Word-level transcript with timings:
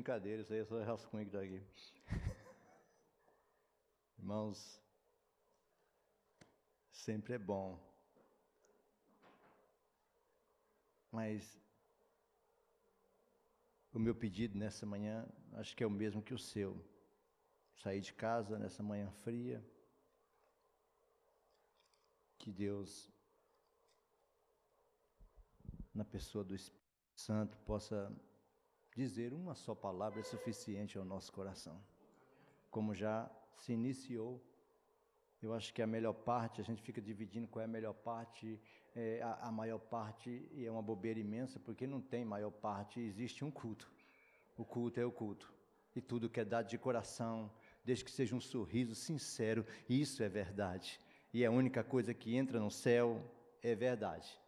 brincadeira, 0.00 0.40
isso 0.40 0.54
aí 0.54 0.60
é 0.60 0.64
só 0.64 0.82
rascunho 0.82 1.26
que 1.26 1.36
está 1.36 1.44
aqui. 1.44 1.62
Irmãos, 4.18 4.82
sempre 6.90 7.34
é 7.34 7.38
bom. 7.38 7.78
Mas 11.12 11.60
o 13.92 13.98
meu 13.98 14.14
pedido 14.14 14.56
nessa 14.56 14.86
manhã, 14.86 15.28
acho 15.52 15.76
que 15.76 15.84
é 15.84 15.86
o 15.86 15.90
mesmo 15.90 16.22
que 16.22 16.32
o 16.32 16.38
seu. 16.38 16.82
Sair 17.82 18.00
de 18.00 18.14
casa 18.14 18.58
nessa 18.58 18.82
manhã 18.82 19.10
fria. 19.22 19.62
Que 22.38 22.50
Deus, 22.50 23.12
na 25.92 26.06
pessoa 26.06 26.42
do 26.42 26.54
Espírito 26.54 26.80
Santo, 27.14 27.58
possa 27.58 28.10
dizer 28.96 29.32
uma 29.32 29.54
só 29.54 29.74
palavra 29.74 30.20
é 30.20 30.22
suficiente 30.22 30.98
ao 30.98 31.04
nosso 31.04 31.32
coração. 31.32 31.80
Como 32.70 32.94
já 32.94 33.30
se 33.56 33.72
iniciou, 33.72 34.40
eu 35.42 35.54
acho 35.54 35.72
que 35.72 35.80
a 35.80 35.86
melhor 35.86 36.12
parte, 36.12 36.60
a 36.60 36.64
gente 36.64 36.82
fica 36.82 37.00
dividindo 37.00 37.48
qual 37.48 37.62
é 37.62 37.64
a 37.64 37.68
melhor 37.68 37.94
parte, 37.94 38.60
é, 38.94 39.20
a, 39.22 39.48
a 39.48 39.52
maior 39.52 39.78
parte, 39.78 40.46
e 40.52 40.66
é 40.66 40.70
uma 40.70 40.82
bobeira 40.82 41.18
imensa, 41.18 41.58
porque 41.58 41.86
não 41.86 42.00
tem 42.00 42.24
maior 42.24 42.50
parte, 42.50 43.00
existe 43.00 43.44
um 43.44 43.50
culto. 43.50 43.90
O 44.56 44.64
culto 44.64 45.00
é 45.00 45.04
o 45.04 45.12
culto. 45.12 45.52
E 45.96 46.00
tudo 46.00 46.28
que 46.28 46.40
é 46.40 46.44
dado 46.44 46.68
de 46.68 46.76
coração, 46.76 47.50
desde 47.84 48.04
que 48.04 48.10
seja 48.10 48.36
um 48.36 48.40
sorriso 48.40 48.94
sincero, 48.94 49.64
isso 49.88 50.22
é 50.22 50.28
verdade. 50.28 51.00
E 51.32 51.44
a 51.44 51.50
única 51.50 51.82
coisa 51.82 52.12
que 52.12 52.36
entra 52.36 52.60
no 52.60 52.70
céu 52.70 53.22
é 53.62 53.74
verdade. 53.74 54.38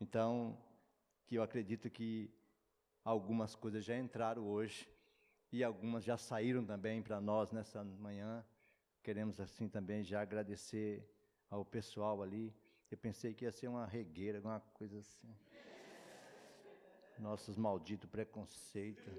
Então, 0.00 0.56
que 1.26 1.34
eu 1.34 1.42
acredito 1.42 1.90
que 1.90 2.30
algumas 3.08 3.54
coisas 3.54 3.82
já 3.82 3.96
entraram 3.96 4.46
hoje 4.46 4.86
e 5.50 5.64
algumas 5.64 6.04
já 6.04 6.18
saíram 6.18 6.62
também 6.62 7.02
para 7.02 7.18
nós 7.22 7.50
nessa 7.50 7.82
manhã. 7.82 8.44
Queremos 9.02 9.40
assim 9.40 9.66
também 9.66 10.04
já 10.04 10.20
agradecer 10.20 11.08
ao 11.48 11.64
pessoal 11.64 12.22
ali. 12.22 12.54
Eu 12.90 12.98
pensei 12.98 13.32
que 13.32 13.46
ia 13.46 13.50
ser 13.50 13.66
uma 13.66 13.86
regueira, 13.86 14.36
alguma 14.38 14.60
coisa 14.74 14.98
assim. 14.98 15.34
Nossos 17.18 17.56
malditos 17.56 18.10
preconceitos. 18.10 19.14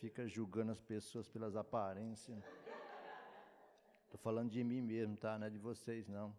Fica 0.00 0.26
julgando 0.26 0.72
as 0.72 0.80
pessoas 0.80 1.28
pelas 1.28 1.54
aparências. 1.54 2.42
Estou 4.06 4.18
falando 4.18 4.50
de 4.50 4.64
mim 4.64 4.80
mesmo, 4.80 5.16
tá? 5.16 5.38
Não 5.38 5.46
é 5.46 5.50
de 5.50 5.58
vocês, 5.58 6.08
não. 6.08 6.34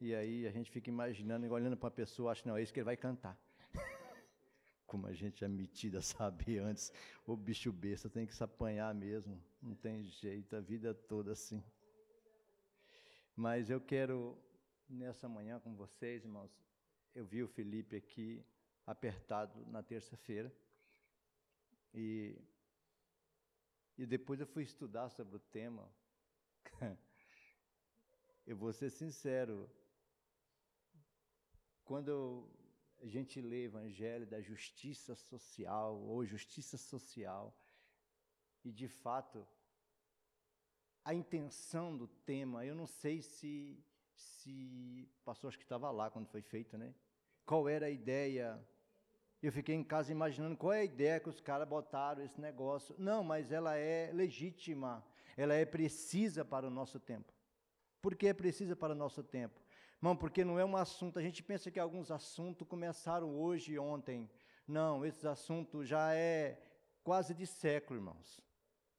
E 0.00 0.14
aí 0.14 0.46
a 0.46 0.52
gente 0.52 0.70
fica 0.70 0.88
imaginando, 0.88 1.52
olhando 1.52 1.76
para 1.76 1.88
a 1.88 1.90
pessoa, 2.02 2.30
acha, 2.30 2.48
não, 2.48 2.56
é 2.56 2.62
isso 2.62 2.72
que 2.72 2.78
ele 2.78 2.84
vai 2.84 2.96
cantar 2.96 3.36
como 4.86 5.06
a 5.06 5.12
gente 5.12 5.44
é 5.44 5.48
metida 5.48 5.98
a 5.98 6.02
saber 6.02 6.58
antes, 6.62 6.92
o 7.26 7.36
bicho 7.36 7.72
besta 7.72 8.08
tem 8.08 8.26
que 8.26 8.34
se 8.34 8.42
apanhar 8.42 8.94
mesmo, 8.94 9.42
não 9.60 9.74
tem 9.74 10.04
jeito, 10.04 10.54
a 10.56 10.60
vida 10.60 10.94
toda 10.94 11.32
assim. 11.32 11.62
Mas 13.34 13.68
eu 13.68 13.80
quero, 13.80 14.38
nessa 14.88 15.28
manhã 15.28 15.60
com 15.60 15.74
vocês, 15.74 16.24
irmãos, 16.24 16.50
eu 17.14 17.24
vi 17.24 17.42
o 17.42 17.48
Felipe 17.48 17.96
aqui 17.96 18.44
apertado 18.86 19.66
na 19.66 19.82
terça-feira, 19.82 20.54
e, 21.92 22.38
e 23.98 24.06
depois 24.06 24.40
eu 24.40 24.46
fui 24.46 24.62
estudar 24.62 25.08
sobre 25.10 25.36
o 25.36 25.40
tema. 25.40 25.90
eu 28.46 28.56
vou 28.56 28.72
ser 28.72 28.90
sincero, 28.90 29.68
quando 31.84 32.08
eu 32.08 32.56
a 33.02 33.06
gente 33.06 33.40
lê 33.40 33.64
Evangelho 33.64 34.26
da 34.26 34.40
justiça 34.40 35.14
social 35.14 35.96
ou 36.00 36.24
justiça 36.24 36.76
social, 36.76 37.56
e 38.64 38.72
de 38.72 38.88
fato, 38.88 39.46
a 41.04 41.14
intenção 41.14 41.96
do 41.96 42.08
tema, 42.08 42.64
eu 42.64 42.74
não 42.74 42.86
sei 42.86 43.22
se, 43.22 43.78
se 44.12 45.08
pastor 45.24 45.48
acho 45.48 45.58
que 45.58 45.64
estava 45.64 45.90
lá 45.90 46.10
quando 46.10 46.26
foi 46.26 46.42
feito, 46.42 46.76
né? 46.76 46.94
Qual 47.44 47.68
era 47.68 47.86
a 47.86 47.90
ideia? 47.90 48.60
Eu 49.40 49.52
fiquei 49.52 49.74
em 49.74 49.84
casa 49.84 50.10
imaginando 50.10 50.56
qual 50.56 50.72
é 50.72 50.80
a 50.80 50.84
ideia 50.84 51.20
que 51.20 51.28
os 51.28 51.40
caras 51.40 51.68
botaram 51.68 52.24
esse 52.24 52.40
negócio. 52.40 52.94
Não, 52.98 53.22
mas 53.22 53.52
ela 53.52 53.76
é 53.76 54.10
legítima, 54.12 55.06
ela 55.36 55.54
é 55.54 55.64
precisa 55.64 56.44
para 56.44 56.66
o 56.66 56.70
nosso 56.70 56.98
tempo. 56.98 57.32
Por 58.02 58.16
que 58.16 58.26
é 58.26 58.34
precisa 58.34 58.74
para 58.74 58.92
o 58.92 58.96
nosso 58.96 59.22
tempo? 59.22 59.60
Irmão, 60.06 60.16
porque 60.16 60.44
não 60.44 60.56
é 60.56 60.64
um 60.64 60.76
assunto, 60.76 61.18
a 61.18 61.22
gente 61.22 61.42
pensa 61.42 61.68
que 61.68 61.80
alguns 61.80 62.12
assuntos 62.12 62.64
começaram 62.68 63.36
hoje 63.40 63.72
e 63.72 63.78
ontem. 63.80 64.30
Não, 64.64 65.04
esses 65.04 65.24
assuntos 65.24 65.88
já 65.88 66.14
é 66.14 66.62
quase 67.02 67.34
de 67.34 67.44
século, 67.44 67.98
irmãos, 67.98 68.40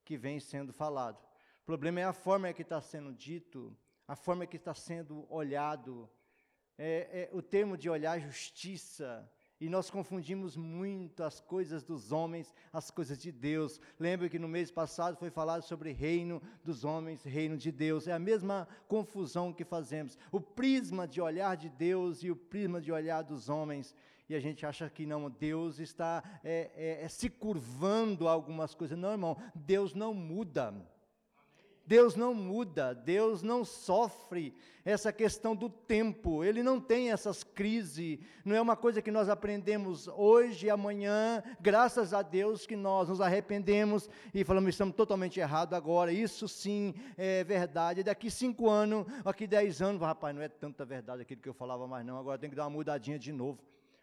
que 0.04 0.18
vem 0.18 0.38
sendo 0.38 0.74
falado. 0.74 1.18
O 1.62 1.66
problema 1.66 2.02
é 2.02 2.04
a 2.04 2.12
forma 2.12 2.52
que 2.52 2.62
está 2.62 2.82
sendo 2.82 3.14
dito, 3.14 3.74
a 4.06 4.18
forma 4.18 4.46
que 4.46 4.58
está 4.58 4.74
sendo 4.74 5.26
olhado. 5.34 6.10
É, 6.78 7.30
é, 7.30 7.30
o 7.32 7.42
termo 7.42 7.78
de 7.78 7.90
olhar 7.90 8.20
justiça, 8.20 9.32
e 9.60 9.68
nós 9.70 9.90
confundimos 9.90 10.56
muito 10.56 11.24
as 11.24 11.40
coisas 11.40 11.84
dos 11.84 12.12
homens, 12.12 12.54
as 12.72 12.92
coisas 12.92 13.18
de 13.18 13.32
Deus. 13.32 13.82
Lembra 14.00 14.30
que 14.30 14.38
no 14.38 14.48
mês 14.48 14.70
passado 14.70 15.18
foi 15.18 15.32
falado 15.32 15.64
sobre 15.64 15.92
reino 15.92 16.42
dos 16.64 16.86
homens, 16.86 17.24
reino 17.24 17.58
de 17.58 17.72
Deus. 17.72 18.08
É 18.08 18.14
a 18.14 18.20
mesma 18.20 18.68
confusão 18.88 19.52
que 19.52 19.66
fazemos. 19.66 20.18
O 20.32 20.40
prisma 20.40 21.08
de 21.08 21.20
olhar 21.20 21.58
de 21.58 21.70
Deus 21.70 22.24
e 22.24 22.30
o 22.30 22.36
prisma 22.36 22.80
de 22.80 22.92
olhar 22.92 23.24
dos 23.24 23.50
homens. 23.50 23.96
E 24.30 24.36
a 24.36 24.40
gente 24.40 24.66
acha 24.66 24.90
que 24.90 25.06
não, 25.06 25.30
Deus 25.30 25.80
está 25.80 26.24
é, 26.44 26.70
é, 26.76 27.04
é 27.04 27.08
se 27.08 27.30
curvando 27.30 28.28
a 28.28 28.32
algumas 28.32 28.76
coisas. 28.76 28.98
Não, 28.98 29.12
irmão, 29.12 29.38
Deus 29.56 29.94
não 29.96 30.14
muda. 30.14 30.74
Deus 31.88 32.18
não 32.18 32.34
muda, 32.34 32.94
Deus 32.94 33.42
não 33.42 33.64
sofre 33.64 34.54
essa 34.84 35.14
questão 35.14 35.56
do 35.56 35.70
tempo, 35.70 36.44
Ele 36.44 36.62
não 36.62 36.82
tem 36.82 37.12
essas 37.14 37.46
crises, 37.46 38.20
não 38.44 38.54
é 38.54 38.60
uma 38.60 38.76
coisa 38.76 39.02
que 39.02 39.10
nós 39.10 39.30
aprendemos 39.30 40.10
hoje 40.10 40.66
e 40.66 40.70
amanhã, 40.70 41.42
graças 41.62 42.14
a 42.14 42.22
Deus 42.22 42.68
que 42.68 42.76
nós 42.76 43.08
nos 43.08 43.22
arrependemos 43.22 44.10
e 44.34 44.44
falamos, 44.44 44.72
estamos 44.72 44.96
totalmente 44.96 45.40
errados 45.40 45.74
agora, 45.74 46.12
isso 46.12 46.46
sim 46.46 46.94
é 47.18 47.46
verdade, 47.46 48.04
daqui 48.04 48.30
cinco 48.30 48.70
anos, 48.70 49.06
daqui 49.24 49.48
dez 49.48 49.82
anos, 49.82 50.02
rapaz, 50.02 50.36
não 50.36 50.42
é 50.42 50.50
tanta 50.50 50.84
verdade 50.84 51.22
aquilo 51.22 51.42
que 51.42 51.48
eu 51.48 51.54
falava 51.54 51.88
mais 51.88 52.06
não, 52.06 52.20
agora 52.20 52.38
tem 52.38 52.50
que 52.50 52.56
dar 52.56 52.66
uma 52.66 52.72
mudadinha 52.72 53.18
de 53.18 53.32
novo, 53.32 53.60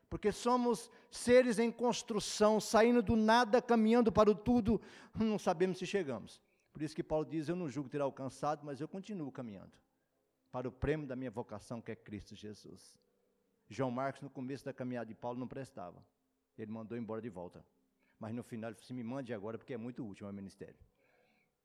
porque 0.09 0.33
somos 0.33 0.91
seres 1.11 1.59
em 1.59 1.71
construção, 1.71 2.59
saindo 2.61 3.03
do 3.03 3.15
nada, 3.15 3.61
caminhando 3.61 4.11
para 4.11 4.31
o 4.31 4.35
tudo, 4.35 4.81
não 5.15 5.39
sabemos 5.39 5.77
se 5.77 5.87
chegamos. 5.87 6.43
Por 6.75 6.83
isso 6.83 6.95
que 6.95 7.05
Paulo 7.05 7.25
diz: 7.25 7.49
Eu 7.49 7.55
não 7.55 7.71
julgo 7.71 7.89
ter 7.89 8.01
alcançado, 8.01 8.67
mas 8.67 8.81
eu 8.81 8.89
continuo 8.89 9.31
caminhando 9.31 9.73
para 10.51 10.69
o 10.69 10.73
prêmio 10.73 11.07
da 11.07 11.15
minha 11.15 11.31
vocação, 11.31 11.81
que 11.81 11.93
é 11.93 11.97
Cristo 11.97 12.35
Jesus. 12.35 12.93
João 13.69 13.93
Marcos, 13.93 14.23
no 14.23 14.29
começo 14.29 14.65
da 14.65 14.73
caminhada 14.73 15.07
de 15.07 15.15
Paulo, 15.15 15.39
não 15.39 15.47
prestava. 15.47 16.05
Ele 16.59 16.73
mandou 16.73 16.99
embora 16.99 17.23
de 17.23 17.31
volta. 17.31 17.65
Mas 18.19 18.35
no 18.35 18.43
final 18.43 18.71
ele 18.71 18.75
falou 18.75 18.85
assim: 18.85 18.95
Me 18.95 19.05
mande 19.05 19.33
agora, 19.33 19.57
porque 19.57 19.73
é 19.73 19.77
muito 19.77 20.05
útil 20.05 20.27
ao 20.27 20.33
ministério. 20.33 20.75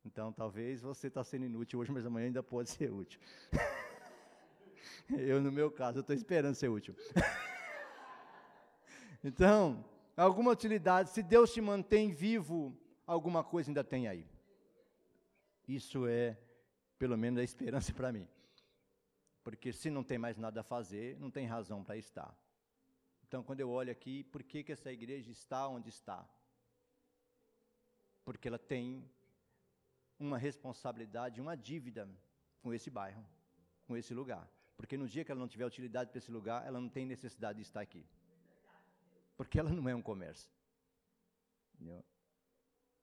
Então, 0.06 0.32
talvez 0.32 0.80
você 0.80 1.08
está 1.08 1.24
sendo 1.24 1.46
inútil 1.46 1.80
hoje, 1.80 1.92
mas 1.92 2.06
amanhã 2.06 2.28
ainda 2.28 2.44
pode 2.44 2.70
ser 2.70 2.92
útil. 2.92 3.20
eu, 5.10 5.42
no 5.42 5.52
meu 5.52 5.72
caso, 5.72 6.02
estou 6.02 6.16
esperando 6.16 6.54
ser 6.54 6.70
útil. 6.70 6.96
então, 9.24 9.84
alguma 10.16 10.52
utilidade, 10.52 11.10
se 11.10 11.24
Deus 11.24 11.52
te 11.52 11.60
mantém 11.60 12.12
vivo, 12.12 12.78
alguma 13.08 13.44
coisa 13.44 13.72
ainda 13.72 13.84
tem 13.84 14.08
aí. 14.08 14.24
Isso 15.70 16.08
é, 16.08 16.36
pelo 16.98 17.16
menos, 17.16 17.40
a 17.40 17.44
esperança 17.44 17.94
para 17.94 18.12
mim. 18.12 18.28
Porque 19.44 19.72
se 19.72 19.92
não 19.92 20.04
tem 20.04 20.18
mais 20.18 20.36
nada 20.36 20.62
a 20.62 20.64
fazer, 20.64 21.16
não 21.20 21.30
tem 21.30 21.46
razão 21.46 21.84
para 21.84 21.96
estar. 21.96 22.36
Então, 23.28 23.44
quando 23.44 23.60
eu 23.60 23.70
olho 23.70 23.92
aqui, 23.92 24.24
por 24.24 24.42
que, 24.42 24.64
que 24.64 24.72
essa 24.72 24.92
igreja 24.92 25.30
está 25.30 25.68
onde 25.68 25.90
está? 25.90 26.28
Porque 28.26 28.48
ela 28.48 28.58
tem 28.58 29.08
uma 30.18 30.40
responsabilidade, 30.40 31.40
uma 31.40 31.56
dívida 31.56 32.10
com 32.64 32.74
esse 32.74 32.90
bairro, 32.90 33.24
com 33.86 33.96
esse 33.96 34.12
lugar. 34.12 34.50
Porque 34.76 34.98
no 34.98 35.08
dia 35.08 35.24
que 35.24 35.32
ela 35.32 35.40
não 35.40 35.48
tiver 35.48 35.68
utilidade 35.68 36.10
para 36.10 36.18
esse 36.18 36.32
lugar, 36.32 36.66
ela 36.66 36.82
não 36.82 36.90
tem 36.90 37.06
necessidade 37.06 37.58
de 37.58 37.62
estar 37.62 37.82
aqui. 37.82 38.04
Porque 39.38 39.60
ela 39.60 39.70
não 39.70 39.88
é 39.88 39.94
um 39.94 40.02
comércio. 40.02 40.50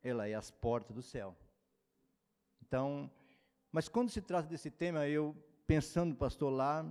Ela 0.02 0.26
é 0.26 0.34
as 0.34 0.50
portas 0.50 0.96
do 0.96 1.02
céu. 1.02 1.36
Então, 2.66 3.08
mas 3.70 3.88
quando 3.88 4.10
se 4.10 4.20
trata 4.20 4.48
desse 4.48 4.70
tema, 4.70 5.06
eu 5.06 5.36
pensando, 5.66 6.16
pastor, 6.16 6.52
lá, 6.52 6.84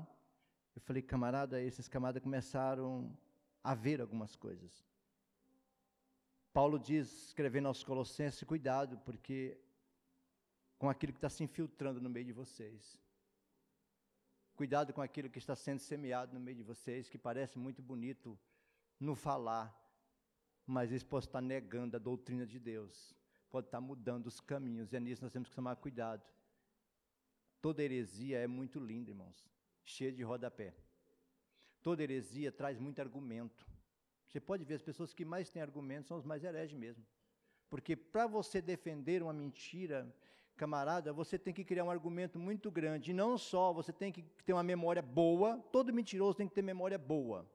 eu 0.74 0.81
falei, 0.81 1.01
camarada, 1.01 1.62
esses 1.62 1.88
camaradas 1.89 2.24
começaram 2.24 3.12
a 3.62 3.75
ver 3.75 4.00
algumas 4.00 4.36
coisas. 4.36 4.86
Paulo 6.54 6.80
diz, 6.80 7.27
escrevendo 7.27 7.68
aos 7.68 7.83
Colossenses, 7.83 8.42
cuidado, 8.44 8.98
porque 9.00 9.57
com 10.77 10.89
aquilo 10.89 11.12
que 11.12 11.18
está 11.18 11.30
se 11.30 11.44
infiltrando 11.44 12.00
no 12.00 12.10
meio 12.10 12.25
de 12.25 12.31
vocês. 12.31 12.98
Cuidado 14.56 14.94
com 14.94 15.01
aquilo 15.01 15.30
que 15.30 15.39
está 15.39 15.56
sendo 15.56 15.80
semeado 15.80 16.33
no 16.33 16.39
meio 16.39 16.56
de 16.56 16.63
vocês, 16.63 17.10
que 17.10 17.18
parece 17.18 17.60
muito 17.60 17.81
bonito 17.81 18.39
no 18.98 19.13
falar, 19.13 19.75
mas 20.66 20.92
eles 20.92 21.04
podem 21.04 21.28
estar 21.28 21.42
negando 21.42 21.98
a 21.98 22.00
doutrina 22.00 22.45
de 22.45 22.60
Deus, 22.60 23.13
pode 23.56 23.68
estar 23.68 23.80
mudando 23.80 24.28
os 24.28 24.42
caminhos, 24.42 24.92
e 24.92 24.98
é 24.98 25.00
nisso 25.00 25.24
nós 25.24 25.31
temos 25.31 25.48
que 25.48 25.56
tomar 25.56 25.78
cuidado. 25.78 26.22
Toda 27.62 27.81
heresia 27.81 28.40
é 28.40 28.48
muito 28.48 28.81
linda, 28.81 29.12
irmãos, 29.12 29.50
cheia 29.86 30.12
de 30.12 30.24
rodapé. 30.24 30.75
Toda 31.81 32.04
heresia 32.04 32.52
traz 32.52 32.78
muito 32.78 33.00
argumento. 33.00 33.66
Você 34.28 34.42
pode 34.42 34.66
ver, 34.66 34.74
as 34.74 34.81
pessoas 34.81 35.13
que 35.13 35.24
mais 35.24 35.50
têm 35.50 35.62
argumentos 35.62 36.10
são 36.10 36.18
os 36.18 36.25
mais 36.25 36.44
hereges 36.44 36.78
mesmo. 36.78 37.06
Porque 37.69 37.96
para 37.96 38.28
você 38.28 38.62
defender 38.62 39.24
uma 39.24 39.31
mentira, 39.31 40.13
camarada, 40.57 41.13
você 41.13 41.40
tem 41.40 41.54
que 41.54 41.63
criar 41.63 41.86
um 41.86 41.92
argumento 41.92 42.38
muito 42.38 42.69
grande. 42.69 43.12
E 43.12 43.13
não 43.13 43.38
só, 43.38 43.72
você 43.72 43.94
tem 43.94 44.12
que 44.12 44.22
ter 44.46 44.52
uma 44.52 44.63
memória 44.63 45.02
boa, 45.02 45.60
todo 45.72 45.94
mentiroso 45.94 46.36
tem 46.36 46.48
que 46.50 46.54
ter 46.54 46.62
memória 46.62 46.98
boa. 46.98 47.50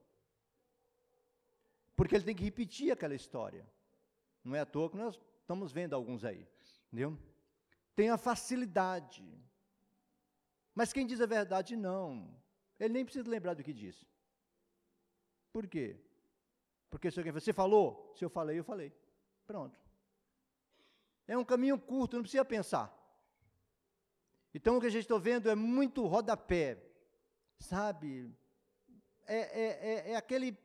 Porque 1.94 2.14
ele 2.14 2.25
tem 2.25 2.35
que 2.35 2.44
repetir 2.44 2.91
aquela 2.91 3.14
história. 3.14 3.67
Não 4.43 4.56
é 4.56 4.61
à 4.61 4.67
toa 4.67 4.88
que 4.88 4.97
nós 4.97 5.20
estamos 5.50 5.73
vendo 5.73 5.94
alguns 5.94 6.25
aí. 6.25 6.47
Entendeu? 6.87 7.19
Tem 7.97 8.08
a 8.08 8.17
facilidade. 8.17 9.25
Mas 10.73 10.93
quem 10.93 11.05
diz 11.05 11.20
a 11.20 11.26
verdade, 11.26 11.75
não. 11.75 12.41
Ele 12.79 12.94
nem 12.94 13.05
precisa 13.05 13.29
lembrar 13.29 13.55
do 13.55 13.64
que 13.64 13.73
disse. 13.73 14.06
Por 15.52 15.67
quê? 15.67 16.00
Porque 16.88 17.11
se 17.11 17.19
alguém 17.19 17.32
você 17.32 17.52
falou, 17.52 18.14
se 18.17 18.25
eu 18.25 18.31
falei, 18.31 18.61
eu 18.61 18.64
falei. 18.64 18.93
Pronto. 19.44 19.76
É 21.26 21.37
um 21.37 21.44
caminho 21.44 21.79
curto, 21.81 22.14
não 22.14 22.23
precisa 22.23 22.44
pensar. 22.44 22.97
Então 24.55 24.76
o 24.76 24.81
que 24.81 24.87
a 24.87 24.91
gente 24.91 25.02
está 25.02 25.19
vendo 25.19 25.50
é 25.50 25.56
muito 25.56 26.06
rodapé, 26.06 26.81
sabe? 27.58 28.32
É, 29.26 29.37
é, 29.37 29.67
é, 29.67 30.11
é 30.12 30.17
aquele. 30.17 30.56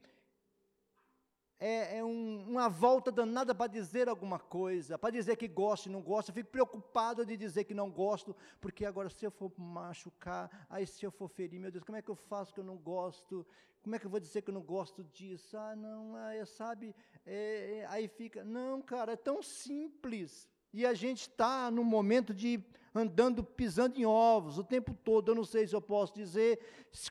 É, 1.67 1.97
é 1.97 2.03
um, 2.03 2.45
uma 2.47 2.69
volta 2.69 3.11
danada 3.11 3.55
para 3.55 3.65
dizer 3.65 4.07
alguma 4.07 4.37
coisa, 4.37 4.99
para 4.99 5.09
dizer 5.09 5.35
que 5.35 5.47
gosto 5.47 5.87
e 5.87 5.91
não 5.91 5.99
gosto. 5.99 6.29
Eu 6.29 6.35
fico 6.35 6.51
preocupado 6.51 7.25
de 7.25 7.35
dizer 7.35 7.63
que 7.63 7.73
não 7.73 7.89
gosto, 7.89 8.35
porque 8.61 8.85
agora 8.85 9.09
se 9.09 9.25
eu 9.25 9.31
for 9.31 9.51
machucar, 9.57 10.67
aí 10.69 10.85
se 10.85 11.03
eu 11.03 11.09
for 11.09 11.27
ferir, 11.27 11.59
meu 11.59 11.71
Deus, 11.71 11.83
como 11.83 11.97
é 11.97 12.03
que 12.03 12.11
eu 12.11 12.15
faço 12.15 12.53
que 12.53 12.59
eu 12.59 12.63
não 12.63 12.77
gosto? 12.77 13.43
Como 13.81 13.95
é 13.95 13.99
que 13.99 14.05
eu 14.05 14.11
vou 14.11 14.19
dizer 14.19 14.43
que 14.43 14.51
eu 14.51 14.53
não 14.53 14.61
gosto 14.61 15.03
disso? 15.05 15.57
Ah, 15.57 15.75
não, 15.75 16.15
ah, 16.15 16.45
sabe? 16.45 16.95
É, 17.25 17.79
é, 17.79 17.85
aí 17.87 18.07
fica. 18.07 18.43
Não, 18.43 18.79
cara, 18.79 19.13
é 19.13 19.15
tão 19.15 19.41
simples. 19.41 20.47
E 20.71 20.85
a 20.85 20.93
gente 20.93 21.21
está 21.21 21.71
no 21.71 21.83
momento 21.83 22.31
de 22.31 22.63
andando 22.93 23.43
pisando 23.43 23.99
em 23.99 24.05
ovos 24.05 24.59
o 24.59 24.63
tempo 24.63 24.93
todo. 24.93 25.31
Eu 25.31 25.35
não 25.35 25.43
sei 25.43 25.67
se 25.67 25.75
eu 25.75 25.81
posso 25.81 26.13
dizer, 26.13 26.59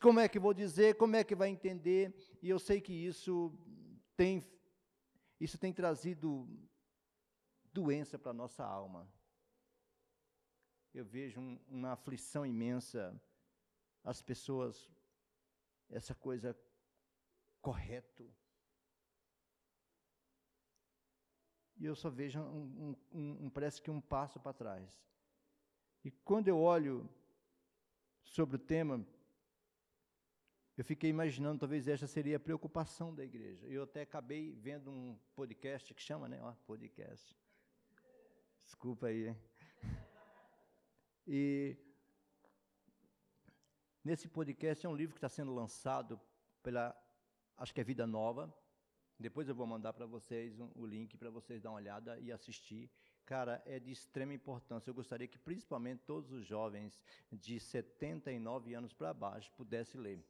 como 0.00 0.21
é 0.21 0.29
que 0.29 0.39
vou 0.39 0.55
dizer, 0.55 0.95
como 0.95 1.17
é 1.17 1.25
que 1.25 1.35
vai 1.35 1.49
entender. 1.49 2.15
E 2.41 2.49
eu 2.49 2.61
sei 2.61 2.81
que 2.81 2.93
isso 2.93 3.53
tem 4.16 4.43
isso 5.40 5.58
tem 5.58 5.72
trazido 5.72 6.49
doença 7.72 8.19
para 8.19 8.31
a 8.31 8.34
nossa 8.34 8.64
alma. 8.64 9.06
Eu 10.93 11.05
vejo 11.05 11.40
um, 11.40 11.61
uma 11.69 11.93
aflição 11.93 12.46
imensa, 12.46 13.20
as 14.05 14.22
pessoas, 14.22 14.90
essa 15.90 16.14
coisa 16.14 16.56
correto, 17.61 18.32
e 21.76 21.84
eu 21.84 21.96
só 21.96 22.08
vejo 22.08 22.40
um, 22.40 22.96
um, 23.12 23.44
um 23.46 23.50
parece 23.50 23.82
que 23.82 23.90
um 23.90 24.00
passo 24.00 24.38
para 24.38 24.52
trás. 24.52 25.05
E 26.05 26.11
quando 26.11 26.49
eu 26.49 26.58
olho 26.58 27.08
sobre 28.22 28.56
o 28.56 28.58
tema, 28.58 29.05
eu 30.76 30.85
fiquei 30.85 31.09
imaginando, 31.09 31.61
talvez 31.61 31.87
esta 31.87 32.06
seria 32.06 32.37
a 32.37 32.41
preocupação 32.41 33.15
da 33.15 33.25
igreja. 33.25 33.67
Eu 33.67 33.85
até 33.85 34.03
acabei 34.03 34.53
vendo 34.53 34.91
um 34.91 35.17
podcast 35.37 35.94
que 35.94 36.03
chama, 36.03 36.29
né? 36.29 36.41
Ó, 36.43 36.53
podcast. 36.67 37.37
Desculpa 38.65 39.06
aí. 39.06 39.29
Hein? 39.29 39.37
E 41.26 41.76
nesse 44.03 44.29
podcast 44.29 44.85
é 44.85 44.88
um 44.88 44.97
livro 44.97 45.15
que 45.15 45.19
está 45.19 45.29
sendo 45.29 45.55
lançado 45.55 46.21
pela, 46.62 46.94
acho 47.56 47.73
que 47.73 47.81
é 47.81 47.85
Vida 47.85 48.06
Nova, 48.06 48.53
depois 49.19 49.49
eu 49.49 49.55
vou 49.55 49.67
mandar 49.67 49.93
para 49.93 50.06
vocês 50.06 50.59
um, 50.59 50.71
o 50.75 50.85
link 50.85 51.17
para 51.17 51.31
vocês 51.31 51.62
dar 51.62 51.71
uma 51.71 51.76
olhada 51.76 52.19
e 52.19 52.32
assistir. 52.32 52.91
Cara, 53.25 53.62
é 53.65 53.79
de 53.79 53.93
extrema 53.93 54.35
importância. 54.35 54.91
Eu 54.91 54.94
gostaria 54.94 55.29
que 55.29 55.38
principalmente 55.38 56.03
todos 56.05 56.32
os 56.32 56.44
jovens 56.44 57.00
de 57.32 57.61
79 57.61 58.75
anos 58.75 58.93
para 58.93 59.15
baixo 59.15 59.53
pudessem 59.53 60.00
ler. 60.00 60.23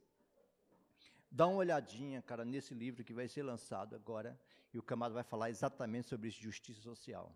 Dá 1.35 1.45
uma 1.47 1.57
olhadinha, 1.57 2.21
cara, 2.21 2.45
nesse 2.45 2.73
livro 2.73 3.03
que 3.03 3.11
vai 3.11 3.27
ser 3.27 3.43
lançado 3.43 3.93
agora, 3.93 4.39
e 4.73 4.79
o 4.79 4.81
camarada 4.81 5.15
vai 5.15 5.23
falar 5.23 5.49
exatamente 5.49 6.07
sobre 6.07 6.29
justiça 6.29 6.81
social. 6.81 7.35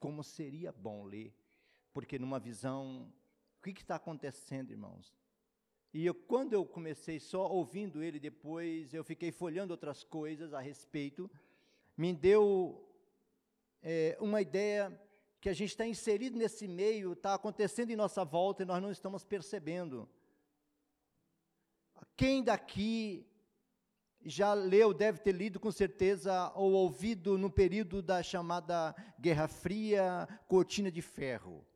Como 0.00 0.24
seria 0.24 0.72
bom 0.72 1.04
ler, 1.04 1.30
porque 1.92 2.18
numa 2.18 2.40
visão, 2.40 3.12
o 3.58 3.62
que 3.62 3.82
está 3.82 3.96
acontecendo, 3.96 4.70
irmãos? 4.70 5.14
E 5.92 6.06
eu, 6.06 6.14
quando 6.14 6.54
eu 6.54 6.64
comecei 6.64 7.20
só 7.20 7.46
ouvindo 7.46 8.02
ele, 8.02 8.18
depois 8.18 8.94
eu 8.94 9.04
fiquei 9.04 9.30
folhando 9.30 9.72
outras 9.72 10.02
coisas 10.02 10.54
a 10.54 10.60
respeito, 10.60 11.30
me 11.98 12.14
deu 12.14 12.82
é, 13.82 14.16
uma 14.22 14.40
ideia 14.40 14.98
que 15.38 15.50
a 15.50 15.52
gente 15.52 15.68
está 15.68 15.86
inserido 15.86 16.38
nesse 16.38 16.66
meio, 16.66 17.12
está 17.12 17.34
acontecendo 17.34 17.90
em 17.90 17.96
nossa 17.96 18.24
volta 18.24 18.62
e 18.62 18.66
nós 18.66 18.80
não 18.80 18.90
estamos 18.90 19.22
percebendo. 19.22 20.08
Quem 22.16 22.42
daqui 22.42 23.26
já 24.24 24.54
leu, 24.54 24.92
deve 24.94 25.18
ter 25.18 25.32
lido 25.32 25.60
com 25.60 25.70
certeza, 25.70 26.52
ou 26.54 26.72
ouvido 26.72 27.36
no 27.36 27.50
período 27.50 28.02
da 28.02 28.22
chamada 28.22 28.94
Guerra 29.20 29.48
Fria, 29.48 30.28
Cortina 30.48 30.90
de 30.90 31.02
Ferro? 31.02 31.66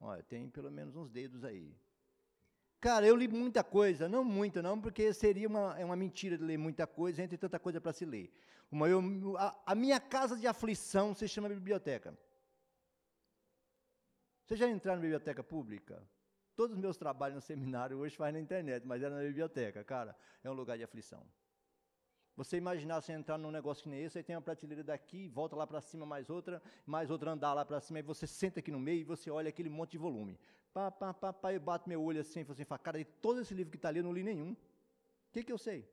Olha, 0.00 0.22
tem 0.22 0.48
pelo 0.48 0.70
menos 0.70 0.96
uns 0.96 1.10
dedos 1.10 1.44
aí. 1.44 1.76
Cara, 2.80 3.06
eu 3.06 3.14
li 3.14 3.28
muita 3.28 3.62
coisa, 3.62 4.08
não 4.08 4.24
muita 4.24 4.60
não, 4.60 4.80
porque 4.80 5.12
seria 5.14 5.46
uma, 5.46 5.78
é 5.78 5.84
uma 5.84 5.94
mentira 5.94 6.36
de 6.36 6.42
ler 6.42 6.58
muita 6.58 6.84
coisa, 6.84 7.22
entre 7.22 7.38
tanta 7.38 7.58
coisa 7.60 7.80
para 7.80 7.92
se 7.92 8.04
ler. 8.04 8.32
Uma, 8.68 8.88
eu, 8.88 9.00
a, 9.38 9.62
a, 9.66 9.74
minha 9.76 10.00
casa 10.00 10.36
de 10.36 10.48
aflição 10.48 11.14
se 11.14 11.28
chama 11.28 11.48
biblioteca. 11.48 12.18
Vocês 14.44 14.58
já 14.58 14.68
entraram 14.68 14.96
na 14.96 15.02
biblioteca 15.02 15.44
pública? 15.44 16.02
Todos 16.54 16.76
os 16.76 16.82
meus 16.82 16.96
trabalhos 16.96 17.34
no 17.34 17.40
seminário 17.40 17.98
hoje 17.98 18.16
faz 18.16 18.32
na 18.32 18.40
internet, 18.40 18.86
mas 18.86 19.02
era 19.02 19.14
na 19.14 19.22
biblioteca, 19.22 19.82
cara, 19.82 20.16
é 20.44 20.50
um 20.50 20.54
lugar 20.54 20.76
de 20.76 20.84
aflição. 20.84 21.26
Você 22.36 22.56
imaginar 22.56 23.00
você 23.00 23.12
entrar 23.12 23.36
num 23.36 23.50
negócio 23.50 23.82
que 23.82 23.88
nem 23.90 24.04
esse, 24.04 24.18
aí 24.18 24.24
tem 24.24 24.34
uma 24.34 24.42
prateleira 24.42 24.82
daqui, 24.82 25.28
volta 25.28 25.54
lá 25.54 25.66
para 25.66 25.80
cima 25.80 26.06
mais 26.06 26.30
outra, 26.30 26.62
mais 26.86 27.10
outra 27.10 27.30
andar 27.30 27.52
lá 27.52 27.64
para 27.64 27.80
cima, 27.80 27.98
e 27.98 28.02
você 28.02 28.26
senta 28.26 28.60
aqui 28.60 28.70
no 28.70 28.80
meio 28.80 29.00
e 29.00 29.04
você 29.04 29.30
olha 29.30 29.48
aquele 29.50 29.68
monte 29.68 29.92
de 29.92 29.98
volume. 29.98 30.38
Pá, 30.72 30.90
pá, 30.90 31.12
pá, 31.12 31.32
pá, 31.32 31.52
eu 31.52 31.60
bato 31.60 31.88
meu 31.88 32.02
olho 32.02 32.20
assim, 32.20 32.40
e 32.40 32.44
falo 32.44 32.54
assim, 32.54 32.82
cara, 32.82 32.98
de 32.98 33.04
todo 33.04 33.40
esse 33.40 33.52
livro 33.54 33.70
que 33.70 33.76
está 33.76 33.88
ali, 33.88 33.98
eu 33.98 34.04
não 34.04 34.12
li 34.12 34.22
nenhum. 34.22 34.52
O 34.52 35.32
que, 35.32 35.44
que 35.44 35.52
eu 35.52 35.58
sei? 35.58 35.86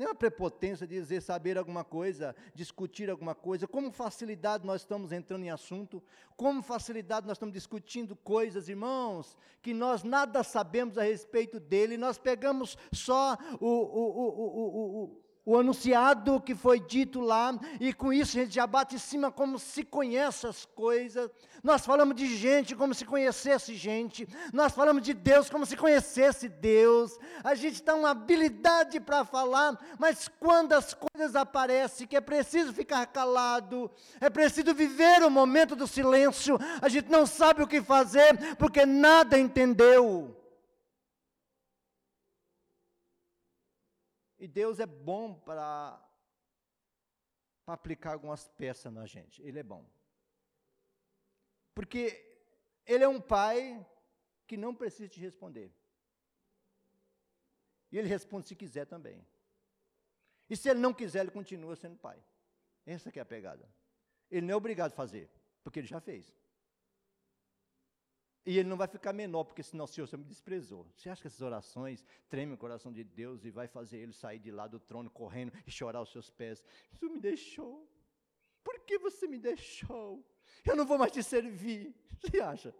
Nem 0.00 0.08
uma 0.08 0.14
prepotência 0.14 0.86
de 0.86 0.98
dizer 0.98 1.20
saber 1.20 1.58
alguma 1.58 1.84
coisa, 1.84 2.34
discutir 2.54 3.10
alguma 3.10 3.34
coisa, 3.34 3.68
como 3.68 3.92
facilidade 3.92 4.64
nós 4.66 4.80
estamos 4.80 5.12
entrando 5.12 5.44
em 5.44 5.50
assunto, 5.50 6.02
como 6.38 6.62
facilidade 6.62 7.26
nós 7.26 7.36
estamos 7.36 7.52
discutindo 7.52 8.16
coisas, 8.16 8.70
irmãos, 8.70 9.36
que 9.60 9.74
nós 9.74 10.02
nada 10.02 10.42
sabemos 10.42 10.96
a 10.96 11.02
respeito 11.02 11.60
dele, 11.60 11.98
nós 11.98 12.16
pegamos 12.16 12.78
só 12.90 13.36
o, 13.60 13.66
o, 13.66 14.40
o, 14.40 15.04
o 15.04 15.20
o 15.50 15.58
anunciado 15.58 16.40
que 16.40 16.54
foi 16.54 16.78
dito 16.78 17.18
lá, 17.18 17.58
e 17.80 17.92
com 17.92 18.12
isso 18.12 18.38
a 18.38 18.42
gente 18.42 18.54
já 18.54 18.68
bate 18.68 18.94
em 18.94 18.98
cima 18.98 19.32
como 19.32 19.58
se 19.58 19.82
conhece 19.82 20.46
as 20.46 20.64
coisas. 20.64 21.28
Nós 21.60 21.84
falamos 21.84 22.14
de 22.14 22.36
gente 22.36 22.76
como 22.76 22.94
se 22.94 23.04
conhecesse 23.04 23.74
gente, 23.74 24.28
nós 24.52 24.72
falamos 24.72 25.02
de 25.02 25.12
Deus 25.12 25.50
como 25.50 25.66
se 25.66 25.76
conhecesse 25.76 26.48
Deus. 26.48 27.18
A 27.42 27.56
gente 27.56 27.82
tem 27.82 27.92
uma 27.96 28.10
habilidade 28.10 29.00
para 29.00 29.24
falar, 29.24 29.76
mas 29.98 30.28
quando 30.38 30.72
as 30.72 30.94
coisas 30.94 31.34
aparecem, 31.34 32.06
que 32.06 32.16
é 32.16 32.20
preciso 32.20 32.72
ficar 32.72 33.04
calado, 33.06 33.90
é 34.20 34.30
preciso 34.30 34.72
viver 34.72 35.20
o 35.24 35.30
momento 35.30 35.74
do 35.74 35.88
silêncio, 35.88 36.60
a 36.80 36.88
gente 36.88 37.10
não 37.10 37.26
sabe 37.26 37.60
o 37.60 37.66
que 37.66 37.82
fazer, 37.82 38.56
porque 38.56 38.86
nada 38.86 39.36
entendeu. 39.36 40.39
E 44.40 44.48
Deus 44.48 44.80
é 44.80 44.86
bom 44.86 45.38
para 45.38 46.02
aplicar 47.66 48.14
algumas 48.14 48.48
peças 48.48 48.90
na 48.90 49.04
gente. 49.04 49.42
Ele 49.42 49.58
é 49.58 49.62
bom. 49.62 49.86
Porque 51.74 52.02
Ele 52.86 53.04
é 53.04 53.08
um 53.08 53.20
pai 53.20 53.86
que 54.46 54.56
não 54.56 54.74
precisa 54.74 55.10
te 55.10 55.20
responder. 55.20 55.70
E 57.92 57.98
Ele 57.98 58.08
responde 58.08 58.48
se 58.48 58.56
quiser 58.56 58.86
também. 58.86 59.24
E 60.48 60.56
se 60.56 60.70
Ele 60.70 60.80
não 60.80 60.94
quiser, 60.94 61.20
Ele 61.20 61.30
continua 61.30 61.76
sendo 61.76 61.98
pai. 61.98 62.24
Essa 62.86 63.12
é 63.14 63.20
a 63.20 63.26
pegada. 63.26 63.70
Ele 64.30 64.46
não 64.46 64.54
é 64.54 64.56
obrigado 64.56 64.92
a 64.92 64.96
fazer, 64.96 65.30
porque 65.62 65.80
Ele 65.80 65.86
já 65.86 66.00
fez. 66.00 66.34
E 68.44 68.58
ele 68.58 68.68
não 68.68 68.76
vai 68.76 68.88
ficar 68.88 69.12
menor, 69.12 69.44
porque 69.44 69.62
senão 69.62 69.84
o 69.84 69.88
Senhor 69.88 70.08
me 70.16 70.24
desprezou. 70.24 70.86
Você 70.96 71.10
acha 71.10 71.20
que 71.20 71.26
essas 71.26 71.42
orações 71.42 72.04
tremem 72.28 72.54
o 72.54 72.58
coração 72.58 72.90
de 72.90 73.04
Deus 73.04 73.44
e 73.44 73.50
vai 73.50 73.68
fazer 73.68 73.98
ele 73.98 74.12
sair 74.12 74.38
de 74.38 74.50
lá 74.50 74.66
do 74.66 74.80
trono 74.80 75.10
correndo 75.10 75.52
e 75.66 75.70
chorar 75.70 75.98
aos 75.98 76.10
seus 76.10 76.30
pés? 76.30 76.64
Você 76.90 77.08
me 77.08 77.20
deixou. 77.20 77.86
Por 78.64 78.80
que 78.80 78.98
você 78.98 79.26
me 79.26 79.38
deixou? 79.38 80.24
Eu 80.64 80.74
não 80.74 80.86
vou 80.86 80.98
mais 80.98 81.12
te 81.12 81.22
servir. 81.22 81.94
Você 82.20 82.40
acha? 82.40 82.74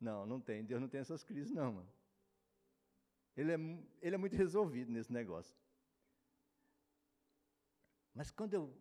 Não, 0.00 0.24
não 0.24 0.40
tem. 0.40 0.64
Deus 0.64 0.80
não 0.80 0.88
tem 0.88 1.00
essas 1.00 1.22
crises, 1.22 1.50
não, 1.50 1.72
mano. 1.72 1.92
Ele 3.36 3.52
é, 3.52 3.56
ele 4.00 4.14
é 4.14 4.18
muito 4.18 4.34
resolvido 4.34 4.90
nesse 4.90 5.12
negócio. 5.12 5.54
Mas 8.14 8.30
quando 8.30 8.54
eu 8.54 8.74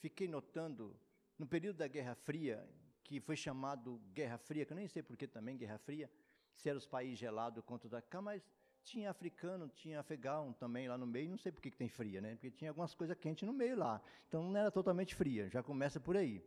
fiquei 0.00 0.26
notando, 0.26 0.98
no 1.38 1.46
período 1.46 1.76
da 1.76 1.86
Guerra 1.86 2.14
Fria, 2.14 2.68
que 3.08 3.20
foi 3.20 3.36
chamado 3.36 3.98
Guerra 4.12 4.36
Fria, 4.36 4.66
que 4.66 4.72
eu 4.72 4.76
nem 4.76 4.86
sei 4.86 5.02
por 5.02 5.16
que 5.16 5.26
também 5.26 5.56
Guerra 5.56 5.78
Fria, 5.78 6.10
se 6.54 6.68
era 6.68 6.76
os 6.76 6.86
países 6.86 7.18
gelados 7.18 7.64
contra 7.64 7.88
da 7.88 8.02
cá, 8.02 8.20
mas 8.20 8.42
tinha 8.84 9.10
africano, 9.10 9.66
tinha 9.74 10.00
afegão 10.00 10.52
também 10.52 10.86
lá 10.86 10.98
no 10.98 11.06
meio, 11.06 11.30
não 11.30 11.38
sei 11.38 11.50
por 11.50 11.62
que, 11.62 11.70
que 11.70 11.76
tem 11.76 11.88
fria, 11.88 12.20
né? 12.20 12.34
Porque 12.34 12.50
tinha 12.50 12.70
algumas 12.70 12.94
coisas 12.94 13.16
quentes 13.16 13.46
no 13.46 13.52
meio 13.52 13.76
lá. 13.78 14.00
Então 14.28 14.42
não 14.42 14.60
era 14.60 14.70
totalmente 14.70 15.14
fria, 15.14 15.48
já 15.48 15.62
começa 15.62 15.98
por 15.98 16.18
aí. 16.18 16.44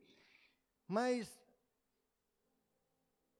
Mas 0.87 1.39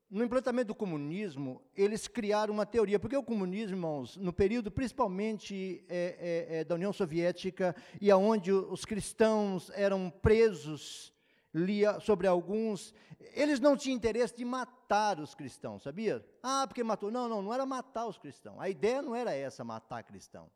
no 0.10 0.24
implantamento 0.24 0.70
do 0.70 0.76
comunismo, 0.76 1.62
eles 1.76 2.08
criaram 2.08 2.54
uma 2.56 2.66
teoria, 2.66 3.00
porque 3.00 3.16
o 3.16 3.24
comunismo, 3.24 3.76
irmãos, 3.76 4.18
no 4.18 4.34
período 4.34 4.72
principalmente 4.72 5.86
é, 5.88 6.48
é, 6.50 6.58
é, 6.58 6.64
da 6.64 6.76
União 6.76 6.92
Soviética, 6.92 7.76
e 8.00 8.10
aonde 8.10 8.52
os 8.52 8.84
cristãos 8.84 9.70
eram 9.76 10.10
presos 10.10 11.11
lia 11.54 12.00
sobre 12.00 12.28
alguns, 12.28 12.94
eles 13.34 13.60
não 13.60 13.76
tinham 13.76 13.96
interesse 13.96 14.36
de 14.36 14.46
matar 14.46 15.20
os 15.20 15.36
cristãos, 15.36 15.84
sabia? 15.84 16.26
Ah, 16.42 16.66
porque 16.68 16.84
matou. 16.84 17.12
Não, 17.12 17.28
não, 17.28 17.42
não 17.42 17.54
era 17.54 17.66
matar 17.66 18.06
os 18.06 18.18
cristãos. 18.18 18.60
A 18.60 18.70
ideia 18.70 19.02
não 19.02 19.16
era 19.16 19.34
essa, 19.34 19.64
matar 19.64 20.04
cristão. 20.04 20.50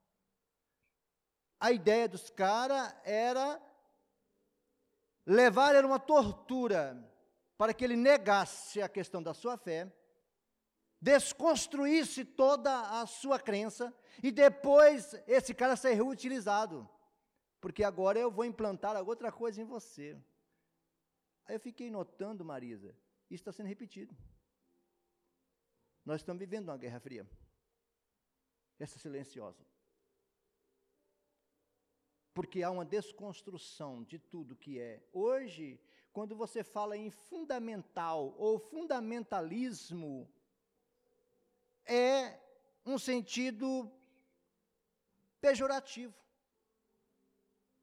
A 1.60 1.72
ideia 1.72 2.08
dos 2.08 2.30
caras 2.30 2.94
era 3.04 3.62
levar 5.26 5.76
ele 5.76 5.88
uma 5.88 6.00
tortura 6.00 7.12
para 7.58 7.74
que 7.74 7.84
ele 7.84 7.96
negasse 7.96 8.82
a 8.82 8.90
questão 8.90 9.24
da 9.24 9.34
sua 9.34 9.58
fé, 9.58 9.92
desconstruísse 11.02 12.26
toda 12.26 13.02
a 13.02 13.06
sua 13.06 13.40
crença 13.40 13.94
e 14.22 14.32
depois 14.32 15.16
esse 15.28 15.54
cara 15.54 15.76
ser 15.76 15.94
reutilizado. 15.94 16.88
Porque 17.62 17.84
agora 17.84 18.20
eu 18.20 18.30
vou 18.30 18.46
implantar 18.46 19.02
outra 19.08 19.32
coisa 19.32 19.62
em 19.62 19.66
você. 19.66 20.18
Aí 21.46 21.56
eu 21.56 21.60
fiquei 21.60 21.90
notando, 21.90 22.44
Marisa, 22.44 22.96
isso 23.30 23.42
está 23.42 23.52
sendo 23.52 23.68
repetido. 23.68 24.16
Nós 26.04 26.22
estamos 26.22 26.40
vivendo 26.40 26.70
uma 26.70 26.78
guerra 26.78 27.00
fria. 27.00 27.28
Essa 28.80 29.00
silenciosa. 29.00 29.66
Porque 32.34 32.62
há 32.64 32.70
uma 32.70 32.84
desconstrução 32.84 34.04
de 34.04 34.20
tudo 34.20 34.56
que 34.56 34.80
é. 34.80 35.02
Hoje, 35.14 35.80
quando 36.12 36.36
você 36.36 36.64
fala 36.64 36.98
em 36.98 37.10
fundamental 37.10 38.36
ou 38.38 38.60
fundamentalismo, 38.60 40.30
é 41.86 42.40
um 42.86 43.00
sentido 43.00 43.90
pejorativo. 45.40 46.14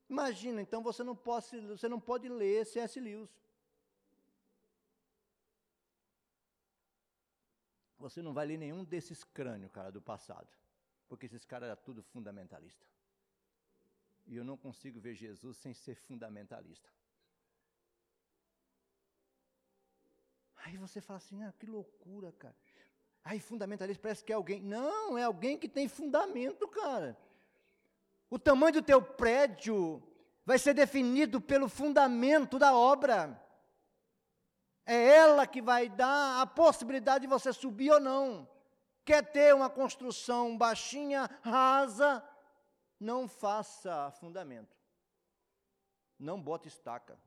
Imagina, 0.09 0.61
então 0.61 0.83
você 0.83 1.02
não 1.02 1.16
pode, 1.16 1.59
você 1.66 1.88
não 1.88 1.99
pode 1.99 2.28
ler 2.28 2.66
C.S. 2.66 3.00
Lewis. 3.00 3.42
Você 8.03 8.21
não 8.21 8.35
vai 8.35 8.47
ler 8.47 8.59
nenhum 8.59 8.85
desses 8.85 9.23
crânios, 9.25 9.71
cara, 9.71 9.91
do 9.91 10.03
passado. 10.03 10.49
Porque 11.09 11.27
esses 11.27 11.45
caras 11.45 11.69
eram 11.69 11.81
tudo 11.83 12.03
fundamentalista. 12.03 12.85
E 14.27 14.37
eu 14.37 14.45
não 14.45 14.57
consigo 14.57 15.01
ver 15.01 15.15
Jesus 15.15 15.57
sem 15.57 15.73
ser 15.73 15.95
fundamentalista. 15.95 16.89
Aí 20.65 20.77
você 20.77 21.01
fala 21.01 21.19
assim, 21.19 21.43
ah, 21.43 21.53
que 21.59 21.67
loucura, 21.67 22.33
cara. 22.33 22.57
Aí 23.25 23.41
fundamentalista 23.41 24.03
parece 24.03 24.25
que 24.25 24.33
é 24.33 24.37
alguém. 24.37 24.61
Não, 24.61 25.17
é 25.17 25.25
alguém 25.25 25.59
que 25.59 25.69
tem 25.69 25.89
fundamento, 25.89 26.67
cara. 26.69 27.17
O 28.31 28.39
tamanho 28.39 28.75
do 28.75 28.83
teu 28.83 29.03
prédio 29.03 30.03
vai 30.45 30.59
ser 30.59 30.75
definido 30.75 31.41
pelo 31.41 31.69
fundamento 31.69 32.59
da 32.59 32.75
obra. 32.75 33.41
É 34.85 35.17
ela 35.17 35.47
que 35.47 35.62
vai 35.62 35.89
dar 35.89 36.43
a 36.43 36.47
possibilidade 36.47 37.23
de 37.23 37.29
você 37.29 37.53
subir 37.53 37.91
ou 37.93 38.01
não. 38.01 38.49
Quer 39.05 39.33
ter 39.33 39.55
uma 39.55 39.71
construção 39.71 40.57
baixinha, 40.57 41.29
rasa, 41.43 42.25
não 42.99 43.29
faça 43.29 44.11
fundamento. 44.12 44.77
Não 46.19 46.41
bota 46.41 46.69
estaca. 46.69 47.19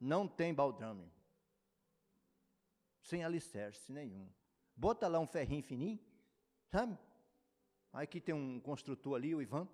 Não 0.00 0.28
tem 0.28 0.54
baldrame. 0.54 1.10
Sem 3.00 3.24
alicerce 3.24 3.92
nenhum. 3.92 4.28
Bota 4.76 5.08
lá 5.08 5.18
um 5.18 5.26
ferrinho 5.26 5.62
fininho, 5.62 6.00
sabe? 6.68 6.98
Aqui 7.92 8.20
tem 8.20 8.34
um 8.34 8.58
construtor 8.60 9.16
ali, 9.16 9.34
o 9.34 9.42
Ivan. 9.42 9.68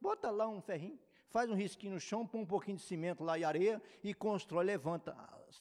Bota 0.00 0.30
lá 0.30 0.46
um 0.46 0.60
ferrinho, 0.60 0.98
faz 1.28 1.50
um 1.50 1.54
risquinho 1.54 1.94
no 1.94 2.00
chão, 2.00 2.26
põe 2.26 2.40
um 2.40 2.46
pouquinho 2.46 2.76
de 2.76 2.84
cimento 2.84 3.24
lá 3.24 3.36
e 3.36 3.44
areia 3.44 3.82
e 4.02 4.14
constrói, 4.14 4.64
levanta 4.64 5.12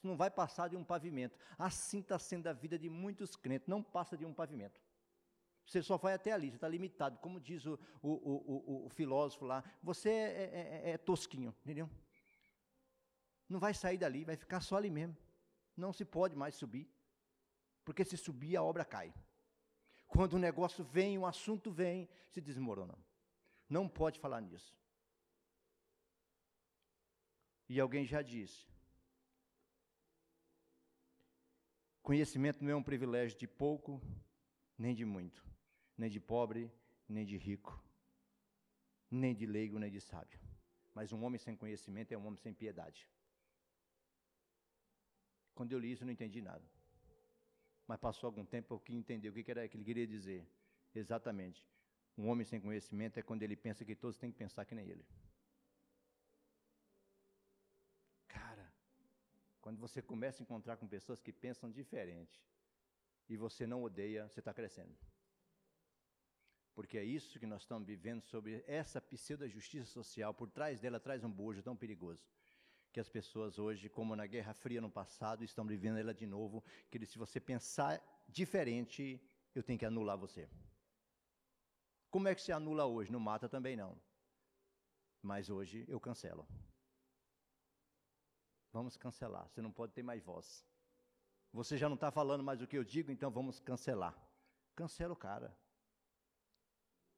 não 0.04 0.16
vai 0.16 0.30
passar 0.30 0.70
de 0.70 0.76
um 0.76 0.84
pavimento. 0.84 1.38
Assim 1.58 2.00
está 2.00 2.18
sendo 2.20 2.48
a 2.48 2.54
vida 2.54 2.78
de 2.78 2.90
muitos 2.90 3.36
crentes, 3.36 3.68
não 3.68 3.82
passa 3.82 4.18
de 4.18 4.26
um 4.26 4.34
pavimento. 4.34 4.82
Você 5.66 5.82
só 5.82 5.98
vai 5.98 6.14
até 6.14 6.32
ali, 6.32 6.50
você 6.50 6.56
está 6.56 6.68
limitado. 6.68 7.18
Como 7.20 7.42
diz 7.42 7.66
o, 7.66 7.78
o, 8.02 8.10
o, 8.10 8.86
o, 8.86 8.90
filósofo 8.90 9.46
lá, 9.46 9.64
você 9.84 10.10
é, 10.10 10.14
é, 10.14 10.82
é, 10.86 10.90
é 10.92 10.98
tosquinho, 10.98 11.54
entendeu? 11.62 11.90
Não 13.50 13.60
vai 13.60 13.74
sair 13.74 13.98
dali, 13.98 14.24
vai 14.24 14.38
ficar 14.38 14.62
só 14.62 14.78
ali 14.78 14.90
mesmo. 14.90 15.16
Não 15.76 15.92
se 15.92 16.06
pode 16.06 16.36
mais 16.36 16.56
subir, 16.56 16.90
porque 17.84 18.06
se 18.06 18.18
subir 18.18 18.56
a 18.56 18.64
obra 18.64 18.86
cai. 18.86 19.14
Quando 20.08 20.34
o 20.34 20.40
negócio 20.40 20.84
vem, 20.86 21.18
o 21.18 21.26
assunto 21.26 21.70
vem, 21.70 22.10
se 22.30 22.40
desmorona. 22.40 22.98
Não 23.70 23.90
pode 23.90 24.20
falar 24.20 24.42
nisso. 24.42 24.74
E 27.68 27.80
alguém 27.80 28.06
já 28.06 28.22
disse: 28.22 28.66
Conhecimento 32.08 32.64
não 32.64 32.72
é 32.72 32.76
um 32.78 32.82
privilégio 32.82 33.38
de 33.38 33.46
pouco, 33.46 34.02
nem 34.78 34.96
de 34.96 35.04
muito, 35.04 35.46
nem 35.98 36.10
de 36.10 36.22
pobre, 36.22 36.72
nem 37.06 37.26
de 37.26 37.36
rico, 37.36 37.84
nem 39.12 39.36
de 39.36 39.46
leigo, 39.46 39.78
nem 39.78 39.92
de 39.92 40.00
sábio. 40.00 40.40
Mas 40.96 41.12
um 41.12 41.22
homem 41.26 41.38
sem 41.38 41.54
conhecimento 41.54 42.14
é 42.14 42.18
um 42.18 42.26
homem 42.26 42.38
sem 42.38 42.54
piedade. 42.54 43.10
Quando 45.54 45.74
eu 45.74 45.80
li 45.80 45.92
isso, 45.92 46.04
eu 46.04 46.06
não 46.06 46.14
entendi 46.14 46.42
nada. 46.42 46.64
Mas 47.86 48.00
passou 48.00 48.28
algum 48.28 48.46
tempo 48.46 48.74
eu 48.74 48.80
quis 48.80 48.96
entender 48.96 49.28
o 49.28 49.34
que 49.34 49.52
era 49.52 49.68
que 49.68 49.76
ele 49.76 49.84
queria 49.84 50.08
dizer. 50.08 50.48
Exatamente. 50.96 51.68
Um 52.18 52.30
homem 52.30 52.46
sem 52.46 52.62
conhecimento 52.62 53.20
é 53.20 53.22
quando 53.22 53.44
ele 53.44 53.58
pensa 53.58 53.84
que 53.84 53.94
todos 53.94 54.18
têm 54.18 54.32
que 54.32 54.38
pensar 54.38 54.64
que 54.64 54.74
nem 54.74 54.88
ele. 54.88 55.06
Quando 59.68 59.82
você 59.82 60.02
começa 60.02 60.42
a 60.42 60.46
encontrar 60.46 60.78
com 60.78 60.88
pessoas 60.88 61.20
que 61.22 61.34
pensam 61.34 61.70
diferente 61.70 62.42
e 63.28 63.36
você 63.36 63.68
não 63.68 63.84
odeia, 63.84 64.26
você 64.30 64.40
está 64.40 64.54
crescendo. 64.54 64.96
Porque 66.74 66.98
é 66.98 67.04
isso 67.04 67.38
que 67.38 67.46
nós 67.46 67.64
estamos 67.64 67.86
vivendo 67.86 68.22
sobre 68.22 68.64
essa 68.66 69.02
pseudo-justiça 69.02 69.86
social. 69.92 70.34
Por 70.34 70.50
trás 70.50 70.80
dela 70.80 71.02
traz 71.02 71.22
um 71.22 71.30
bojo 71.30 71.62
tão 71.62 71.76
perigoso. 71.76 72.26
Que 72.94 73.02
as 73.02 73.10
pessoas 73.10 73.60
hoje, 73.60 73.90
como 73.90 74.16
na 74.16 74.26
Guerra 74.26 74.54
Fria 74.54 74.80
no 74.80 74.90
passado, 74.90 75.44
estão 75.44 75.66
vivendo 75.68 75.98
ela 75.98 76.14
de 76.14 76.26
novo. 76.26 76.64
Que 76.90 77.06
se 77.06 77.18
você 77.18 77.38
pensar 77.38 78.02
diferente, 78.26 79.22
eu 79.54 79.62
tenho 79.62 79.78
que 79.78 79.86
anular 79.86 80.18
você. 80.18 80.48
Como 82.10 82.30
é 82.30 82.34
que 82.34 82.42
se 82.42 82.54
anula 82.54 82.86
hoje? 82.86 83.12
Não 83.12 83.20
mata 83.20 83.50
também 83.50 83.76
não. 83.76 84.00
Mas 85.22 85.50
hoje 85.50 85.84
eu 85.90 86.00
cancelo. 86.00 86.48
Vamos 88.78 88.96
cancelar. 88.96 89.50
Você 89.50 89.60
não 89.60 89.72
pode 89.72 89.92
ter 89.94 90.04
mais 90.04 90.24
voz. 90.24 90.64
Você 91.52 91.76
já 91.80 91.90
não 91.90 91.96
está 91.96 92.12
falando 92.12 92.44
mais 92.44 92.62
o 92.62 92.68
que 92.68 92.78
eu 92.78 92.84
digo, 92.84 93.12
então 93.12 93.32
vamos 93.32 93.60
cancelar. 93.60 94.16
Cancela 94.76 95.14
o 95.14 95.16
cara. 95.16 95.58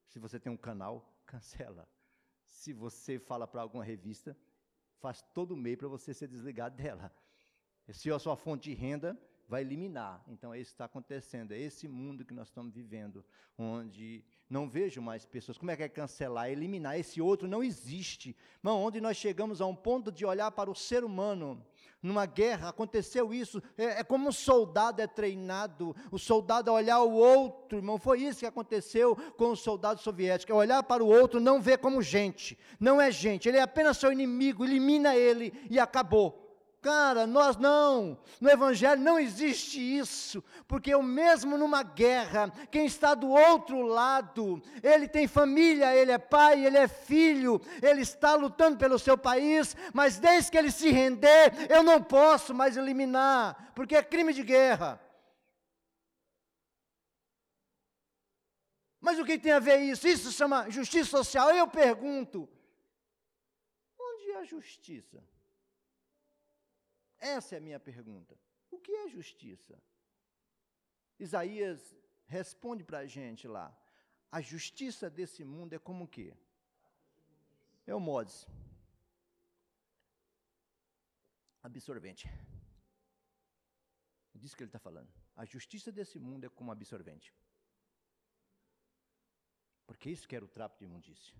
Se 0.07 0.19
você 0.19 0.39
tem 0.39 0.49
um 0.49 0.55
canal, 0.55 1.13
cancela. 1.25 1.85
Se 2.45 2.71
você 2.71 3.19
fala 3.19 3.45
para 3.45 3.61
alguma 3.61 3.83
revista, 3.83 4.37
faz 4.99 5.21
todo 5.33 5.51
o 5.51 5.57
meio 5.57 5.77
para 5.77 5.89
você 5.89 6.13
ser 6.13 6.29
desligado 6.29 6.77
dela. 6.77 7.11
Se 7.91 8.09
a 8.09 8.17
sua 8.17 8.37
fonte 8.37 8.69
de 8.69 8.73
renda, 8.73 9.19
vai 9.49 9.61
eliminar. 9.61 10.23
Então, 10.27 10.53
é 10.53 10.59
isso 10.59 10.69
que 10.69 10.75
está 10.75 10.85
acontecendo. 10.85 11.51
É 11.51 11.59
esse 11.59 11.87
mundo 11.87 12.23
que 12.23 12.33
nós 12.33 12.47
estamos 12.47 12.73
vivendo, 12.73 13.25
onde 13.57 14.23
não 14.49 14.69
vejo 14.69 15.01
mais 15.01 15.25
pessoas. 15.25 15.57
Como 15.57 15.71
é 15.71 15.75
que 15.75 15.83
é 15.83 15.89
cancelar? 15.89 16.49
Eliminar. 16.49 16.97
Esse 16.97 17.19
outro 17.19 17.47
não 17.47 17.63
existe. 17.63 18.35
Irmão, 18.59 18.81
onde 18.81 19.01
nós 19.01 19.17
chegamos 19.17 19.59
a 19.59 19.65
um 19.65 19.75
ponto 19.75 20.11
de 20.11 20.25
olhar 20.25 20.51
para 20.51 20.69
o 20.71 20.75
ser 20.75 21.03
humano 21.03 21.65
Numa 22.01 22.25
guerra 22.25 22.69
aconteceu 22.69 23.33
isso. 23.33 23.61
É, 23.77 23.99
é, 23.99 24.03
como 24.03 24.29
um 24.29 24.31
soldado 24.31 25.01
é 25.01 25.07
treinado. 25.07 25.93
O 26.11 26.17
soldado 26.17 26.71
a 26.71 26.73
olhar 26.73 27.01
o 27.01 27.11
outro, 27.11 27.77
irmão. 27.77 27.97
Foi 27.97 28.21
isso 28.21 28.39
que 28.39 28.45
aconteceu 28.45 29.15
com 29.37 29.51
o 29.51 29.55
soldado 29.55 29.99
soviético. 29.99 30.51
É 30.51 30.55
olhar 30.55 30.81
para 30.83 31.03
o 31.03 31.07
outro, 31.07 31.41
não 31.41 31.61
ver 31.61 31.79
como 31.79 32.01
gente. 32.01 32.57
Não 32.79 33.01
é 33.01 33.11
gente. 33.11 33.49
Ele 33.49 33.57
é 33.57 33.61
apenas 33.61 33.97
seu 33.97 34.13
inimigo. 34.13 34.63
Elimina 34.63 35.15
ele 35.15 35.53
e 35.69 35.77
acabou. 35.77 36.48
Cara, 36.81 37.27
nós 37.27 37.57
não. 37.57 38.17
No 38.39 38.50
Evangelho 38.50 39.01
não 39.01 39.19
existe 39.19 39.79
isso, 39.79 40.41
porque 40.65 40.93
eu 40.93 41.03
mesmo 41.03 41.57
numa 41.57 41.83
guerra, 41.83 42.50
quem 42.71 42.86
está 42.86 43.13
do 43.13 43.29
outro 43.29 43.81
lado, 43.81 44.62
ele 44.81 45.07
tem 45.07 45.27
família, 45.27 45.93
ele 45.93 46.12
é 46.12 46.17
pai, 46.17 46.65
ele 46.65 46.77
é 46.77 46.88
filho, 46.88 47.62
ele 47.81 48.01
está 48.01 48.36
lutando 48.36 48.77
pelo 48.77 48.98
seu 48.98 49.17
país, 49.17 49.75
mas 49.93 50.19
desde 50.19 50.51
que 50.51 50.57
ele 50.57 50.71
se 50.71 50.89
render, 50.89 51.69
eu 51.69 51.83
não 51.83 52.01
posso 52.01 52.53
mais 52.53 52.77
eliminar, 52.77 53.74
porque 53.75 53.95
é 53.95 54.03
crime 54.03 54.31
de 54.31 54.43
guerra. 54.43 55.01
Mas 59.01 59.19
o 59.19 59.25
que 59.25 59.38
tem 59.38 59.51
a 59.51 59.59
ver 59.59 59.79
isso? 59.79 60.07
Isso 60.07 60.31
chama 60.31 60.69
justiça 60.69 61.09
social. 61.09 61.51
Eu 61.51 61.67
pergunto: 61.67 62.50
onde 63.98 64.31
é 64.31 64.38
a 64.38 64.43
justiça? 64.43 65.21
Essa 67.19 67.55
é 67.55 67.57
a 67.57 67.61
minha 67.61 67.79
pergunta. 67.79 68.39
O 68.71 68.79
que 68.79 68.91
é 68.91 69.09
justiça? 69.09 69.81
Isaías 71.19 71.95
responde 72.25 72.83
para 72.83 72.99
a 72.99 73.05
gente 73.05 73.47
lá. 73.47 73.75
A 74.31 74.41
justiça 74.41 75.09
desse 75.09 75.43
mundo 75.43 75.73
é 75.73 75.79
como 75.79 76.05
o 76.05 76.07
quê? 76.07 76.38
É 77.85 77.93
o 77.93 77.99
mods. 77.99 78.47
Absorvente. 81.61 82.27
É 84.33 84.38
disso 84.38 84.55
que 84.55 84.63
ele 84.63 84.69
está 84.69 84.79
falando. 84.79 85.11
A 85.35 85.43
justiça 85.43 85.91
desse 85.91 86.19
mundo 86.19 86.45
é 86.45 86.49
como 86.49 86.71
absorvente. 86.71 87.33
Porque 89.85 90.09
isso 90.09 90.27
que 90.27 90.35
era 90.35 90.45
o 90.45 90.47
trapo 90.47 90.77
de 90.77 90.85
imundícia. 90.85 91.35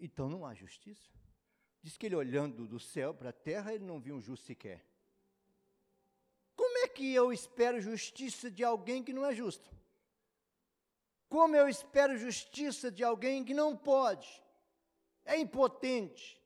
Então 0.00 0.28
não 0.28 0.46
há 0.46 0.54
justiça. 0.54 1.10
Diz 1.82 1.96
que 1.96 2.06
ele 2.06 2.16
olhando 2.16 2.66
do 2.66 2.80
céu 2.80 3.14
para 3.14 3.28
a 3.28 3.32
terra, 3.32 3.74
ele 3.74 3.84
não 3.84 4.00
viu 4.00 4.16
um 4.16 4.20
justo 4.20 4.46
sequer. 4.46 4.84
Como 6.56 6.78
é 6.78 6.88
que 6.88 7.12
eu 7.12 7.32
espero 7.32 7.80
justiça 7.80 8.50
de 8.50 8.64
alguém 8.64 9.02
que 9.04 9.12
não 9.12 9.24
é 9.24 9.34
justo? 9.34 9.70
Como 11.28 11.54
eu 11.54 11.68
espero 11.68 12.18
justiça 12.18 12.90
de 12.90 13.04
alguém 13.04 13.44
que 13.44 13.54
não 13.54 13.76
pode? 13.76 14.42
É 15.24 15.38
impotente. 15.38 16.39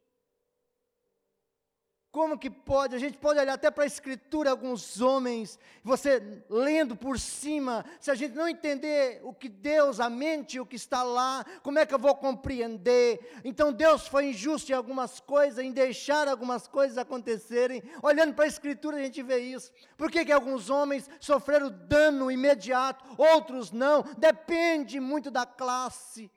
Como 2.15 2.39
que 2.39 2.49
pode? 2.49 2.95
A 2.95 2.99
gente 3.01 3.19
pode 3.19 3.41
olhar 3.41 3.55
até 3.55 3.73
para 3.73 3.83
a 3.83 3.89
escritura, 3.89 4.49
alguns 4.49 5.01
homens, 5.01 5.59
você 5.83 6.45
lendo 6.49 6.95
por 6.95 7.19
cima, 7.19 7.85
se 7.99 8.09
a 8.09 8.15
gente 8.15 8.37
não 8.37 8.49
entender 8.49 9.21
o 9.25 9.35
que 9.35 9.49
Deus, 9.49 9.99
a 9.99 10.09
mente, 10.09 10.61
o 10.61 10.65
que 10.65 10.77
está 10.77 11.03
lá, 11.03 11.45
como 11.61 11.81
é 11.81 11.85
que 11.85 11.93
eu 11.93 11.99
vou 11.99 12.15
compreender? 12.15 13.41
Então 13.43 13.73
Deus 13.73 14.07
foi 14.07 14.27
injusto 14.27 14.71
em 14.71 14.77
algumas 14.77 15.19
coisas, 15.19 15.59
em 15.59 15.73
deixar 15.73 16.29
algumas 16.29 16.69
coisas 16.69 16.99
acontecerem. 16.99 17.83
Olhando 18.01 18.33
para 18.33 18.45
a 18.45 18.47
escritura, 18.47 18.97
a 18.97 19.03
gente 19.03 19.21
vê 19.21 19.39
isso. 19.39 19.73
Por 19.97 20.09
que, 20.09 20.25
que 20.25 20.31
alguns 20.31 20.71
homens 20.71 21.11
sofreram 21.19 21.69
dano 21.89 22.31
imediato, 22.31 23.05
outros 23.19 23.73
não? 23.73 24.05
Depende 24.17 25.01
muito 25.01 25.33
da 25.33 25.45
classe. 25.45 26.31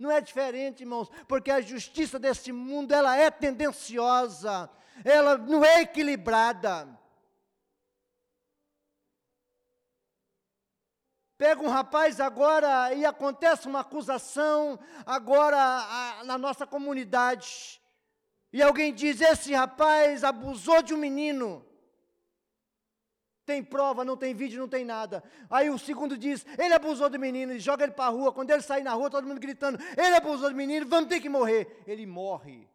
Não 0.00 0.10
é 0.10 0.20
diferente, 0.20 0.80
irmãos, 0.80 1.08
porque 1.28 1.52
a 1.52 1.60
justiça 1.60 2.18
desse 2.18 2.50
mundo, 2.50 2.92
ela 2.92 3.16
é 3.16 3.30
tendenciosa 3.30 4.68
ela 5.04 5.36
não 5.38 5.64
é 5.64 5.82
equilibrada. 5.82 6.88
Pega 11.42 11.60
um 11.60 11.68
rapaz 11.68 12.20
agora 12.20 12.94
e 12.94 13.04
acontece 13.04 13.66
uma 13.66 13.80
acusação 13.80 14.78
agora 15.04 15.58
a, 15.58 16.24
na 16.24 16.38
nossa 16.38 16.64
comunidade. 16.64 17.80
E 18.52 18.62
alguém 18.62 18.94
diz: 18.94 19.20
esse 19.20 19.52
rapaz 19.52 20.22
abusou 20.22 20.82
de 20.82 20.94
um 20.94 20.98
menino. 20.98 21.66
Tem 23.44 23.60
prova, 23.60 24.04
não 24.04 24.16
tem 24.16 24.32
vídeo, 24.34 24.60
não 24.60 24.68
tem 24.68 24.84
nada. 24.84 25.24
Aí 25.50 25.68
o 25.68 25.78
segundo 25.78 26.16
diz: 26.16 26.46
ele 26.56 26.74
abusou 26.74 27.10
do 27.10 27.18
menino, 27.18 27.52
e 27.52 27.58
joga 27.58 27.82
ele 27.82 27.92
para 27.92 28.04
a 28.04 28.10
rua. 28.10 28.32
Quando 28.32 28.50
ele 28.50 28.62
sair 28.62 28.84
na 28.84 28.92
rua, 28.92 29.10
todo 29.10 29.26
mundo 29.26 29.40
gritando: 29.40 29.80
ele 29.96 30.14
abusou 30.14 30.48
do 30.48 30.54
menino, 30.54 30.86
vamos 30.88 31.08
ter 31.08 31.18
que 31.18 31.28
morrer. 31.28 31.82
Ele 31.88 32.06
morre. 32.06 32.70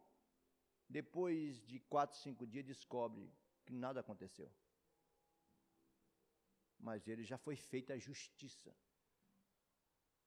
Depois 0.88 1.60
de 1.66 1.78
quatro, 1.80 2.18
cinco 2.18 2.46
dias, 2.46 2.64
descobre 2.64 3.30
que 3.64 3.72
nada 3.72 4.00
aconteceu. 4.00 4.50
Mas 6.78 7.06
ele 7.06 7.24
já 7.24 7.36
foi 7.36 7.56
feita 7.56 7.92
a 7.92 7.98
justiça. 7.98 8.74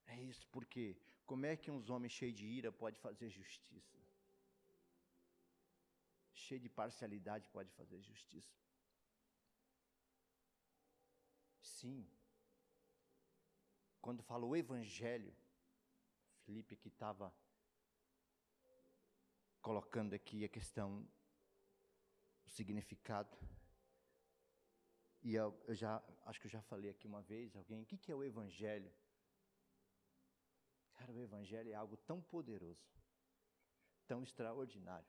É 0.05 0.21
isso, 0.21 0.47
porque 0.49 0.97
como 1.25 1.45
é 1.45 1.55
que 1.55 1.71
uns 1.71 1.89
homens 1.89 2.11
cheios 2.11 2.35
de 2.35 2.45
ira 2.45 2.71
pode 2.71 2.99
fazer 2.99 3.29
justiça? 3.29 3.97
Cheio 6.33 6.59
de 6.59 6.69
parcialidade 6.69 7.49
pode 7.49 7.71
fazer 7.71 7.99
justiça? 8.01 8.55
Sim. 11.61 12.05
Quando 14.01 14.21
falou 14.21 14.51
o 14.51 14.55
evangelho, 14.55 15.33
Felipe 16.43 16.75
que 16.75 16.89
estava 16.89 17.33
colocando 19.61 20.13
aqui 20.13 20.43
a 20.43 20.49
questão, 20.49 21.07
o 22.45 22.49
significado. 22.49 23.37
E 25.21 25.35
eu, 25.35 25.55
eu, 25.67 25.75
já, 25.75 26.03
acho 26.25 26.39
que 26.39 26.47
eu 26.47 26.51
já 26.51 26.61
falei 26.63 26.89
aqui 26.89 27.07
uma 27.07 27.21
vez, 27.21 27.55
alguém, 27.55 27.83
o 27.83 27.85
que, 27.85 27.97
que 27.97 28.11
é 28.11 28.15
o 28.15 28.23
Evangelho? 28.23 28.91
Cara, 30.93 31.11
o 31.11 31.19
Evangelho 31.19 31.69
é 31.69 31.75
algo 31.75 31.95
tão 31.95 32.21
poderoso, 32.21 32.83
tão 34.07 34.23
extraordinário. 34.23 35.07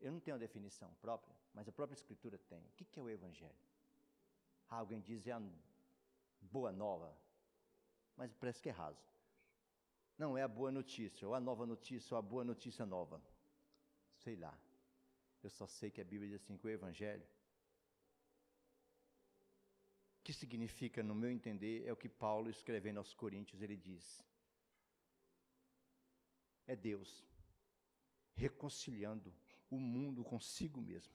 Eu 0.00 0.12
não 0.12 0.20
tenho 0.20 0.36
a 0.36 0.38
definição 0.38 0.92
própria, 0.94 1.34
mas 1.54 1.68
a 1.68 1.72
própria 1.72 1.94
Escritura 1.94 2.38
tem. 2.38 2.64
O 2.66 2.72
que, 2.72 2.84
que 2.84 2.98
é 2.98 3.02
o 3.02 3.08
Evangelho? 3.08 3.66
Alguém 4.68 5.00
diz 5.00 5.26
é 5.26 5.32
a 5.32 5.42
boa 6.40 6.72
nova, 6.72 7.16
mas 8.16 8.34
parece 8.34 8.60
que 8.60 8.68
é 8.68 8.72
raso. 8.72 9.00
Não 10.18 10.36
é 10.36 10.42
a 10.42 10.48
boa 10.48 10.70
notícia, 10.70 11.26
ou 11.26 11.34
a 11.34 11.40
nova 11.40 11.66
notícia, 11.66 12.14
ou 12.14 12.18
a 12.18 12.22
boa 12.22 12.44
notícia 12.44 12.86
nova. 12.86 13.20
Sei 14.16 14.36
lá. 14.36 14.56
Eu 15.42 15.50
só 15.50 15.66
sei 15.66 15.90
que 15.90 16.00
a 16.00 16.04
Bíblia 16.04 16.30
diz 16.30 16.42
assim: 16.42 16.56
que 16.56 16.66
o 16.66 16.70
Evangelho, 16.70 17.26
que 20.24 20.32
significa, 20.32 21.02
no 21.02 21.14
meu 21.14 21.30
entender, 21.30 21.86
é 21.86 21.92
o 21.92 21.96
que 21.96 22.08
Paulo 22.08 22.50
escrevendo 22.50 22.98
aos 22.98 23.12
Coríntios, 23.14 23.60
ele 23.62 23.76
diz: 23.76 24.24
é 26.66 26.74
Deus 26.74 27.24
reconciliando 28.34 29.32
o 29.70 29.78
mundo 29.78 30.22
consigo 30.24 30.80
mesmo, 30.80 31.14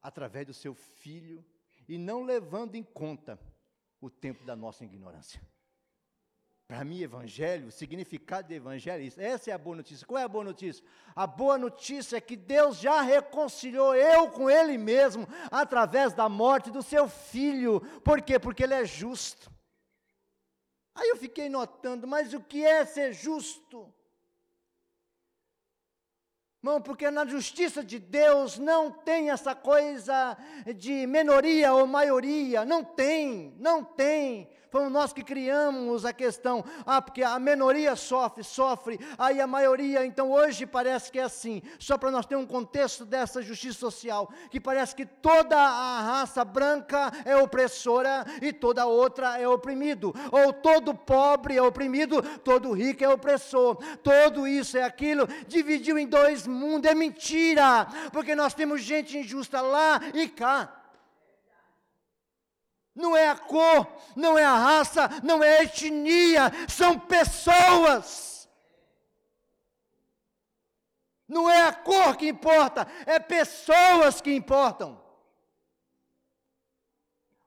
através 0.00 0.46
do 0.46 0.54
seu 0.54 0.74
Filho, 0.74 1.44
e 1.88 1.98
não 1.98 2.22
levando 2.22 2.74
em 2.74 2.82
conta 2.82 3.38
o 4.00 4.08
tempo 4.08 4.44
da 4.44 4.54
nossa 4.54 4.84
ignorância. 4.84 5.40
Para 6.68 6.84
mim, 6.84 7.00
evangelho, 7.00 7.68
o 7.68 7.72
significado 7.72 8.46
de 8.46 8.54
evangelho 8.54 9.02
é 9.02 9.06
isso. 9.06 9.18
Essa 9.18 9.50
é 9.50 9.54
a 9.54 9.58
boa 9.58 9.76
notícia. 9.76 10.06
Qual 10.06 10.18
é 10.18 10.24
a 10.24 10.28
boa 10.28 10.44
notícia? 10.44 10.84
A 11.16 11.26
boa 11.26 11.56
notícia 11.56 12.18
é 12.18 12.20
que 12.20 12.36
Deus 12.36 12.76
já 12.76 13.00
reconciliou 13.00 13.94
eu 13.94 14.28
com 14.30 14.50
Ele 14.50 14.76
mesmo 14.76 15.26
através 15.50 16.12
da 16.12 16.28
morte 16.28 16.70
do 16.70 16.82
seu 16.82 17.08
filho. 17.08 17.80
Por 18.04 18.20
quê? 18.20 18.38
Porque 18.38 18.64
Ele 18.64 18.74
é 18.74 18.84
justo. 18.84 19.50
Aí 20.94 21.08
eu 21.08 21.16
fiquei 21.16 21.48
notando, 21.48 22.06
mas 22.06 22.34
o 22.34 22.40
que 22.40 22.62
é 22.62 22.84
ser 22.84 23.14
justo? 23.14 23.90
Irmão, 26.62 26.82
porque 26.82 27.10
na 27.10 27.24
justiça 27.24 27.82
de 27.82 27.98
Deus 27.98 28.58
não 28.58 28.90
tem 28.90 29.30
essa 29.30 29.54
coisa 29.54 30.36
de 30.76 31.06
minoria 31.06 31.72
ou 31.72 31.86
maioria, 31.86 32.66
não 32.66 32.84
tem, 32.84 33.54
não 33.58 33.82
tem. 33.82 34.50
Fomos 34.70 34.92
nós 34.92 35.12
que 35.12 35.22
criamos 35.22 36.04
a 36.04 36.12
questão, 36.12 36.62
ah, 36.84 37.00
porque 37.00 37.22
a 37.22 37.38
minoria 37.38 37.96
sofre, 37.96 38.44
sofre, 38.44 39.00
aí 39.16 39.40
a 39.40 39.46
maioria, 39.46 40.04
então 40.04 40.30
hoje 40.30 40.66
parece 40.66 41.10
que 41.10 41.18
é 41.18 41.22
assim, 41.22 41.62
só 41.78 41.96
para 41.96 42.10
nós 42.10 42.26
ter 42.26 42.36
um 42.36 42.46
contexto 42.46 43.06
dessa 43.06 43.40
justiça 43.40 43.78
social, 43.78 44.30
que 44.50 44.60
parece 44.60 44.94
que 44.94 45.06
toda 45.06 45.56
a 45.56 46.02
raça 46.02 46.44
branca 46.44 47.10
é 47.24 47.34
opressora 47.34 48.26
e 48.42 48.52
toda 48.52 48.84
outra 48.84 49.38
é 49.38 49.48
oprimido, 49.48 50.14
ou 50.30 50.52
todo 50.52 50.94
pobre 50.94 51.56
é 51.56 51.62
oprimido, 51.62 52.22
todo 52.40 52.72
rico 52.72 53.02
é 53.02 53.08
opressor, 53.08 53.76
tudo 54.02 54.46
isso 54.46 54.76
é 54.76 54.82
aquilo, 54.82 55.26
dividiu 55.46 55.98
em 55.98 56.06
dois 56.06 56.46
mundos, 56.46 56.90
é 56.90 56.94
mentira, 56.94 57.86
porque 58.12 58.34
nós 58.34 58.52
temos 58.52 58.82
gente 58.82 59.16
injusta 59.16 59.62
lá 59.62 60.00
e 60.12 60.28
cá 60.28 60.74
não 62.98 63.16
é 63.16 63.28
a 63.28 63.36
cor, 63.36 63.86
não 64.16 64.36
é 64.36 64.44
a 64.44 64.56
raça, 64.56 65.08
não 65.22 65.42
é 65.42 65.58
a 65.58 65.62
etnia, 65.62 66.50
são 66.68 66.98
pessoas. 66.98 68.48
Não 71.28 71.48
é 71.48 71.62
a 71.62 71.72
cor 71.72 72.16
que 72.16 72.26
importa, 72.26 72.88
é 73.06 73.20
pessoas 73.20 74.20
que 74.20 74.34
importam. 74.34 75.00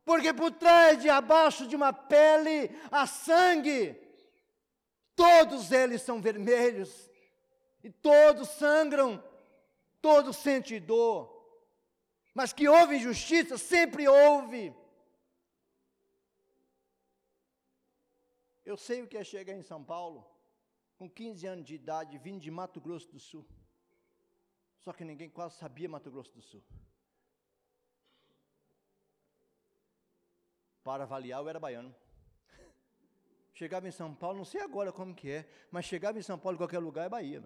Porque 0.06 0.34
por 0.34 0.52
trás 0.52 1.02
de 1.02 1.10
abaixo 1.10 1.68
de 1.68 1.76
uma 1.76 1.92
pele 1.92 2.74
há 2.90 3.06
sangue. 3.06 4.00
Todos 5.16 5.72
eles 5.72 6.02
são 6.02 6.22
vermelhos. 6.22 7.10
E 7.84 7.90
todos 7.90 8.50
sangram. 8.50 9.24
Todos 10.02 10.38
sentem 10.38 10.82
dor. 10.82 11.30
Mas 12.34 12.52
que 12.52 12.68
houve 12.68 12.96
injustiça, 12.96 13.58
sempre 13.58 14.08
houve. 14.08 14.74
Eu 18.72 18.78
sei 18.78 19.02
o 19.02 19.08
que 19.08 19.18
é 19.18 19.24
chegar 19.24 19.54
em 19.54 19.64
São 19.70 19.84
Paulo, 19.84 20.20
com 20.98 21.10
15 21.10 21.46
anos 21.46 21.66
de 21.66 21.76
idade, 21.76 22.18
vindo 22.18 22.40
de 22.40 22.50
Mato 22.50 22.80
Grosso 22.80 23.10
do 23.12 23.20
Sul. 23.20 23.46
Só 24.80 24.94
que 24.94 25.04
ninguém 25.04 25.30
quase 25.30 25.56
sabia 25.56 25.90
Mato 25.90 26.10
Grosso 26.10 26.32
do 26.32 26.42
Sul. 26.42 26.64
Para 30.86 31.04
avaliar, 31.04 31.42
eu 31.42 31.50
era 31.50 31.60
baiano. 31.60 31.94
Chegava 33.54 33.90
em 33.90 33.92
São 33.92 34.16
Paulo, 34.16 34.38
não 34.38 34.46
sei 34.46 34.62
agora 34.62 34.90
como 34.94 35.14
que 35.14 35.30
é, 35.30 35.50
mas 35.70 35.84
chegava 35.84 36.18
em 36.18 36.22
São 36.22 36.40
Paulo, 36.40 36.56
em 36.56 36.64
qualquer 36.64 36.80
lugar, 36.80 37.06
é 37.06 37.10
Bahia. 37.10 37.44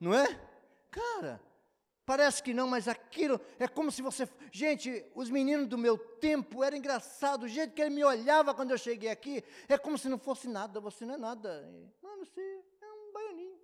Não 0.00 0.14
é? 0.14 0.26
Cara, 0.90 1.42
Parece 2.06 2.40
que 2.40 2.54
não, 2.54 2.68
mas 2.68 2.86
aquilo 2.86 3.40
é 3.58 3.66
como 3.66 3.90
se 3.90 4.00
você. 4.00 4.28
Gente, 4.52 5.04
os 5.12 5.28
meninos 5.28 5.66
do 5.66 5.76
meu 5.76 5.98
tempo 5.98 6.62
era 6.62 6.76
engraçado, 6.76 7.42
o 7.42 7.48
jeito 7.48 7.74
que 7.74 7.82
ele 7.82 7.96
me 7.96 8.04
olhava 8.04 8.54
quando 8.54 8.70
eu 8.70 8.78
cheguei 8.78 9.10
aqui, 9.10 9.42
é 9.68 9.76
como 9.76 9.98
se 9.98 10.08
não 10.08 10.16
fosse 10.16 10.46
nada, 10.46 10.78
você 10.78 11.04
não 11.04 11.14
é 11.14 11.18
nada. 11.18 11.68
Mano, 12.00 12.24
você 12.24 12.40
é 12.80 12.92
um 12.92 13.12
baianinho. 13.12 13.58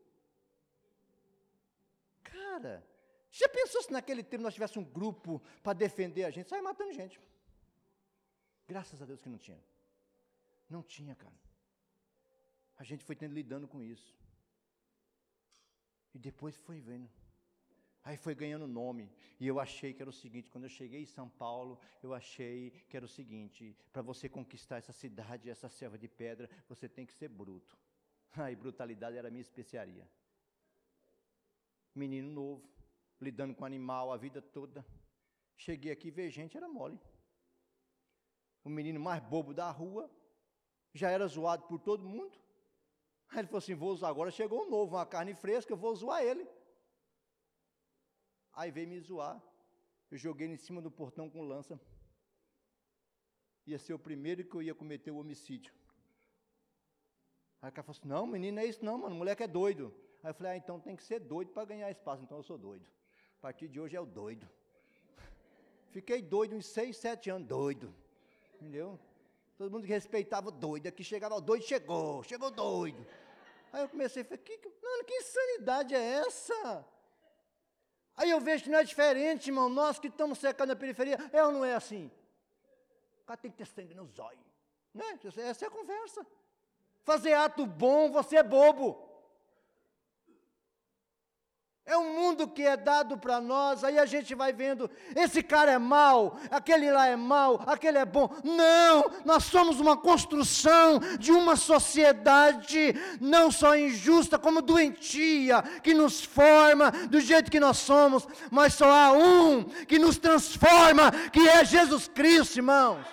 Cara, 2.24 2.84
já 3.30 3.48
pensou 3.48 3.80
se 3.80 3.92
naquele 3.92 4.24
tempo 4.24 4.42
nós 4.42 4.54
tivéssemos 4.54 4.88
um 4.88 4.92
grupo 4.92 5.40
para 5.62 5.74
defender 5.74 6.24
a 6.24 6.30
gente? 6.30 6.48
Sai 6.48 6.60
matando 6.60 6.92
gente. 6.92 7.20
Graças 8.66 9.00
a 9.00 9.04
Deus 9.04 9.22
que 9.22 9.28
não 9.28 9.38
tinha. 9.38 9.62
Não 10.68 10.82
tinha, 10.82 11.14
cara. 11.14 11.34
A 12.76 12.82
gente 12.82 13.04
foi 13.04 13.14
tendo 13.14 13.34
lidando 13.34 13.68
com 13.68 13.80
isso. 13.80 14.12
E 16.12 16.18
depois 16.18 16.56
foi 16.56 16.80
vendo. 16.80 17.08
Aí 18.04 18.16
foi 18.16 18.34
ganhando 18.34 18.66
nome. 18.66 19.10
E 19.38 19.46
eu 19.46 19.60
achei 19.60 19.92
que 19.94 20.02
era 20.02 20.10
o 20.10 20.12
seguinte: 20.12 20.50
quando 20.50 20.64
eu 20.64 20.70
cheguei 20.70 21.02
em 21.02 21.06
São 21.06 21.28
Paulo, 21.28 21.78
eu 22.02 22.12
achei 22.12 22.70
que 22.88 22.96
era 22.96 23.06
o 23.06 23.08
seguinte: 23.08 23.76
para 23.92 24.02
você 24.02 24.28
conquistar 24.28 24.78
essa 24.78 24.92
cidade, 24.92 25.48
essa 25.48 25.68
selva 25.68 25.96
de 25.96 26.08
pedra, 26.08 26.50
você 26.68 26.88
tem 26.88 27.06
que 27.06 27.12
ser 27.12 27.28
bruto. 27.28 27.78
Aí 28.32 28.56
brutalidade 28.56 29.16
era 29.16 29.28
a 29.28 29.30
minha 29.30 29.42
especiaria. 29.42 30.08
Menino 31.94 32.30
novo, 32.32 32.68
lidando 33.20 33.54
com 33.54 33.64
animal 33.64 34.12
a 34.12 34.16
vida 34.16 34.42
toda. 34.42 34.84
Cheguei 35.56 35.92
aqui 35.92 36.10
ver 36.10 36.30
gente, 36.30 36.56
era 36.56 36.68
mole. 36.68 36.98
O 38.64 38.68
menino 38.68 38.98
mais 38.98 39.22
bobo 39.22 39.54
da 39.54 39.70
rua, 39.70 40.10
já 40.92 41.10
era 41.10 41.26
zoado 41.26 41.64
por 41.64 41.78
todo 41.78 42.08
mundo. 42.08 42.36
Aí 43.28 43.38
ele 43.38 43.46
falou 43.46 43.58
assim: 43.58 43.74
vou 43.74 43.92
usar 43.92 44.08
agora. 44.08 44.30
Chegou 44.32 44.66
um 44.66 44.70
novo, 44.70 44.96
uma 44.96 45.06
carne 45.06 45.34
fresca, 45.34 45.72
eu 45.72 45.76
vou 45.76 45.94
zoar 45.94 46.22
ele. 46.24 46.48
Aí 48.54 48.70
veio 48.70 48.88
me 48.88 49.00
zoar. 49.00 49.42
Eu 50.10 50.18
joguei 50.18 50.46
ele 50.46 50.54
em 50.54 50.58
cima 50.58 50.82
do 50.82 50.90
portão 50.90 51.28
com 51.30 51.42
lança. 51.42 51.80
Ia 53.66 53.78
ser 53.78 53.94
o 53.94 53.98
primeiro 53.98 54.44
que 54.44 54.54
eu 54.54 54.62
ia 54.62 54.74
cometer 54.74 55.10
o 55.10 55.16
homicídio. 55.16 55.72
Aí 57.62 57.70
o 57.70 57.72
cara 57.72 57.84
falou 57.84 57.98
assim: 57.98 58.08
Não, 58.08 58.26
menino, 58.26 58.58
é 58.60 58.66
isso 58.66 58.84
não, 58.84 58.98
mano. 58.98 59.14
O 59.14 59.18
moleque 59.18 59.42
é 59.42 59.46
doido. 59.46 59.94
Aí 60.22 60.30
eu 60.30 60.34
falei: 60.34 60.52
Ah, 60.52 60.56
então 60.56 60.80
tem 60.80 60.96
que 60.96 61.02
ser 61.02 61.20
doido 61.20 61.52
para 61.52 61.64
ganhar 61.64 61.90
espaço. 61.90 62.22
Então 62.22 62.38
eu 62.38 62.42
sou 62.42 62.58
doido. 62.58 62.84
A 63.38 63.40
partir 63.40 63.68
de 63.68 63.80
hoje 63.80 63.96
é 63.96 64.00
o 64.00 64.06
doido. 64.06 64.48
Fiquei 65.90 66.20
doido 66.20 66.56
uns 66.56 66.66
seis, 66.66 66.96
sete 66.96 67.30
anos, 67.30 67.48
doido. 67.48 67.94
Entendeu? 68.54 68.98
Todo 69.56 69.70
mundo 69.70 69.86
que 69.86 69.92
respeitava 69.92 70.48
o 70.48 70.52
doido. 70.52 70.88
Aqui 70.88 71.04
chegava 71.04 71.36
o 71.36 71.40
doido, 71.40 71.64
chegou, 71.64 72.22
chegou 72.24 72.50
doido. 72.50 73.06
Aí 73.72 73.82
eu 73.82 73.88
comecei 73.88 74.22
a 74.22 74.24
falar: 74.24 74.38
que, 74.38 74.60
Mano, 74.82 75.04
que 75.04 75.14
insanidade 75.14 75.94
é 75.94 76.02
essa? 76.26 76.86
Aí 78.16 78.30
eu 78.30 78.40
vejo 78.40 78.64
que 78.64 78.70
não 78.70 78.78
é 78.78 78.84
diferente, 78.84 79.48
irmão, 79.48 79.68
nós 79.68 79.98
que 79.98 80.08
estamos 80.08 80.38
secando 80.38 80.68
na 80.68 80.76
periferia, 80.76 81.18
é 81.32 81.44
ou 81.44 81.52
não 81.52 81.64
é 81.64 81.74
assim? 81.74 82.10
O 83.22 83.24
cara 83.24 83.38
tem 83.38 83.50
que 83.50 83.56
ter 83.56 83.66
sangue 83.66 83.94
no 83.94 84.06
zóio. 84.06 84.38
Né? 84.94 85.18
Essa 85.36 85.64
é 85.64 85.68
a 85.68 85.70
conversa. 85.70 86.26
Fazer 87.04 87.32
ato 87.32 87.66
bom, 87.66 88.10
você 88.10 88.36
é 88.36 88.42
bobo. 88.42 89.11
É 91.84 91.96
um 91.96 92.14
mundo 92.14 92.46
que 92.46 92.62
é 92.62 92.76
dado 92.76 93.18
para 93.18 93.40
nós, 93.40 93.82
aí 93.82 93.98
a 93.98 94.06
gente 94.06 94.36
vai 94.36 94.52
vendo, 94.52 94.88
esse 95.16 95.42
cara 95.42 95.72
é 95.72 95.78
mau, 95.78 96.38
aquele 96.48 96.88
lá 96.92 97.08
é 97.08 97.16
mau, 97.16 97.60
aquele 97.66 97.98
é 97.98 98.04
bom. 98.04 98.30
Não, 98.44 99.10
nós 99.24 99.44
somos 99.44 99.80
uma 99.80 99.96
construção 99.96 101.00
de 101.18 101.32
uma 101.32 101.56
sociedade 101.56 102.94
não 103.20 103.50
só 103.50 103.76
injusta, 103.76 104.38
como 104.38 104.62
doentia, 104.62 105.60
que 105.82 105.92
nos 105.92 106.24
forma 106.24 106.92
do 107.10 107.20
jeito 107.20 107.50
que 107.50 107.58
nós 107.58 107.78
somos, 107.78 108.28
mas 108.48 108.74
só 108.74 108.88
há 108.88 109.12
um 109.12 109.64
que 109.64 109.98
nos 109.98 110.18
transforma, 110.18 111.10
que 111.32 111.48
é 111.48 111.64
Jesus 111.64 112.06
Cristo, 112.06 112.58
irmãos. 112.58 113.04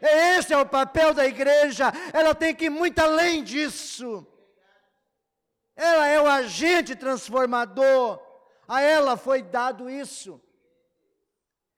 Esse 0.00 0.52
é 0.52 0.58
o 0.58 0.64
papel 0.64 1.12
da 1.12 1.26
igreja, 1.26 1.92
ela 2.12 2.36
tem 2.36 2.54
que 2.54 2.66
ir 2.66 2.70
muito 2.70 3.00
além 3.00 3.42
disso. 3.42 4.24
Ela 5.80 6.06
é 6.08 6.20
o 6.20 6.26
agente 6.26 6.94
transformador. 6.94 8.20
A 8.68 8.82
ela 8.82 9.16
foi 9.16 9.40
dado 9.40 9.88
isso. 9.88 10.38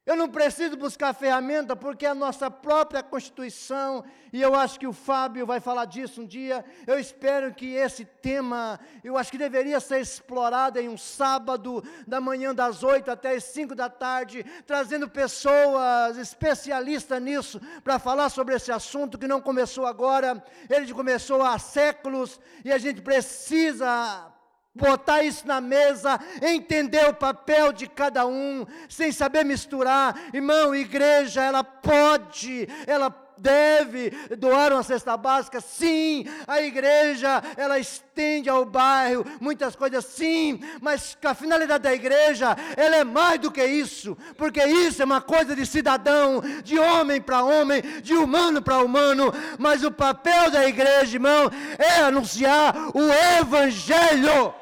Eu 0.04 0.16
não 0.16 0.28
preciso 0.28 0.76
buscar 0.76 1.14
ferramenta 1.14 1.76
porque 1.76 2.04
é 2.04 2.08
a 2.08 2.14
nossa 2.14 2.50
própria 2.50 3.04
Constituição, 3.04 4.04
e 4.32 4.42
eu 4.42 4.52
acho 4.52 4.80
que 4.80 4.86
o 4.86 4.92
Fábio 4.92 5.46
vai 5.46 5.60
falar 5.60 5.84
disso 5.84 6.22
um 6.22 6.26
dia. 6.26 6.64
Eu 6.88 6.98
espero 6.98 7.54
que 7.54 7.74
esse 7.74 8.04
tema, 8.04 8.80
eu 9.04 9.16
acho 9.16 9.30
que 9.30 9.38
deveria 9.38 9.78
ser 9.78 10.00
explorado 10.00 10.80
em 10.80 10.88
um 10.88 10.98
sábado, 10.98 11.84
da 12.04 12.20
manhã 12.20 12.52
das 12.52 12.82
oito 12.82 13.12
até 13.12 13.36
as 13.36 13.44
cinco 13.44 13.76
da 13.76 13.88
tarde, 13.88 14.44
trazendo 14.66 15.08
pessoas 15.08 16.18
especialistas 16.18 17.22
nisso, 17.22 17.60
para 17.84 18.00
falar 18.00 18.28
sobre 18.28 18.56
esse 18.56 18.72
assunto 18.72 19.16
que 19.16 19.28
não 19.28 19.40
começou 19.40 19.86
agora, 19.86 20.44
ele 20.68 20.92
começou 20.92 21.44
há 21.44 21.60
séculos, 21.60 22.40
e 22.64 22.72
a 22.72 22.78
gente 22.78 23.00
precisa 23.00 24.31
botar 24.74 25.22
isso 25.22 25.46
na 25.46 25.60
mesa, 25.60 26.18
entender 26.40 27.08
o 27.08 27.14
papel 27.14 27.72
de 27.72 27.86
cada 27.86 28.26
um, 28.26 28.66
sem 28.88 29.12
saber 29.12 29.44
misturar. 29.44 30.18
Irmão, 30.32 30.74
igreja, 30.74 31.42
ela 31.42 31.62
pode, 31.62 32.68
ela 32.86 33.10
deve 33.36 34.10
doar 34.38 34.72
uma 34.72 34.82
cesta 34.82 35.16
básica, 35.16 35.60
sim. 35.60 36.24
A 36.46 36.62
igreja, 36.62 37.42
ela 37.56 37.78
estende 37.78 38.48
ao 38.48 38.64
bairro 38.64 39.24
muitas 39.40 39.74
coisas, 39.74 40.04
sim. 40.04 40.60
Mas 40.80 41.18
a 41.22 41.34
finalidade 41.34 41.82
da 41.82 41.92
igreja, 41.92 42.56
ela 42.76 42.96
é 42.96 43.04
mais 43.04 43.40
do 43.40 43.50
que 43.50 43.64
isso, 43.64 44.16
porque 44.36 44.64
isso 44.64 45.02
é 45.02 45.04
uma 45.04 45.20
coisa 45.20 45.56
de 45.56 45.66
cidadão, 45.66 46.40
de 46.62 46.78
homem 46.78 47.20
para 47.20 47.42
homem, 47.42 47.82
de 48.02 48.14
humano 48.14 48.62
para 48.62 48.78
humano. 48.78 49.32
Mas 49.58 49.82
o 49.82 49.90
papel 49.90 50.50
da 50.50 50.66
igreja, 50.66 51.16
irmão, 51.16 51.50
é 51.78 52.02
anunciar 52.02 52.74
o 52.94 53.12
evangelho 53.40 54.54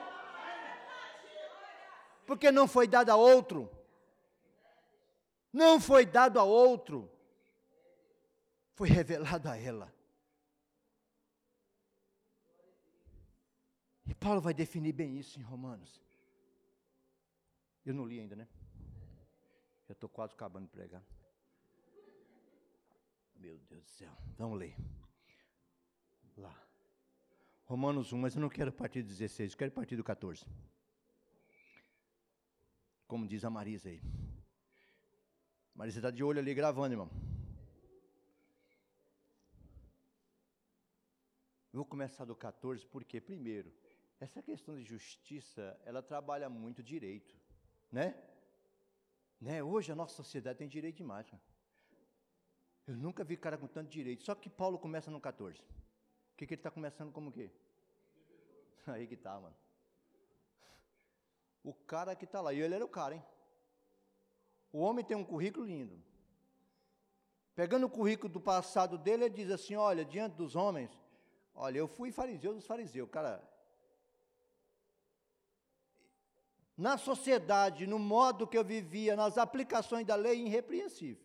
porque 2.30 2.52
não 2.52 2.68
foi 2.68 2.86
dado 2.86 3.10
a 3.10 3.16
outro. 3.16 3.68
Não 5.52 5.80
foi 5.80 6.06
dado 6.06 6.38
a 6.38 6.44
outro. 6.44 7.10
Foi 8.76 8.88
revelado 8.88 9.48
a 9.48 9.56
ela. 9.56 9.92
E 14.06 14.14
Paulo 14.14 14.40
vai 14.40 14.54
definir 14.54 14.92
bem 14.92 15.18
isso 15.18 15.40
em 15.40 15.42
Romanos. 15.42 16.00
Eu 17.84 17.94
não 17.94 18.06
li 18.06 18.20
ainda, 18.20 18.36
né? 18.36 18.46
Já 19.88 19.92
estou 19.94 20.08
quase 20.08 20.32
acabando 20.32 20.66
de 20.66 20.70
pregar. 20.70 21.02
Meu 23.34 23.58
Deus 23.58 23.82
do 23.82 23.90
céu. 23.90 24.16
Vamos 24.38 24.56
ler. 24.56 24.76
Lá. 26.36 26.56
Romanos 27.64 28.12
1, 28.12 28.18
mas 28.18 28.36
eu 28.36 28.40
não 28.40 28.48
quero 28.48 28.70
partir 28.70 29.02
do 29.02 29.08
16, 29.08 29.50
eu 29.50 29.58
quero 29.58 29.72
partir 29.72 29.96
do 29.96 30.04
14 30.04 30.46
como 33.11 33.27
diz 33.27 33.44
a 33.44 33.51
Marisa 33.51 33.88
aí. 33.88 34.01
Marisa 35.75 35.99
está 35.99 36.11
de 36.12 36.23
olho 36.23 36.38
ali 36.38 36.55
gravando, 36.55 36.94
irmão. 36.94 37.11
vou 41.73 41.85
começar 41.85 42.25
do 42.25 42.37
14, 42.37 42.87
porque, 42.87 43.20
primeiro, 43.20 43.73
essa 44.20 44.40
questão 44.42 44.77
de 44.77 44.85
justiça, 44.85 45.81
ela 45.85 46.03
trabalha 46.03 46.49
muito 46.49 46.83
direito, 46.83 47.35
né? 47.90 48.14
né? 49.40 49.62
Hoje 49.62 49.90
a 49.90 49.96
nossa 49.96 50.14
sociedade 50.14 50.59
tem 50.59 50.68
direito 50.68 50.96
demais. 50.96 51.29
Cara. 51.29 51.42
Eu 52.87 52.96
nunca 52.96 53.25
vi 53.25 53.37
cara 53.37 53.57
com 53.59 53.66
tanto 53.66 53.88
direito. 53.88 54.23
Só 54.23 54.35
que 54.35 54.51
Paulo 54.51 54.79
começa 54.79 55.11
no 55.11 55.20
14. 55.20 55.59
O 55.59 56.37
que, 56.37 56.46
que 56.46 56.55
ele 56.55 56.61
está 56.61 56.70
começando 56.70 57.12
como 57.12 57.31
o 57.31 57.33
quê? 57.33 57.51
Aí 58.87 59.07
que 59.07 59.16
tá, 59.16 59.40
mano. 59.40 59.57
O 61.62 61.75
cara 61.75 62.16
que 62.16 62.25
está 62.25 62.40
lá, 62.40 62.53
e 62.53 62.61
ele 62.61 62.75
era 62.75 62.85
o 62.85 62.88
cara, 62.88 63.14
hein? 63.14 63.25
O 64.73 64.79
homem 64.81 65.05
tem 65.05 65.16
um 65.16 65.25
currículo 65.25 65.66
lindo. 65.66 66.01
Pegando 67.55 67.87
o 67.87 67.90
currículo 67.90 68.33
do 68.33 68.40
passado 68.40 68.96
dele, 68.96 69.25
ele 69.25 69.35
diz 69.35 69.51
assim: 69.51 69.75
Olha, 69.75 70.05
diante 70.05 70.37
dos 70.37 70.57
homens, 70.57 70.90
olha, 71.55 71.79
eu 71.79 71.88
fui 71.88 72.11
fariseu 72.12 72.55
dos 72.55 72.66
fariseus. 72.66 73.09
Cara, 73.11 73.42
na 76.77 76.96
sociedade, 76.96 77.87
no 77.87 77.99
modo 77.99 78.46
que 78.46 78.57
eu 78.57 78.64
vivia, 78.64 79.14
nas 79.14 79.37
aplicações 79.37 80.07
da 80.07 80.14
lei, 80.14 80.46
irrepreensível. 80.46 81.23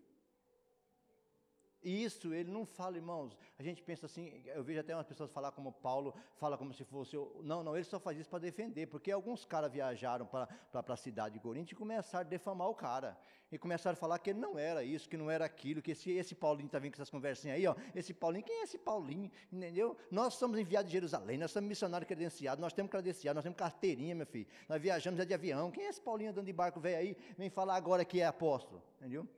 E 1.86 2.04
isso 2.04 2.34
ele 2.34 2.52
não 2.52 2.66
fala, 2.66 2.98
irmãos. 2.98 3.38
A 3.60 3.62
gente 3.62 3.84
pensa 3.84 4.08
assim, 4.08 4.42
eu 4.48 4.64
vejo 4.64 4.80
até 4.80 4.96
umas 4.96 5.06
pessoas 5.06 5.30
falar 5.30 5.52
como 5.52 5.72
Paulo, 5.72 6.16
fala 6.34 6.58
como 6.58 6.74
se 6.74 6.84
fosse. 6.84 7.16
Não, 7.44 7.64
não, 7.64 7.76
ele 7.76 7.86
só 7.86 8.00
faz 8.00 8.18
isso 8.18 8.28
para 8.28 8.40
defender, 8.40 8.88
porque 8.88 9.12
alguns 9.12 9.46
caras 9.46 9.72
viajaram 9.72 10.26
para 10.26 10.50
a 10.74 10.98
cidade 10.98 11.36
de 11.36 11.40
Corinto 11.40 11.74
e 11.74 11.76
começaram 11.76 12.26
a 12.26 12.28
defamar 12.28 12.68
o 12.70 12.74
cara. 12.74 13.16
E 13.52 13.60
começaram 13.60 13.94
a 13.94 13.96
falar 13.96 14.18
que 14.18 14.32
ele 14.32 14.40
não 14.40 14.58
era 14.58 14.84
isso, 14.84 15.08
que 15.08 15.16
não 15.16 15.30
era 15.30 15.46
aquilo, 15.46 15.80
que 15.80 15.92
esse, 15.92 16.10
esse 16.10 16.34
Paulinho 16.34 16.66
está 16.66 16.80
vindo 16.80 16.94
com 16.94 16.96
essas 16.96 17.12
conversinhas 17.12 17.56
aí, 17.56 17.68
ó. 17.68 17.76
Esse 17.94 18.16
Paulinho, 18.16 18.44
quem 18.44 18.62
é 18.62 18.64
esse 18.64 18.80
Paulinho? 18.80 19.32
Entendeu? 19.54 19.96
Nós 20.10 20.34
somos 20.34 20.58
enviados 20.58 20.88
de 20.88 20.94
Jerusalém, 20.94 21.38
nós 21.38 21.52
somos 21.52 21.70
missionários 21.70 22.08
credenciados, 22.08 22.60
nós 22.60 22.74
temos 22.74 22.90
credenciado, 22.90 23.36
nós 23.36 23.44
temos 23.44 23.60
carteirinha, 23.60 24.16
meu 24.16 24.26
filho. 24.26 24.48
Nós 24.68 24.82
viajamos 24.82 25.20
é 25.20 25.26
de 25.26 25.36
avião. 25.36 25.70
Quem 25.70 25.86
é 25.86 25.90
esse 25.90 26.02
Paulinho 26.02 26.32
andando 26.32 26.48
de 26.48 26.54
barco 26.54 26.80
velho 26.80 26.98
aí? 26.98 27.18
Vem 27.38 27.52
falar 27.52 27.76
agora 27.76 28.04
que 28.04 28.20
é 28.20 28.26
apóstolo, 28.26 28.82
entendeu? 29.00 29.30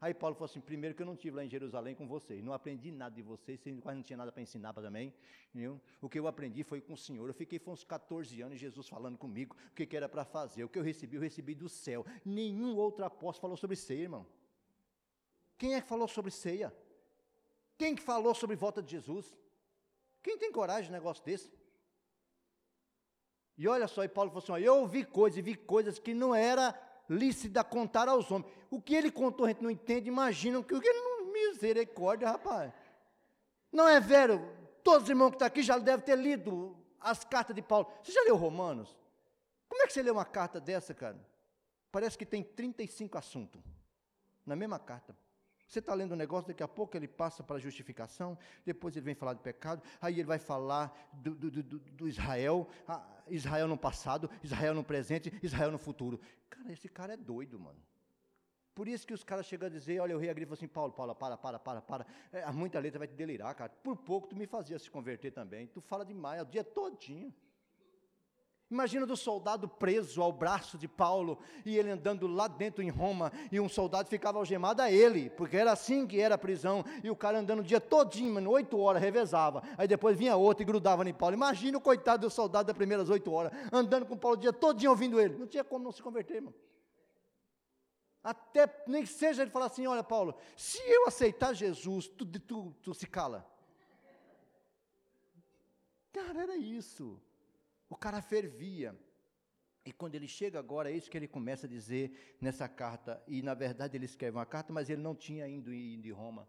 Aí 0.00 0.14
Paulo 0.14 0.34
falou 0.34 0.46
assim: 0.46 0.60
primeiro 0.60 0.94
que 0.94 1.02
eu 1.02 1.06
não 1.06 1.12
estive 1.12 1.36
lá 1.36 1.44
em 1.44 1.48
Jerusalém 1.48 1.94
com 1.94 2.06
vocês, 2.06 2.42
não 2.42 2.54
aprendi 2.54 2.90
nada 2.90 3.14
de 3.14 3.22
vocês, 3.22 3.60
vocês 3.60 3.78
quase 3.80 3.96
não 3.96 4.02
tinha 4.02 4.16
nada 4.16 4.32
para 4.32 4.40
ensinar 4.40 4.72
para 4.72 4.84
também. 4.84 5.12
Entendeu? 5.50 5.78
O 6.00 6.08
que 6.08 6.18
eu 6.18 6.26
aprendi 6.26 6.64
foi 6.64 6.80
com 6.80 6.94
o 6.94 6.96
Senhor. 6.96 7.28
Eu 7.28 7.34
fiquei 7.34 7.58
foi 7.58 7.74
uns 7.74 7.84
14 7.84 8.40
anos, 8.40 8.58
Jesus 8.58 8.88
falando 8.88 9.18
comigo 9.18 9.54
o 9.70 9.74
que, 9.74 9.84
que 9.84 9.96
era 9.96 10.08
para 10.08 10.24
fazer. 10.24 10.64
O 10.64 10.68
que 10.68 10.78
eu 10.78 10.82
recebi, 10.82 11.16
eu 11.16 11.22
recebi 11.22 11.54
do 11.54 11.68
céu. 11.68 12.06
Nenhum 12.24 12.76
outro 12.76 13.04
apóstolo 13.04 13.42
falou 13.42 13.56
sobre 13.58 13.76
ceia, 13.76 14.02
irmão. 14.02 14.26
Quem 15.58 15.74
é 15.74 15.80
que 15.82 15.88
falou 15.88 16.08
sobre 16.08 16.30
ceia? 16.30 16.74
Quem 17.76 17.94
que 17.94 18.02
falou 18.02 18.34
sobre 18.34 18.56
volta 18.56 18.82
de 18.82 18.92
Jesus? 18.92 19.36
Quem 20.22 20.38
tem 20.38 20.50
coragem 20.50 20.84
de 20.84 20.90
um 20.90 20.92
negócio 20.92 21.22
desse? 21.22 21.50
E 23.58 23.68
olha 23.68 23.86
só, 23.86 24.02
e 24.02 24.08
Paulo 24.08 24.30
falou 24.30 24.42
assim: 24.42 24.52
ó, 24.52 24.58
eu 24.58 24.78
ouvi 24.78 25.04
coisas 25.04 25.36
e 25.36 25.42
vi 25.42 25.54
coisas 25.54 25.98
que 25.98 26.14
não 26.14 26.34
era 26.34 26.72
lícita 27.10 27.64
contar 27.64 28.08
aos 28.08 28.30
homens. 28.30 28.50
O 28.70 28.80
que 28.80 28.94
ele 28.94 29.10
contou, 29.10 29.44
a 29.44 29.48
gente 29.48 29.62
não 29.62 29.70
entende, 29.70 30.08
imaginam 30.08 30.62
que 30.62 30.74
o 30.74 30.80
que 30.80 30.88
ele 30.88 31.00
não. 31.00 31.20
Misericórdia, 31.30 32.28
rapaz. 32.28 32.72
Não 33.72 33.88
é 33.88 33.98
velho? 34.00 34.40
Todos 34.82 35.04
os 35.04 35.08
irmãos 35.08 35.30
que 35.30 35.36
estão 35.36 35.46
aqui 35.46 35.62
já 35.62 35.78
devem 35.78 36.04
ter 36.04 36.16
lido 36.16 36.76
as 37.00 37.24
cartas 37.24 37.54
de 37.54 37.62
Paulo. 37.62 37.90
Você 38.02 38.12
já 38.12 38.22
leu 38.22 38.36
Romanos? 38.36 38.94
Como 39.68 39.82
é 39.82 39.86
que 39.86 39.92
você 39.92 40.02
lê 40.02 40.10
uma 40.10 40.24
carta 40.24 40.60
dessa, 40.60 40.92
cara? 40.92 41.18
Parece 41.90 42.18
que 42.18 42.26
tem 42.26 42.42
35 42.42 43.16
assuntos 43.16 43.62
na 44.44 44.54
mesma 44.54 44.78
carta. 44.78 45.16
Você 45.70 45.78
está 45.78 45.94
lendo 45.94 46.14
um 46.14 46.16
negócio, 46.16 46.48
daqui 46.48 46.64
a 46.64 46.68
pouco 46.68 46.96
ele 46.96 47.06
passa 47.06 47.44
para 47.44 47.54
a 47.54 47.58
justificação, 47.60 48.36
depois 48.66 48.96
ele 48.96 49.04
vem 49.04 49.14
falar 49.14 49.34
de 49.34 49.40
pecado, 49.40 49.80
aí 50.00 50.14
ele 50.14 50.24
vai 50.24 50.40
falar 50.40 50.92
do, 51.12 51.32
do, 51.32 51.48
do, 51.48 51.78
do 51.78 52.08
Israel, 52.08 52.68
ah, 52.88 53.06
Israel 53.28 53.68
no 53.68 53.78
passado, 53.78 54.28
Israel 54.42 54.74
no 54.74 54.82
presente, 54.82 55.32
Israel 55.40 55.70
no 55.70 55.78
futuro. 55.78 56.20
Cara, 56.48 56.72
esse 56.72 56.88
cara 56.88 57.12
é 57.14 57.16
doido, 57.16 57.56
mano. 57.60 57.78
Por 58.74 58.88
isso 58.88 59.06
que 59.06 59.14
os 59.14 59.22
caras 59.22 59.46
chegam 59.46 59.68
a 59.68 59.70
dizer, 59.70 60.00
olha, 60.00 60.16
o 60.16 60.18
rei 60.18 60.28
Agripa 60.28 60.54
assim, 60.54 60.66
Paulo, 60.66 60.92
Paulo, 60.92 61.14
para, 61.14 61.36
para, 61.36 61.60
para, 61.60 61.80
para. 61.80 62.06
É, 62.32 62.50
muita 62.50 62.80
letra 62.80 62.98
vai 62.98 63.06
te 63.06 63.14
delirar, 63.14 63.54
cara. 63.54 63.70
Por 63.70 63.96
pouco 63.96 64.26
tu 64.26 64.34
me 64.34 64.48
fazia 64.48 64.76
se 64.76 64.90
converter 64.90 65.30
também. 65.30 65.68
Tu 65.68 65.80
fala 65.80 66.04
demais, 66.04 66.42
o 66.42 66.46
dia 66.46 66.64
todinho. 66.64 67.32
Imagina 68.70 69.04
do 69.04 69.16
soldado 69.16 69.66
preso 69.66 70.22
ao 70.22 70.32
braço 70.32 70.78
de 70.78 70.86
Paulo 70.86 71.38
e 71.66 71.76
ele 71.76 71.90
andando 71.90 72.28
lá 72.28 72.46
dentro 72.46 72.82
em 72.82 72.88
Roma 72.88 73.32
e 73.50 73.58
um 73.58 73.68
soldado 73.68 74.08
ficava 74.08 74.38
algemado 74.38 74.80
a 74.80 74.88
ele, 74.88 75.28
porque 75.30 75.56
era 75.56 75.72
assim 75.72 76.06
que 76.06 76.20
era 76.20 76.36
a 76.36 76.38
prisão, 76.38 76.84
e 77.02 77.10
o 77.10 77.16
cara 77.16 77.40
andando 77.40 77.60
o 77.60 77.64
dia 77.64 77.80
todinho, 77.80 78.32
mano, 78.32 78.48
oito 78.50 78.78
horas, 78.78 79.02
revezava. 79.02 79.64
Aí 79.76 79.88
depois 79.88 80.16
vinha 80.16 80.36
outro 80.36 80.62
e 80.62 80.64
grudava 80.64 81.08
em 81.08 81.12
Paulo. 81.12 81.34
Imagina 81.34 81.78
o 81.78 81.80
coitado 81.80 82.28
do 82.28 82.30
soldado 82.30 82.68
das 82.68 82.76
primeiras 82.76 83.10
oito 83.10 83.32
horas, 83.32 83.50
andando 83.72 84.06
com 84.06 84.16
Paulo 84.16 84.36
o 84.36 84.40
dia 84.40 84.52
todinho 84.52 84.92
ouvindo 84.92 85.20
ele. 85.20 85.36
Não 85.36 85.48
tinha 85.48 85.64
como 85.64 85.84
não 85.84 85.90
se 85.90 86.00
converter, 86.00 86.36
irmão. 86.36 86.54
Até 88.22 88.72
nem 88.86 89.04
seja 89.04 89.42
ele 89.42 89.50
falar 89.50 89.66
assim: 89.66 89.86
olha, 89.88 90.04
Paulo, 90.04 90.36
se 90.56 90.78
eu 90.78 91.08
aceitar 91.08 91.54
Jesus, 91.54 92.06
tu, 92.06 92.24
tu, 92.24 92.72
tu 92.82 92.94
se 92.94 93.06
cala. 93.06 93.44
Cara, 96.12 96.42
era 96.42 96.56
isso. 96.56 97.20
O 97.90 97.96
cara 97.96 98.22
fervia. 98.22 98.98
E 99.84 99.92
quando 99.92 100.14
ele 100.14 100.28
chega 100.28 100.58
agora, 100.58 100.90
é 100.90 100.96
isso 100.96 101.10
que 101.10 101.18
ele 101.18 101.26
começa 101.26 101.66
a 101.66 101.68
dizer 101.68 102.36
nessa 102.40 102.68
carta. 102.68 103.22
E 103.26 103.42
na 103.42 103.52
verdade 103.52 103.96
ele 103.96 104.04
escreve 104.04 104.36
uma 104.36 104.46
carta, 104.46 104.72
mas 104.72 104.88
ele 104.88 105.02
não 105.02 105.14
tinha 105.14 105.48
ido, 105.48 105.74
ido 105.74 106.02
de 106.02 106.12
Roma. 106.12 106.48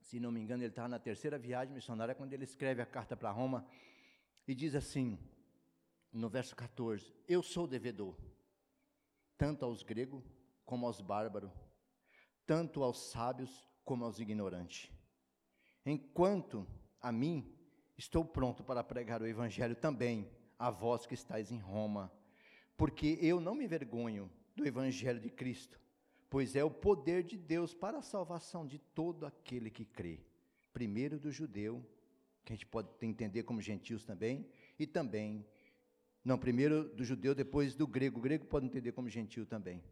Se 0.00 0.20
não 0.20 0.30
me 0.30 0.40
engano, 0.40 0.62
ele 0.62 0.70
estava 0.70 0.88
na 0.88 0.98
terceira 0.98 1.38
viagem 1.38 1.74
missionária 1.74 2.14
quando 2.14 2.32
ele 2.32 2.44
escreve 2.44 2.80
a 2.80 2.86
carta 2.86 3.16
para 3.16 3.30
Roma. 3.30 3.66
E 4.46 4.54
diz 4.54 4.74
assim, 4.74 5.18
no 6.12 6.28
verso 6.28 6.54
14: 6.54 7.12
Eu 7.26 7.42
sou 7.42 7.66
devedor, 7.66 8.16
tanto 9.36 9.64
aos 9.64 9.82
gregos 9.82 10.24
como 10.64 10.86
aos 10.86 11.00
bárbaros, 11.00 11.52
tanto 12.46 12.82
aos 12.82 13.10
sábios 13.10 13.68
como 13.84 14.04
aos 14.04 14.20
ignorantes. 14.20 14.90
Enquanto 15.84 16.66
a 17.00 17.10
mim 17.10 17.59
Estou 18.00 18.24
pronto 18.24 18.64
para 18.64 18.82
pregar 18.82 19.20
o 19.20 19.26
Evangelho 19.26 19.76
também 19.76 20.26
a 20.58 20.70
vós 20.70 21.04
que 21.04 21.12
estáis 21.12 21.52
em 21.52 21.58
Roma, 21.58 22.10
porque 22.74 23.18
eu 23.20 23.42
não 23.42 23.54
me 23.54 23.66
vergonho 23.66 24.30
do 24.56 24.66
Evangelho 24.66 25.20
de 25.20 25.28
Cristo, 25.28 25.78
pois 26.30 26.56
é 26.56 26.64
o 26.64 26.70
poder 26.70 27.22
de 27.22 27.36
Deus 27.36 27.74
para 27.74 27.98
a 27.98 28.02
salvação 28.02 28.66
de 28.66 28.78
todo 28.78 29.26
aquele 29.26 29.68
que 29.68 29.84
crê. 29.84 30.18
Primeiro 30.72 31.18
do 31.18 31.30
judeu, 31.30 31.84
que 32.42 32.54
a 32.54 32.56
gente 32.56 32.64
pode 32.64 32.88
entender 33.02 33.42
como 33.42 33.60
gentios 33.60 34.02
também, 34.02 34.48
e 34.78 34.86
também, 34.86 35.44
não, 36.24 36.38
primeiro 36.38 36.88
do 36.94 37.04
judeu, 37.04 37.34
depois 37.34 37.74
do 37.74 37.86
grego. 37.86 38.18
O 38.18 38.22
grego 38.22 38.46
pode 38.46 38.64
entender 38.64 38.92
como 38.92 39.10
gentil 39.10 39.44
também, 39.44 39.84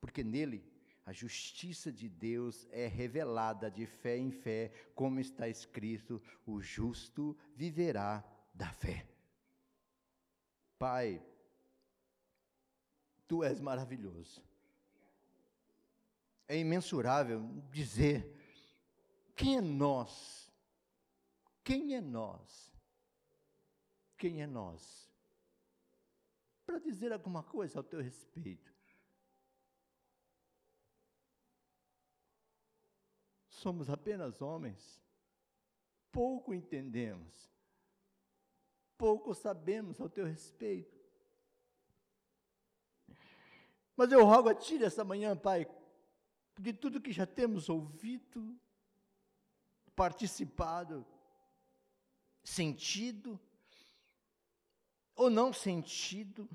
porque 0.00 0.24
nele 0.24 0.64
a 1.06 1.12
justiça 1.12 1.92
de 1.92 2.08
Deus 2.08 2.66
é 2.72 2.88
revelada 2.88 3.70
de 3.70 3.86
fé 3.86 4.18
em 4.18 4.32
fé, 4.32 4.72
como 4.92 5.20
está 5.20 5.48
escrito: 5.48 6.20
o 6.44 6.60
justo 6.60 7.38
viverá 7.54 8.24
da 8.52 8.72
fé. 8.72 9.06
Pai, 10.76 11.24
tu 13.28 13.44
és 13.44 13.60
maravilhoso. 13.60 14.42
É 16.48 16.58
imensurável 16.58 17.40
dizer 17.70 18.36
quem 19.36 19.58
é 19.58 19.60
nós? 19.60 20.50
Quem 21.62 21.94
é 21.94 22.00
nós? 22.00 22.72
Quem 24.18 24.42
é 24.42 24.46
nós? 24.46 25.08
Para 26.64 26.80
dizer 26.80 27.12
alguma 27.12 27.44
coisa 27.44 27.78
ao 27.78 27.84
teu 27.84 28.00
respeito. 28.00 28.75
Somos 33.56 33.88
apenas 33.88 34.42
homens. 34.42 35.02
Pouco 36.12 36.54
entendemos, 36.54 37.50
pouco 38.96 39.34
sabemos 39.34 40.00
ao 40.00 40.08
teu 40.08 40.24
respeito. 40.24 40.96
Mas 43.96 44.12
eu 44.12 44.24
rogo 44.24 44.48
a 44.48 44.54
Ti 44.54 44.78
nessa 44.78 45.04
manhã, 45.04 45.36
Pai, 45.36 45.66
de 46.58 46.72
tudo 46.72 47.00
que 47.00 47.12
já 47.12 47.26
temos 47.26 47.68
ouvido, 47.68 48.58
participado, 49.94 51.06
sentido, 52.44 53.40
ou 55.14 55.30
não 55.30 55.52
sentido, 55.52 56.48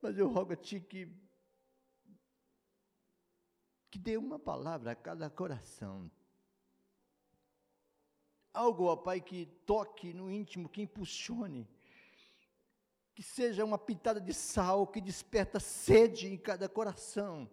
mas 0.00 0.16
eu 0.16 0.28
rogo 0.28 0.52
a 0.52 0.56
Ti 0.56 0.80
que 0.80 1.23
que 3.94 3.98
dê 4.00 4.16
uma 4.16 4.40
palavra 4.40 4.90
a 4.90 4.96
cada 4.96 5.30
coração. 5.30 6.10
Algo, 8.52 8.86
ó 8.86 8.96
Pai, 8.96 9.20
que 9.20 9.46
toque 9.64 10.12
no 10.12 10.28
íntimo, 10.28 10.68
que 10.68 10.82
impulsione, 10.82 11.68
que 13.14 13.22
seja 13.22 13.64
uma 13.64 13.78
pitada 13.78 14.20
de 14.20 14.34
sal 14.34 14.84
que 14.84 15.00
desperta 15.00 15.60
sede 15.60 16.26
em 16.26 16.36
cada 16.36 16.68
coração, 16.68 17.48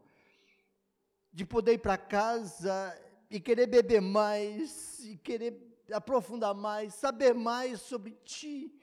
de 1.31 1.45
poder 1.45 1.73
ir 1.73 1.77
para 1.77 1.95
casa 1.95 2.99
e 3.29 3.39
querer 3.39 3.67
beber 3.67 4.01
mais, 4.01 4.99
e 5.05 5.17
querer 5.17 5.79
aprofundar 5.91 6.55
mais, 6.55 6.95
saber 6.95 7.35
mais 7.35 7.81
sobre 7.81 8.17
Ti. 8.23 8.73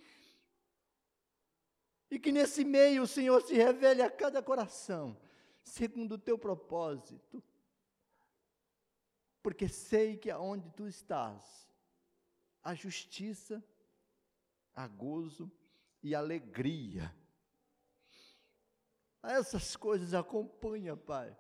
E 2.09 2.21
que 2.21 2.31
nesse 2.31 2.65
meio 2.65 3.03
o 3.03 3.09
Senhor 3.09 3.43
se 3.43 3.55
revele 3.55 4.01
a 4.01 4.09
cada 4.09 4.41
coração, 4.41 5.19
segundo 5.63 6.13
o 6.13 6.19
teu 6.19 6.39
propósito 6.39 7.43
porque 9.49 9.69
sei 9.69 10.17
que 10.17 10.31
aonde 10.31 10.69
tu 10.73 10.87
estás, 10.87 11.69
a 12.63 12.75
justiça, 12.75 13.65
a 14.75 14.87
gozo 14.87 15.51
e 16.03 16.15
alegria. 16.15 17.15
Essas 19.23 19.75
coisas 19.75 20.13
acompanham, 20.15 20.97
Pai. 20.97 21.37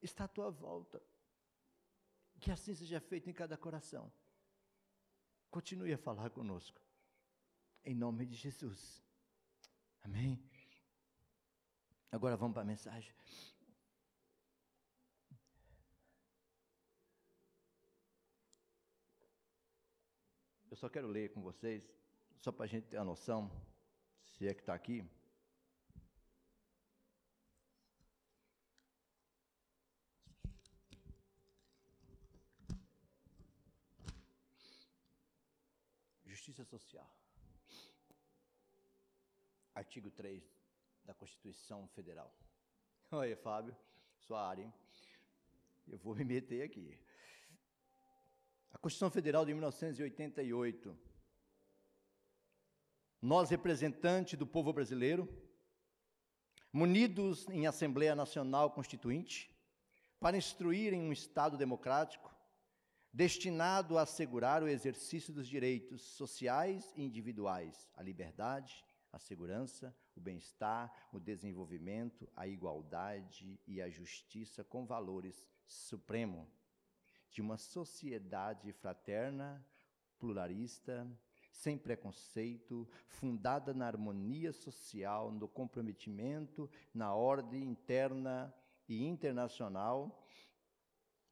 Está 0.00 0.24
à 0.24 0.28
tua 0.28 0.50
volta. 0.50 1.02
Que 2.40 2.50
assim 2.50 2.74
seja 2.74 2.98
feito 2.98 3.30
em 3.30 3.32
cada 3.32 3.56
coração. 3.56 4.12
Continue 5.50 5.92
a 5.92 5.98
falar 5.98 6.30
conosco. 6.30 6.80
Em 7.84 7.94
nome 7.94 8.26
de 8.26 8.34
Jesus. 8.36 9.04
Amém. 10.00 10.42
Agora 12.12 12.36
vamos 12.36 12.52
para 12.52 12.60
a 12.60 12.66
mensagem. 12.66 13.10
Eu 20.70 20.76
só 20.76 20.90
quero 20.90 21.08
ler 21.08 21.32
com 21.32 21.40
vocês, 21.40 21.90
só 22.38 22.52
para 22.52 22.66
a 22.66 22.68
gente 22.68 22.86
ter 22.88 22.98
a 22.98 23.04
noção, 23.04 23.50
se 24.26 24.46
é 24.46 24.52
que 24.52 24.60
está 24.60 24.74
aqui. 24.74 25.02
Justiça 36.26 36.62
Social. 36.64 37.10
Artigo 39.74 40.10
3 40.10 40.61
da 41.04 41.14
Constituição 41.14 41.88
Federal. 41.88 42.34
Oi, 43.10 43.34
Fábio, 43.36 43.76
sua 44.18 44.46
área, 44.46 44.62
hein? 44.62 44.72
Eu 45.88 45.98
vou 45.98 46.14
me 46.14 46.24
meter 46.24 46.62
aqui. 46.62 46.98
A 48.72 48.78
Constituição 48.78 49.10
Federal 49.10 49.44
de 49.44 49.52
1988. 49.52 50.96
Nós, 53.20 53.50
representantes 53.50 54.38
do 54.38 54.46
povo 54.46 54.72
brasileiro, 54.72 55.28
munidos 56.72 57.48
em 57.50 57.66
Assembleia 57.66 58.14
Nacional 58.14 58.70
Constituinte, 58.70 59.54
para 60.18 60.36
instruir 60.36 60.94
em 60.94 61.02
um 61.02 61.12
Estado 61.12 61.56
democrático, 61.56 62.32
destinado 63.12 63.98
a 63.98 64.02
assegurar 64.02 64.62
o 64.62 64.68
exercício 64.68 65.32
dos 65.32 65.46
direitos 65.46 66.00
sociais 66.00 66.92
e 66.96 67.02
individuais, 67.02 67.90
a 67.94 68.02
liberdade, 68.02 68.84
a 69.12 69.18
segurança, 69.18 69.94
o 70.16 70.20
bem-estar, 70.20 70.90
o 71.12 71.20
desenvolvimento, 71.20 72.28
a 72.34 72.46
igualdade 72.46 73.60
e 73.66 73.82
a 73.82 73.90
justiça 73.90 74.64
com 74.64 74.86
valores 74.86 75.46
supremos 75.66 76.48
de 77.30 77.42
uma 77.42 77.58
sociedade 77.58 78.72
fraterna, 78.72 79.64
pluralista, 80.18 81.06
sem 81.50 81.76
preconceito, 81.76 82.88
fundada 83.06 83.74
na 83.74 83.86
harmonia 83.86 84.52
social, 84.52 85.30
no 85.30 85.46
comprometimento, 85.46 86.70
na 86.94 87.14
ordem 87.14 87.64
interna 87.64 88.54
e 88.88 89.04
internacional, 89.04 90.24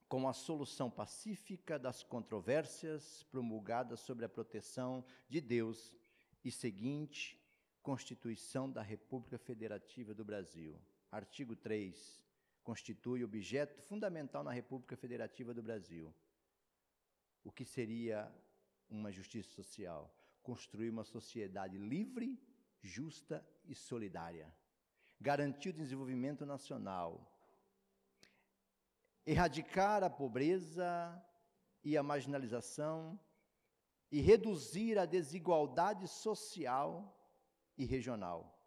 com 0.07 0.29
a 0.29 0.33
solução 0.33 0.91
pacífica 0.91 1.79
das 1.79 2.03
controvérsias 2.03 3.23
promulgadas 3.31 4.01
sobre 4.01 4.25
a 4.25 4.29
proteção 4.29 5.05
de 5.29 5.41
Deus 5.41 5.95
e 6.45 6.51
seguinte 6.51 7.40
Constituição 7.83 8.71
da 8.71 8.83
República 8.83 9.39
Federativa 9.39 10.13
do 10.15 10.25
Brasil. 10.25 10.79
Artigo 11.11 11.57
3 11.57 12.21
constitui 12.63 13.25
objeto 13.25 13.81
fundamental 13.83 14.45
na 14.45 14.53
República 14.53 14.97
Federativa 14.97 15.55
do 15.55 15.63
Brasil. 15.63 16.15
O 17.43 17.51
que 17.51 17.65
seria 17.65 18.31
uma 18.89 19.11
justiça 19.11 19.49
social? 19.51 20.15
Construir 20.43 20.91
uma 20.91 21.05
sociedade 21.05 21.79
livre, 21.79 22.39
justa 22.83 23.45
e 23.65 23.75
solidária. 23.75 24.55
Garantir 25.21 25.71
o 25.71 25.73
desenvolvimento 25.73 26.45
nacional. 26.45 27.27
Erradicar 29.27 30.05
a 30.05 30.11
pobreza 30.11 30.91
e 31.83 31.97
a 31.97 32.03
marginalização 32.03 33.19
e 34.11 34.21
reduzir 34.21 34.99
a 34.99 35.07
desigualdade 35.07 36.07
social 36.09 37.17
e 37.81 37.87
regional. 37.87 38.63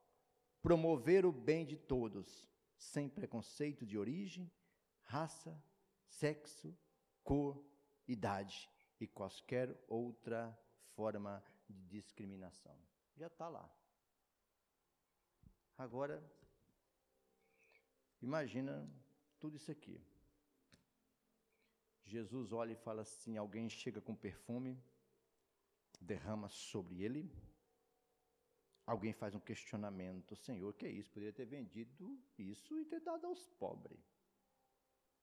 Promover 0.60 1.24
o 1.24 1.32
bem 1.32 1.64
de 1.68 1.78
todos 1.78 2.50
sem 2.76 3.08
preconceito 3.08 3.86
de 3.86 3.96
origem, 3.96 4.52
raça, 5.04 5.64
sexo, 6.08 6.76
cor, 7.24 7.64
idade 8.08 8.68
e 9.00 9.06
qualquer 9.06 9.78
outra 9.88 10.58
forma 10.96 11.44
de 11.70 11.86
discriminação. 11.86 12.76
Já 13.16 13.28
está 13.28 13.48
lá. 13.48 13.72
Agora, 15.78 16.24
imagina 18.20 18.90
tudo 19.40 19.58
isso 19.58 19.72
aqui. 19.72 20.04
Jesus 22.04 22.52
olha 22.52 22.74
e 22.74 22.84
fala 22.88 23.04
assim: 23.04 23.38
alguém 23.38 23.70
chega 23.70 24.02
com 24.02 24.16
perfume, 24.16 24.84
derrama 26.02 26.50
sobre 26.50 27.04
ele 27.04 27.32
Alguém 28.86 29.14
faz 29.14 29.34
um 29.34 29.40
questionamento, 29.40 30.36
Senhor, 30.36 30.74
que 30.74 30.86
é 30.86 30.90
isso? 30.90 31.10
Poderia 31.12 31.32
ter 31.32 31.46
vendido 31.46 32.22
isso 32.38 32.78
e 32.80 32.86
ter 32.86 33.00
dado 33.00 33.26
aos 33.28 33.48
pobres. 33.48 34.04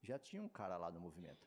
Já 0.02 0.18
tinha 0.18 0.42
um 0.42 0.48
cara 0.48 0.78
lá 0.78 0.90
no 0.90 0.98
movimento. 0.98 1.46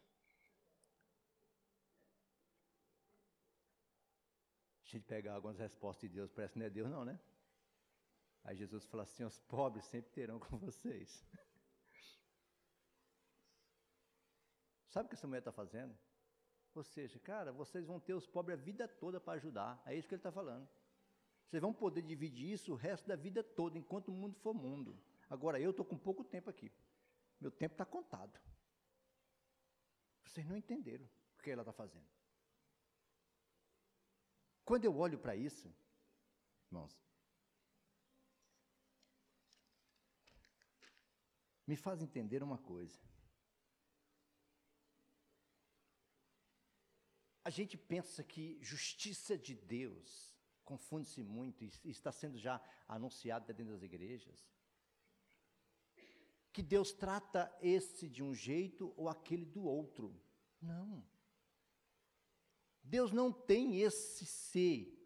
A 4.84 4.90
gente 4.90 5.06
pega 5.06 5.34
algumas 5.34 5.58
respostas 5.58 6.08
de 6.08 6.16
Deus, 6.16 6.32
parece 6.32 6.54
que 6.54 6.60
não 6.60 6.68
é 6.68 6.70
Deus, 6.70 6.88
não, 6.88 7.04
né? 7.04 7.20
Aí 8.44 8.56
Jesus 8.56 8.86
fala 8.86 9.02
assim: 9.04 9.24
os 9.24 9.40
pobres 9.40 9.86
sempre 9.86 10.12
terão 10.12 10.40
com 10.40 10.56
vocês. 10.58 11.26
Sabe 14.90 15.08
o 15.08 15.10
que 15.10 15.16
essa 15.16 15.26
mulher 15.26 15.40
está 15.40 15.52
fazendo? 15.52 15.98
Ou 16.76 16.84
seja, 16.84 17.18
cara, 17.20 17.52
vocês 17.52 17.88
vão 17.88 18.00
ter 18.00 18.14
os 18.14 18.28
pobres 18.28 18.60
a 18.60 18.62
vida 18.62 18.88
toda 18.88 19.20
para 19.20 19.34
ajudar. 19.34 19.82
É 19.84 19.96
isso 19.96 20.08
que 20.08 20.14
ele 20.14 20.20
está 20.20 20.32
falando. 20.32 20.70
Vocês 21.48 21.62
vão 21.62 21.74
poder 21.74 22.02
dividir 22.02 22.52
isso 22.52 22.72
o 22.72 22.76
resto 22.76 23.08
da 23.08 23.16
vida 23.16 23.44
toda, 23.44 23.78
enquanto 23.78 24.10
o 24.10 24.12
mundo 24.12 24.36
for 24.38 24.54
mundo. 24.54 24.98
Agora, 25.30 25.60
eu 25.60 25.72
estou 25.72 25.86
com 25.86 25.98
pouco 25.98 26.24
tempo 26.24 26.50
aqui. 26.50 26.72
Meu 27.40 27.52
tempo 27.52 27.74
está 27.74 27.86
contado. 27.86 28.40
Vocês 30.26 30.46
não 30.46 30.58
entenderam 30.58 31.06
o 31.38 31.42
que 31.42 31.52
ela 31.52 31.62
está 31.62 31.74
fazendo. 31.74 32.08
Quando 34.66 34.86
eu 34.86 34.96
olho 34.98 35.20
para 35.20 35.36
isso, 35.36 35.72
irmãos, 36.68 36.98
me 41.68 41.76
faz 41.76 42.02
entender 42.02 42.42
uma 42.42 42.58
coisa. 42.58 43.00
A 47.44 47.50
gente 47.50 47.78
pensa 47.78 48.24
que 48.24 48.58
justiça 48.62 49.38
de 49.38 49.54
Deus 49.54 50.33
confunde-se 50.64 51.24
muito 51.24 51.64
e 51.64 51.90
está 51.90 52.12
sendo 52.12 52.38
já 52.38 52.62
anunciado 52.88 53.52
dentro 53.54 53.74
das 53.74 53.84
igrejas. 53.84 54.48
Que 56.52 56.62
Deus 56.62 56.92
trata 56.92 57.52
esse 57.62 58.08
de 58.08 58.22
um 58.22 58.34
jeito 58.34 58.94
ou 58.96 59.10
aquele 59.10 59.46
do 59.46 59.64
outro. 59.64 60.16
Não. 60.62 61.04
Deus 62.84 63.12
não 63.12 63.32
tem 63.32 63.82
esse 63.82 64.26
ser. 64.26 65.00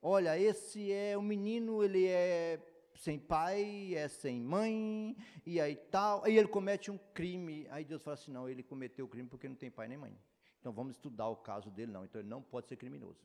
Olha, 0.00 0.38
esse 0.38 0.92
é 0.92 1.16
o 1.16 1.22
menino, 1.22 1.82
ele 1.82 2.06
é 2.06 2.62
sem 2.94 3.18
pai, 3.18 3.94
é 3.94 4.08
sem 4.08 4.40
mãe, 4.40 5.16
e 5.44 5.60
aí 5.60 5.76
tal, 5.76 6.24
aí 6.24 6.36
ele 6.36 6.48
comete 6.48 6.90
um 6.90 6.98
crime. 7.12 7.66
Aí 7.70 7.84
Deus 7.84 8.02
fala 8.02 8.14
assim: 8.14 8.30
não, 8.30 8.48
ele 8.48 8.62
cometeu 8.62 9.06
o 9.06 9.08
crime 9.08 9.28
porque 9.28 9.48
não 9.48 9.56
tem 9.56 9.70
pai 9.70 9.88
nem 9.88 9.98
mãe. 9.98 10.18
Então 10.60 10.72
vamos 10.72 10.96
estudar 10.96 11.28
o 11.28 11.36
caso 11.36 11.70
dele, 11.70 11.92
não. 11.92 12.04
Então 12.04 12.20
ele 12.20 12.28
não 12.28 12.40
pode 12.42 12.68
ser 12.68 12.76
criminoso. 12.76 13.20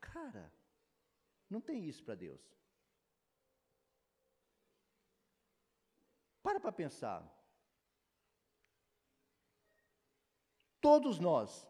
Cara, 0.00 0.52
não 1.48 1.60
tem 1.60 1.84
isso 1.84 2.02
para 2.04 2.14
Deus. 2.14 2.40
Para 6.42 6.58
para 6.58 6.72
pensar. 6.72 7.22
Todos 10.80 11.18
nós. 11.18 11.66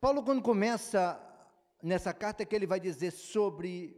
Paulo, 0.00 0.24
quando 0.24 0.42
começa 0.42 1.20
nessa 1.82 2.12
carta 2.12 2.44
que 2.44 2.54
ele 2.54 2.66
vai 2.66 2.80
dizer 2.80 3.12
sobre. 3.12 3.96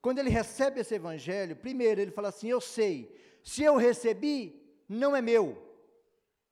Quando 0.00 0.18
ele 0.18 0.30
recebe 0.30 0.80
esse 0.80 0.94
evangelho, 0.94 1.56
primeiro 1.56 2.00
ele 2.00 2.10
fala 2.10 2.28
assim: 2.28 2.48
Eu 2.48 2.60
sei, 2.60 3.40
se 3.42 3.62
eu 3.62 3.76
recebi, 3.76 4.62
não 4.88 5.16
é 5.16 5.22
meu. 5.22 5.70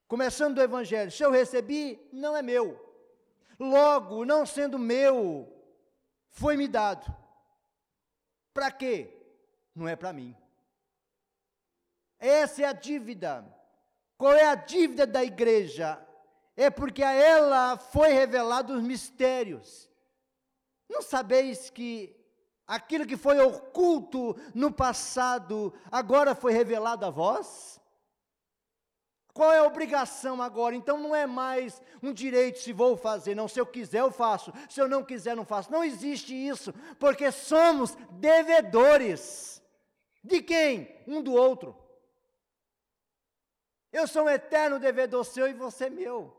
Começando 0.09 0.57
do 0.57 0.63
evangelho, 0.63 1.11
se 1.11 1.23
eu 1.23 1.31
recebi, 1.31 2.09
não 2.13 2.37
é 2.37 2.43
meu. 2.43 2.90
Logo, 3.61 4.25
não 4.25 4.47
sendo 4.47 4.79
meu, 4.79 5.47
foi-me 6.31 6.67
dado. 6.67 7.15
Para 8.55 8.71
quê? 8.71 9.15
Não 9.75 9.87
é 9.87 9.95
para 9.95 10.15
mim. 10.15 10.35
Essa 12.19 12.63
é 12.63 12.65
a 12.65 12.73
dívida 12.73 13.47
Qual 14.17 14.33
é 14.33 14.45
a 14.45 14.55
dívida 14.55 15.07
da 15.07 15.25
igreja? 15.25 15.99
É 16.57 16.69
porque 16.71 17.03
a 17.03 17.13
ela 17.13 17.79
foi 17.79 18.09
revelado 18.09 18.75
os 18.75 18.83
mistérios. 18.83 19.91
Não 20.89 21.01
sabeis 21.01 21.71
que 21.71 22.15
aquilo 22.67 23.07
que 23.07 23.17
foi 23.17 23.39
oculto 23.41 24.37
no 24.55 24.71
passado 24.71 25.73
agora 25.91 26.35
foi 26.35 26.53
revelado 26.53 27.07
a 27.07 27.11
vós? 27.11 27.80
Qual 29.33 29.53
é 29.53 29.59
a 29.59 29.65
obrigação 29.65 30.43
agora? 30.43 30.75
Então 30.75 30.99
não 30.99 31.15
é 31.15 31.27
mais 31.27 31.81
um 32.03 32.13
direito 32.13 32.59
se 32.59 32.73
vou 32.73 32.97
fazer, 32.97 33.35
não, 33.35 33.47
se 33.47 33.61
eu 33.61 33.67
quiser 33.67 34.01
eu 34.01 34.11
faço, 34.11 34.53
se 34.69 34.81
eu 34.81 34.89
não 34.89 35.05
quiser 35.05 35.37
não 35.37 35.45
faço. 35.45 35.71
Não 35.71 35.85
existe 35.85 36.35
isso, 36.35 36.73
porque 36.99 37.31
somos 37.31 37.97
devedores. 38.13 39.63
De 40.23 40.43
quem? 40.43 40.95
Um 41.07 41.23
do 41.23 41.33
outro. 41.33 41.77
Eu 43.93 44.07
sou 44.07 44.25
um 44.25 44.29
eterno 44.29 44.79
devedor 44.79 45.25
seu 45.25 45.49
e 45.49 45.53
você 45.53 45.89
meu. 45.89 46.37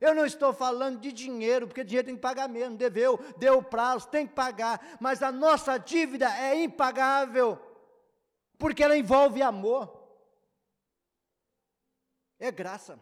Eu 0.00 0.14
não 0.14 0.24
estou 0.24 0.52
falando 0.52 1.00
de 1.00 1.12
dinheiro, 1.12 1.66
porque 1.66 1.82
dinheiro 1.82 2.06
tem 2.06 2.14
que 2.14 2.22
pagar 2.22 2.48
mesmo, 2.48 2.76
deveu, 2.76 3.18
deu 3.36 3.60
prazo, 3.62 4.08
tem 4.08 4.26
que 4.26 4.32
pagar, 4.32 4.96
mas 5.00 5.22
a 5.22 5.32
nossa 5.32 5.76
dívida 5.76 6.32
é 6.38 6.54
impagável, 6.62 7.58
porque 8.56 8.82
ela 8.82 8.96
envolve 8.96 9.42
amor. 9.42 9.97
É 12.38 12.52
graça. 12.52 13.00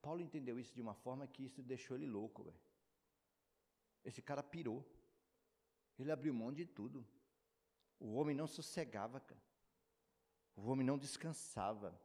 Paulo 0.00 0.20
entendeu 0.20 0.58
isso 0.58 0.74
de 0.74 0.80
uma 0.80 0.94
forma 0.94 1.26
que 1.26 1.44
isso 1.44 1.62
deixou 1.62 1.96
ele 1.96 2.06
louco. 2.06 2.44
Véio. 2.44 2.56
Esse 4.04 4.22
cara 4.22 4.42
pirou. 4.42 4.84
Ele 5.98 6.10
abriu 6.10 6.32
mão 6.34 6.52
de 6.52 6.66
tudo. 6.66 7.06
O 7.98 8.14
homem 8.14 8.34
não 8.34 8.46
sossegava, 8.46 9.20
cara. 9.20 9.40
O 10.56 10.68
homem 10.68 10.86
não 10.86 10.98
descansava. 10.98 12.00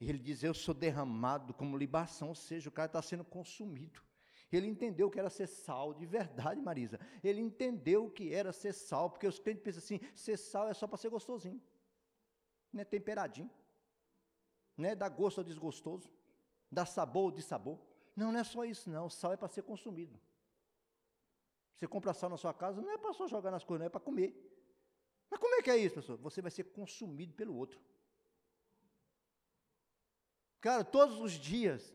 E 0.00 0.08
ele 0.08 0.18
diz: 0.18 0.42
Eu 0.42 0.54
sou 0.54 0.74
derramado 0.74 1.54
como 1.54 1.78
libação, 1.78 2.28
ou 2.28 2.34
seja, 2.34 2.68
o 2.68 2.72
cara 2.72 2.86
está 2.86 3.02
sendo 3.02 3.24
consumido. 3.24 4.02
Ele 4.50 4.66
entendeu 4.68 5.10
que 5.10 5.18
era 5.18 5.30
ser 5.30 5.48
sal, 5.48 5.92
de 5.94 6.06
verdade, 6.06 6.60
Marisa. 6.60 7.00
Ele 7.22 7.40
entendeu 7.40 8.10
que 8.10 8.32
era 8.32 8.52
ser 8.52 8.72
sal, 8.72 9.10
porque 9.10 9.26
os 9.26 9.38
clientes 9.38 9.62
pensam 9.62 9.78
assim: 9.78 10.00
ser 10.14 10.36
sal 10.36 10.68
é 10.68 10.74
só 10.74 10.86
para 10.86 10.96
ser 10.96 11.08
gostosinho 11.08 11.60
não 12.76 12.82
é 12.82 12.84
temperadinho, 12.84 13.50
não 14.76 14.88
é 14.88 14.94
dá 14.94 15.08
gosto 15.08 15.38
ou 15.38 15.44
desgostoso, 15.44 16.10
dá 16.70 16.84
sabor 16.84 17.24
ou 17.24 17.30
dissabor. 17.30 17.78
Não, 18.14 18.30
não 18.30 18.38
é 18.38 18.44
só 18.44 18.64
isso, 18.64 18.90
não. 18.90 19.06
O 19.06 19.10
sal 19.10 19.32
é 19.32 19.36
para 19.36 19.48
ser 19.48 19.62
consumido. 19.62 20.18
Você 21.74 21.86
compra 21.86 22.14
sal 22.14 22.30
na 22.30 22.36
sua 22.36 22.54
casa, 22.54 22.80
não 22.80 22.90
é 22.90 22.98
para 22.98 23.12
só 23.12 23.26
jogar 23.26 23.50
nas 23.50 23.64
coisas, 23.64 23.80
não 23.80 23.86
é 23.86 23.90
para 23.90 24.00
comer. 24.00 24.34
Mas 25.30 25.40
como 25.40 25.54
é 25.54 25.62
que 25.62 25.70
é 25.70 25.76
isso, 25.76 25.96
pessoal? 25.96 26.18
Você 26.18 26.40
vai 26.40 26.50
ser 26.50 26.64
consumido 26.64 27.34
pelo 27.34 27.54
outro. 27.54 27.80
Cara, 30.60 30.84
todos 30.84 31.18
os 31.20 31.32
dias. 31.32 31.94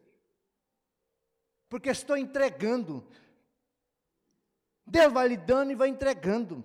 Porque 1.70 1.90
estou 1.90 2.18
entregando. 2.18 3.08
Deus 4.86 5.14
vai 5.14 5.28
lhe 5.28 5.38
dando 5.38 5.72
e 5.72 5.76
vai 5.76 5.88
entregando. 5.88 6.64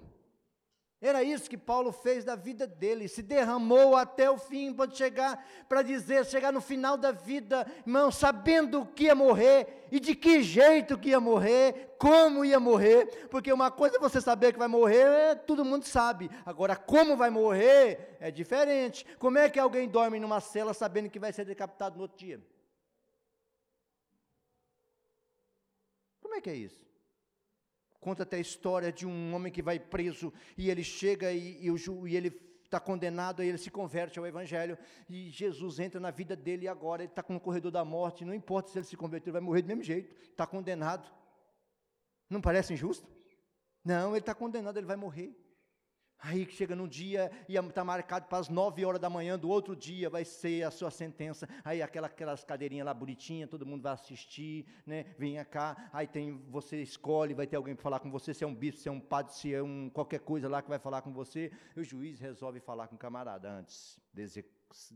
Era 0.98 1.22
isso 1.22 1.50
que 1.50 1.58
Paulo 1.58 1.92
fez 1.92 2.24
da 2.24 2.34
vida 2.34 2.66
dele, 2.66 3.06
se 3.06 3.22
derramou 3.22 3.94
até 3.94 4.30
o 4.30 4.38
fim, 4.38 4.72
pode 4.72 4.96
chegar 4.96 5.46
para 5.68 5.82
dizer, 5.82 6.24
chegar 6.24 6.50
no 6.50 6.60
final 6.60 6.96
da 6.96 7.12
vida, 7.12 7.66
irmão, 7.86 8.10
sabendo 8.10 8.86
que 8.86 9.04
ia 9.04 9.14
morrer 9.14 9.86
e 9.92 10.00
de 10.00 10.14
que 10.14 10.42
jeito 10.42 10.98
que 10.98 11.10
ia 11.10 11.20
morrer, 11.20 11.94
como 11.98 12.46
ia 12.46 12.58
morrer, 12.58 13.28
porque 13.28 13.52
uma 13.52 13.70
coisa 13.70 13.96
é 13.96 14.00
você 14.00 14.22
saber 14.22 14.54
que 14.54 14.58
vai 14.58 14.68
morrer, 14.68 15.36
todo 15.46 15.66
mundo 15.66 15.84
sabe. 15.84 16.30
Agora, 16.46 16.74
como 16.74 17.14
vai 17.14 17.28
morrer 17.28 18.16
é 18.18 18.30
diferente. 18.30 19.04
Como 19.18 19.36
é 19.36 19.50
que 19.50 19.58
alguém 19.58 19.88
dorme 19.88 20.18
numa 20.18 20.40
cela 20.40 20.72
sabendo 20.72 21.10
que 21.10 21.18
vai 21.18 21.32
ser 21.32 21.44
decapitado 21.44 21.96
no 21.96 22.02
outro 22.02 22.16
dia? 22.16 22.40
Como 26.20 26.34
é 26.34 26.40
que 26.40 26.50
é 26.50 26.54
isso? 26.54 26.85
Conta 28.06 28.22
até 28.22 28.36
a 28.36 28.40
história 28.40 28.92
de 28.92 29.04
um 29.04 29.34
homem 29.34 29.52
que 29.52 29.60
vai 29.60 29.80
preso 29.80 30.32
e 30.56 30.70
ele 30.70 30.84
chega 30.84 31.32
e, 31.32 31.64
e, 31.64 31.68
o, 31.72 32.06
e 32.06 32.16
ele 32.16 32.28
está 32.64 32.78
condenado, 32.78 33.42
aí 33.42 33.48
ele 33.48 33.58
se 33.58 33.68
converte 33.68 34.16
ao 34.16 34.24
Evangelho 34.24 34.78
e 35.08 35.28
Jesus 35.28 35.80
entra 35.80 35.98
na 35.98 36.12
vida 36.12 36.36
dele 36.36 36.66
e 36.66 36.68
agora 36.68 37.02
ele 37.02 37.10
está 37.10 37.20
com 37.20 37.34
o 37.34 37.40
corredor 37.40 37.72
da 37.72 37.84
morte. 37.84 38.24
Não 38.24 38.32
importa 38.32 38.70
se 38.70 38.78
ele 38.78 38.86
se 38.86 38.96
converter, 38.96 39.30
ele 39.30 39.32
vai 39.32 39.40
morrer 39.40 39.62
do 39.62 39.66
mesmo 39.66 39.82
jeito, 39.82 40.14
está 40.30 40.46
condenado. 40.46 41.12
Não 42.30 42.40
parece 42.40 42.74
injusto? 42.74 43.10
Não, 43.84 44.10
ele 44.10 44.20
está 44.20 44.36
condenado, 44.36 44.76
ele 44.76 44.86
vai 44.86 44.94
morrer. 44.94 45.36
Aí 46.18 46.46
chega 46.50 46.74
num 46.74 46.88
dia 46.88 47.30
e 47.48 47.56
está 47.56 47.84
marcado 47.84 48.26
para 48.26 48.38
as 48.38 48.48
nove 48.48 48.84
horas 48.84 49.00
da 49.00 49.10
manhã 49.10 49.38
do 49.38 49.48
outro 49.48 49.76
dia 49.76 50.08
vai 50.08 50.24
ser 50.24 50.62
a 50.62 50.70
sua 50.70 50.90
sentença. 50.90 51.46
Aí 51.64 51.82
aquela, 51.82 52.06
aquelas 52.06 52.42
cadeirinhas 52.42 52.86
lá 52.86 52.94
bonitinhas, 52.94 53.50
todo 53.50 53.66
mundo 53.66 53.82
vai 53.82 53.92
assistir, 53.92 54.66
né? 54.86 55.14
Venha 55.18 55.44
cá, 55.44 55.90
aí 55.92 56.06
tem, 56.06 56.38
você 56.48 56.80
escolhe, 56.82 57.34
vai 57.34 57.46
ter 57.46 57.56
alguém 57.56 57.74
para 57.74 57.82
falar 57.82 58.00
com 58.00 58.10
você, 58.10 58.32
se 58.32 58.44
é 58.44 58.46
um 58.46 58.54
bispo, 58.54 58.80
se 58.80 58.88
é 58.88 58.92
um 58.92 59.00
padre, 59.00 59.34
se 59.34 59.52
é 59.52 59.62
um 59.62 59.90
qualquer 59.90 60.20
coisa 60.20 60.48
lá 60.48 60.62
que 60.62 60.68
vai 60.68 60.78
falar 60.78 61.02
com 61.02 61.12
você. 61.12 61.52
E 61.76 61.80
o 61.80 61.84
juiz 61.84 62.18
resolve 62.18 62.60
falar 62.60 62.88
com 62.88 62.96
o 62.96 62.98
camarada 62.98 63.50
antes 63.50 64.00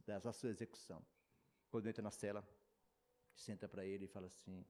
da 0.07 0.33
sua 0.33 0.51
execução. 0.51 1.05
Quando 1.71 1.89
entra 1.89 2.03
na 2.03 2.11
cela, 2.11 2.43
senta 3.35 3.69
para 3.69 3.85
ele 3.85 4.07
e 4.07 4.09
fala 4.09 4.27
assim: 4.27 4.65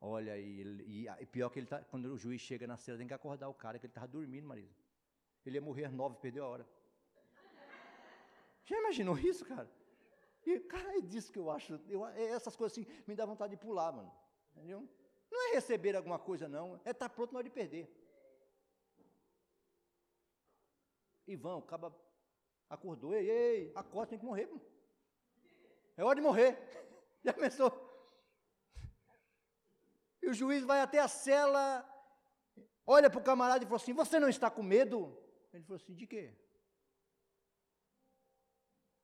Olha, 0.00 0.38
e, 0.38 0.62
e, 0.86 1.06
e 1.08 1.26
pior 1.26 1.48
que 1.48 1.58
ele 1.58 1.66
tá, 1.66 1.82
quando 1.84 2.06
o 2.06 2.18
juiz 2.18 2.40
chega 2.40 2.66
na 2.66 2.76
cela, 2.76 2.98
tem 2.98 3.06
que 3.06 3.14
acordar 3.14 3.48
o 3.48 3.54
cara 3.54 3.78
que 3.78 3.86
ele 3.86 3.90
estava 3.90 4.06
dormindo, 4.06 4.46
marido. 4.46 4.70
Ele 5.46 5.58
ia 5.58 5.62
morrer 5.62 5.84
às 5.84 5.92
nove, 5.92 6.16
perdeu 6.16 6.44
a 6.44 6.48
hora. 6.48 6.68
Já 8.64 8.76
imaginou 8.78 9.16
isso, 9.16 9.44
cara? 9.44 9.70
E, 10.44 10.58
cara, 10.60 10.98
é 10.98 11.00
disso 11.00 11.32
que 11.32 11.38
eu 11.38 11.50
acho. 11.50 11.80
Eu, 11.88 12.04
é 12.06 12.24
essas 12.24 12.56
coisas 12.56 12.76
assim 12.76 12.86
me 13.06 13.14
dá 13.14 13.24
vontade 13.24 13.52
de 13.52 13.56
pular, 13.56 13.92
mano. 13.92 14.12
Entendeu? 14.54 14.88
Não 15.30 15.48
é 15.48 15.54
receber 15.54 15.94
alguma 15.94 16.18
coisa, 16.18 16.48
não. 16.48 16.80
É 16.84 16.90
estar 16.90 17.08
tá 17.08 17.14
pronto 17.14 17.32
na 17.32 17.38
hora 17.38 17.48
de 17.48 17.54
perder. 17.54 17.88
Ivan, 21.26 21.56
o 21.56 21.62
caba 21.62 21.94
acordou. 22.68 23.14
Ei, 23.14 23.28
ei, 23.28 23.72
acorda, 23.74 24.10
tem 24.10 24.18
que 24.18 24.24
morrer. 24.24 24.46
Mano. 24.46 24.60
É 25.96 26.04
hora 26.04 26.16
de 26.16 26.22
morrer. 26.22 26.58
Já 27.22 27.32
começou. 27.32 27.70
E 30.22 30.28
o 30.28 30.34
juiz 30.34 30.64
vai 30.64 30.80
até 30.80 30.98
a 30.98 31.06
cela, 31.06 31.88
olha 32.84 33.08
para 33.08 33.20
o 33.20 33.24
camarada 33.24 33.64
e 33.64 33.66
fala 33.66 33.76
assim: 33.76 33.92
Você 33.92 34.18
não 34.18 34.28
está 34.28 34.50
com 34.50 34.62
medo? 34.62 35.25
Ele 35.56 35.64
falou 35.64 35.76
assim: 35.76 35.94
de 35.94 36.06
quê? 36.06 36.34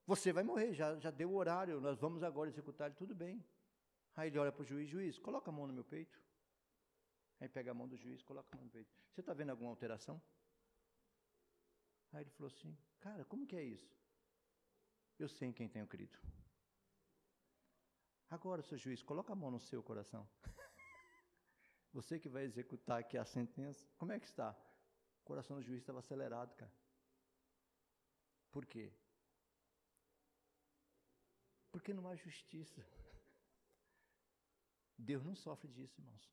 Você 0.06 0.32
vai 0.32 0.42
morrer, 0.42 0.74
já, 0.74 0.98
já 0.98 1.10
deu 1.10 1.30
o 1.30 1.36
horário, 1.36 1.80
nós 1.80 1.98
vamos 1.98 2.22
agora 2.22 2.50
executar 2.50 2.88
ele, 2.88 2.96
tudo 2.96 3.14
bem. 3.14 3.44
Aí 4.14 4.28
ele 4.28 4.38
olha 4.38 4.52
para 4.52 4.62
o 4.62 4.64
juiz, 4.64 4.88
juiz, 4.88 5.18
coloca 5.18 5.50
a 5.50 5.52
mão 5.52 5.66
no 5.66 5.72
meu 5.72 5.84
peito. 5.84 6.20
Aí 7.40 7.48
pega 7.48 7.70
a 7.70 7.74
mão 7.74 7.88
do 7.88 7.96
juiz, 7.96 8.22
coloca 8.22 8.48
a 8.52 8.56
mão 8.56 8.66
no 8.66 8.70
peito. 8.70 8.92
Você 9.10 9.20
está 9.20 9.32
vendo 9.32 9.50
alguma 9.50 9.70
alteração? 9.70 10.20
Aí 12.12 12.22
ele 12.22 12.30
falou 12.30 12.48
assim, 12.48 12.76
cara, 13.00 13.24
como 13.24 13.46
que 13.46 13.56
é 13.56 13.64
isso? 13.64 13.96
Eu 15.18 15.28
sei 15.28 15.48
em 15.48 15.52
quem 15.52 15.68
tenho 15.68 15.86
crido. 15.86 16.18
Agora, 18.28 18.62
seu 18.62 18.76
juiz, 18.76 19.02
coloca 19.02 19.32
a 19.32 19.36
mão 19.36 19.50
no 19.50 19.60
seu 19.60 19.82
coração. 19.82 20.28
Você 21.92 22.18
que 22.18 22.28
vai 22.28 22.44
executar 22.44 23.00
aqui 23.00 23.16
a 23.16 23.24
sentença, 23.24 23.84
como 23.96 24.12
é 24.12 24.20
que 24.20 24.26
está? 24.26 24.54
O 25.22 25.24
coração 25.24 25.56
do 25.56 25.62
juiz 25.62 25.80
estava 25.80 26.00
acelerado, 26.00 26.54
cara. 26.56 26.72
Por 28.50 28.66
quê? 28.66 28.92
Porque 31.70 31.94
não 31.94 32.08
há 32.08 32.16
justiça. 32.16 32.84
Deus 34.98 35.24
não 35.24 35.34
sofre 35.34 35.70
disso, 35.70 36.00
irmãos. 36.00 36.30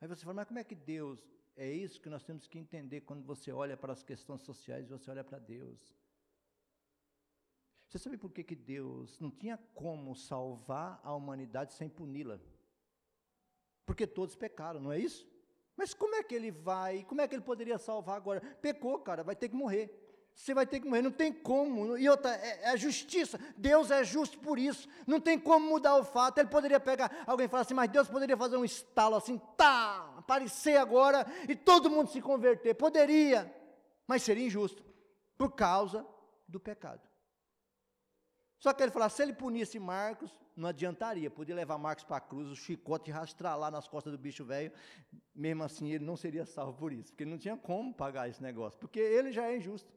Aí 0.00 0.08
você 0.08 0.24
fala, 0.24 0.34
mas 0.34 0.48
como 0.48 0.58
é 0.58 0.64
que 0.64 0.74
Deus. 0.74 1.20
É 1.56 1.70
isso 1.70 2.00
que 2.00 2.08
nós 2.08 2.24
temos 2.24 2.46
que 2.46 2.58
entender 2.58 3.02
quando 3.02 3.24
você 3.24 3.52
olha 3.52 3.76
para 3.76 3.92
as 3.92 4.02
questões 4.02 4.42
sociais 4.42 4.86
e 4.86 4.88
você 4.88 5.10
olha 5.10 5.22
para 5.22 5.38
Deus. 5.38 5.94
Você 7.86 7.98
sabe 7.98 8.16
por 8.16 8.32
que, 8.32 8.42
que 8.42 8.56
Deus 8.56 9.18
não 9.20 9.30
tinha 9.30 9.58
como 9.74 10.16
salvar 10.16 11.00
a 11.04 11.14
humanidade 11.14 11.74
sem 11.74 11.88
puni-la? 11.88 12.40
Porque 13.84 14.06
todos 14.06 14.34
pecaram, 14.34 14.80
não 14.80 14.92
é 14.92 14.98
isso? 14.98 15.29
Mas 15.80 15.94
como 15.94 16.14
é 16.14 16.22
que 16.22 16.34
ele 16.34 16.50
vai? 16.50 17.04
Como 17.04 17.22
é 17.22 17.26
que 17.26 17.34
ele 17.34 17.42
poderia 17.42 17.78
salvar 17.78 18.14
agora? 18.14 18.42
Pecou, 18.60 18.98
cara, 18.98 19.24
vai 19.24 19.34
ter 19.34 19.48
que 19.48 19.56
morrer. 19.56 19.90
Você 20.34 20.52
vai 20.52 20.66
ter 20.66 20.78
que 20.78 20.86
morrer, 20.86 21.00
não 21.00 21.10
tem 21.10 21.32
como. 21.32 21.96
E 21.96 22.06
outra, 22.06 22.36
é, 22.36 22.74
é 22.74 22.76
justiça. 22.76 23.40
Deus 23.56 23.90
é 23.90 24.04
justo 24.04 24.38
por 24.40 24.58
isso. 24.58 24.86
Não 25.06 25.18
tem 25.18 25.38
como 25.38 25.66
mudar 25.66 25.96
o 25.96 26.04
fato. 26.04 26.36
Ele 26.36 26.50
poderia 26.50 26.78
pegar 26.78 27.24
alguém 27.26 27.46
e 27.46 27.48
falar 27.48 27.62
assim, 27.62 27.72
mas 27.72 27.88
Deus 27.88 28.10
poderia 28.10 28.36
fazer 28.36 28.58
um 28.58 28.64
estalo 28.64 29.16
assim, 29.16 29.40
tá, 29.56 30.16
aparecer 30.18 30.76
agora 30.76 31.26
e 31.48 31.56
todo 31.56 31.88
mundo 31.88 32.10
se 32.10 32.20
converter. 32.20 32.74
Poderia, 32.74 33.50
mas 34.06 34.22
seria 34.22 34.44
injusto 34.44 34.84
por 35.38 35.52
causa 35.52 36.06
do 36.46 36.60
pecado. 36.60 37.00
Só 38.58 38.74
que 38.74 38.82
ele 38.82 38.92
falou, 38.92 39.08
se 39.08 39.22
ele 39.22 39.32
punisse 39.32 39.78
Marcos, 39.78 40.38
não 40.60 40.68
adiantaria, 40.68 41.30
podia 41.30 41.54
levar 41.54 41.78
Marcos 41.78 42.04
para 42.04 42.18
a 42.18 42.20
cruz, 42.20 42.48
o 42.48 42.56
chicote 42.56 43.10
rastrar 43.10 43.58
lá 43.58 43.70
nas 43.70 43.88
costas 43.88 44.12
do 44.12 44.18
bicho 44.18 44.44
velho, 44.44 44.72
mesmo 45.34 45.64
assim 45.64 45.90
ele 45.90 46.04
não 46.04 46.16
seria 46.16 46.44
salvo 46.44 46.74
por 46.74 46.92
isso, 46.92 47.10
porque 47.10 47.24
ele 47.24 47.30
não 47.30 47.38
tinha 47.38 47.56
como 47.56 47.92
pagar 47.92 48.28
esse 48.28 48.42
negócio, 48.42 48.78
porque 48.78 49.00
ele 49.00 49.32
já 49.32 49.46
é 49.46 49.56
injusto. 49.56 49.90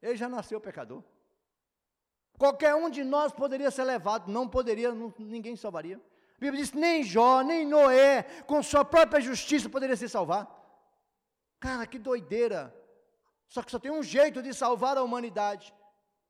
Ele 0.00 0.16
já 0.16 0.28
nasceu 0.28 0.60
pecador. 0.60 1.02
Qualquer 2.38 2.74
um 2.74 2.88
de 2.88 3.02
nós 3.02 3.32
poderia 3.32 3.70
ser 3.70 3.84
levado, 3.84 4.30
não 4.30 4.48
poderia, 4.48 4.92
não, 4.92 5.12
ninguém 5.18 5.56
salvaria. 5.56 6.00
A 6.36 6.40
Bíblia 6.40 6.62
diz: 6.62 6.72
nem 6.72 7.02
Jó, 7.02 7.42
nem 7.42 7.66
Noé, 7.66 8.22
com 8.46 8.62
sua 8.62 8.84
própria 8.84 9.20
justiça, 9.20 9.68
poderia 9.68 9.96
se 9.96 10.08
salvar. 10.08 10.48
Cara, 11.58 11.84
que 11.84 11.98
doideira. 11.98 12.72
Só 13.48 13.60
que 13.60 13.70
só 13.70 13.78
tem 13.78 13.90
um 13.90 14.02
jeito 14.02 14.40
de 14.40 14.54
salvar 14.54 14.96
a 14.96 15.02
humanidade. 15.02 15.74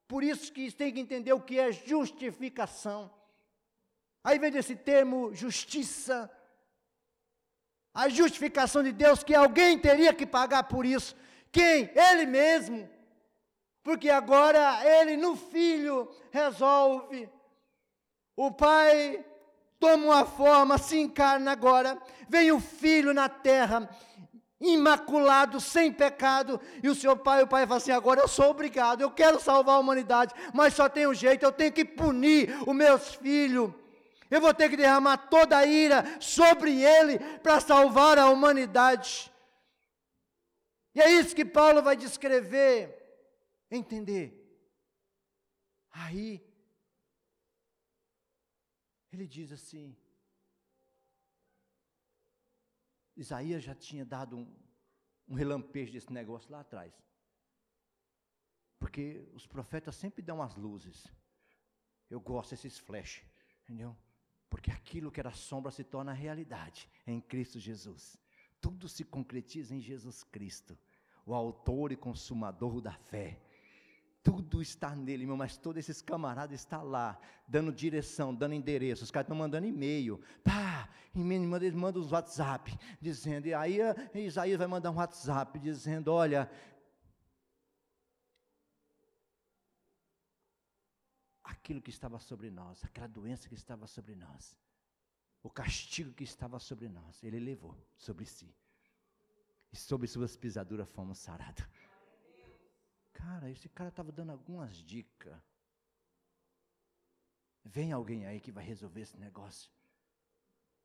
Por 0.09 0.25
isso 0.25 0.51
que 0.51 0.73
tem 0.73 0.93
que 0.93 1.01
entender 1.01 1.35
o 1.35 1.41
que 1.41 1.61
é 1.61 1.71
justificação. 1.71 3.11
Aí 4.25 4.39
vem 4.39 4.51
desse 4.51 4.75
termo 4.75 5.35
justiça. 5.35 6.31
A 7.93 8.09
justificação 8.09 8.83
de 8.83 8.91
Deus, 8.91 9.23
que 9.23 9.35
alguém 9.35 9.79
teria 9.79 10.15
que 10.15 10.25
pagar 10.25 10.65
por 10.65 10.87
isso. 10.87 11.15
Quem? 11.53 11.91
Ele 11.95 12.25
mesmo. 12.25 12.89
Porque 13.83 14.09
agora 14.09 14.83
ele 14.85 15.17
no 15.17 15.37
filho 15.37 16.11
resolve. 16.31 17.29
O 18.35 18.51
pai 18.51 19.25
toma 19.79 20.05
uma 20.05 20.25
forma, 20.25 20.79
se 20.79 20.99
encarna 20.99 21.53
agora. 21.53 22.01
Vem 22.29 22.51
o 22.51 22.61
filho 22.61 23.13
na 23.13 23.29
terra 23.29 23.89
imaculado, 24.61 25.61
sem 25.61 25.93
pecado, 25.93 26.61
e 26.83 26.89
o 26.89 26.95
seu 26.95 27.17
pai, 27.17 27.43
o 27.43 27.47
pai 27.47 27.67
fala 27.67 27.79
assim: 27.79 27.93
agora 27.93 28.21
eu 28.21 28.29
sou 28.29 28.51
obrigado, 28.51 29.01
eu 29.01 29.11
quero 29.11 29.41
salvar 29.41 29.77
a 29.77 29.79
humanidade, 29.79 30.35
mas 30.53 30.75
só 30.75 30.89
tem 30.89 31.07
um 31.07 31.15
jeito, 31.15 31.45
eu 31.45 31.53
tenho 31.53 31.73
que 31.73 31.85
punir 31.85 32.51
os 32.67 32.75
meus 32.75 33.15
filhos. 33.15 33.73
Eu 34.31 34.41
vou 34.41 34.53
ter 34.53 34.69
que 34.69 34.77
derramar 34.77 35.17
toda 35.17 35.57
a 35.57 35.65
ira 35.65 36.21
sobre 36.21 36.83
ele 36.83 37.19
para 37.39 37.61
salvar 37.61 38.19
a 38.19 38.29
humanidade. 38.29 39.33
E 40.95 41.01
é 41.01 41.11
isso 41.13 41.35
que 41.35 41.45
Paulo 41.45 41.83
vai 41.83 41.97
descrever, 41.97 42.95
entender. 43.71 44.35
Aí, 45.91 46.45
ele 49.13 49.27
diz 49.27 49.51
assim: 49.51 49.97
Isaías 53.19 53.65
já 53.65 53.75
tinha 53.75 54.05
dado 54.05 54.37
um, 54.37 54.57
um 55.29 55.35
relampejo 55.35 55.93
desse 55.93 56.13
negócio 56.13 56.51
lá 56.53 56.61
atrás. 56.61 56.95
Porque 58.79 59.29
os 59.35 59.45
profetas 59.45 59.97
sempre 59.97 60.23
dão 60.23 60.41
as 60.41 60.55
luzes. 60.55 61.13
Eu 62.09 62.21
gosto 62.21 62.51
desses 62.51 62.79
flash, 62.79 63.25
entendeu? 63.63 63.97
Porque 64.49 64.71
aquilo 64.71 65.11
que 65.11 65.19
era 65.19 65.33
sombra 65.33 65.73
se 65.73 65.83
torna 65.83 66.13
realidade 66.13 66.89
em 67.07 67.21
Cristo 67.21 67.59
Jesus. 67.59 68.17
Tudo 68.61 68.89
se 68.89 69.05
concretiza 69.05 69.75
em 69.75 69.81
Jesus 69.81 70.23
Cristo, 70.23 70.79
o 71.27 71.35
autor 71.35 71.91
e 71.91 71.97
consumador 71.97 72.81
da 72.81 72.93
fé. 72.93 73.43
Tudo 74.59 74.63
está 74.63 74.97
nele, 74.97 75.25
meu, 75.25 75.37
mas 75.37 75.57
todos 75.57 75.79
esses 75.79 76.03
camaradas 76.03 76.59
estão 76.59 76.83
lá, 76.83 77.17
dando 77.47 77.73
direção, 77.73 78.35
dando 78.35 78.55
endereço. 78.55 79.05
Os 79.05 79.11
caras 79.13 79.27
estão 79.27 79.37
mandando 79.37 79.69
e-mail. 79.69 80.21
Pá, 80.43 80.89
e-mail, 81.15 81.55
eles 81.55 81.75
mandam 81.75 82.03
os 82.03 82.11
WhatsApp, 82.11 82.77
dizendo. 83.01 83.47
E 83.47 83.55
aí 83.55 83.79
Isaías 84.13 84.59
vai 84.59 84.67
mandar 84.67 84.91
um 84.91 84.97
WhatsApp 84.97 85.57
dizendo: 85.61 86.13
olha. 86.13 86.51
Aquilo 91.45 91.81
que 91.81 91.91
estava 91.91 92.19
sobre 92.19 92.51
nós, 92.51 92.85
aquela 92.85 93.07
doença 93.07 93.49
que 93.49 93.55
estava 93.55 93.87
sobre 93.87 94.17
nós, 94.17 94.57
o 95.41 95.49
castigo 95.49 96.13
que 96.13 96.25
estava 96.25 96.59
sobre 96.59 96.89
nós, 96.89 97.23
ele 97.23 97.39
levou 97.39 97.77
sobre 97.97 98.25
si. 98.25 98.53
E 99.73 99.77
sobre 99.77 100.09
suas 100.09 100.37
pisaduras 100.37 100.89
fomos 100.89 101.19
sarados. 101.19 101.65
Cara, 103.19 103.51
esse 103.51 103.69
cara 103.69 103.91
estava 103.91 104.13
dando 104.13 104.31
algumas 104.31 104.77
dicas. 104.77 105.37
Vem 107.65 107.91
alguém 107.91 108.27
aí 108.27 108.41
que 108.41 108.53
vai 108.53 108.65
resolver 108.65 109.01
esse 109.01 109.19
negócio. 109.19 109.71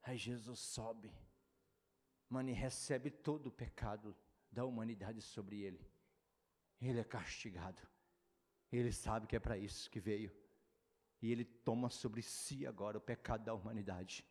Aí 0.01 0.17
Jesus 0.17 0.59
sobe, 0.59 1.13
mano, 2.27 2.49
e 2.49 2.53
recebe 2.53 3.11
todo 3.11 3.47
o 3.47 3.51
pecado 3.51 4.17
da 4.51 4.65
humanidade 4.65 5.21
sobre 5.21 5.61
ele. 5.61 5.87
Ele 6.81 6.99
é 6.99 7.03
castigado. 7.03 7.81
Ele 8.71 8.91
sabe 8.91 9.27
que 9.27 9.35
é 9.35 9.39
para 9.39 9.57
isso 9.57 9.89
que 9.91 9.99
veio. 9.99 10.35
E 11.21 11.31
ele 11.31 11.45
toma 11.45 11.89
sobre 11.89 12.23
si 12.23 12.65
agora 12.65 12.97
o 12.97 13.01
pecado 13.01 13.45
da 13.45 13.53
humanidade. 13.53 14.25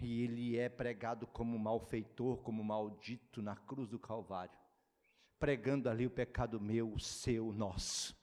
E 0.00 0.22
ele 0.22 0.56
é 0.56 0.70
pregado 0.70 1.26
como 1.26 1.58
malfeitor, 1.58 2.42
como 2.42 2.64
maldito 2.64 3.42
na 3.42 3.54
cruz 3.54 3.90
do 3.90 3.98
Calvário 3.98 4.58
pregando 5.38 5.88
ali 5.88 6.06
o 6.06 6.10
pecado 6.10 6.60
meu, 6.60 6.92
o 6.92 7.00
seu, 7.00 7.48
o 7.48 7.52
nosso. 7.52 8.16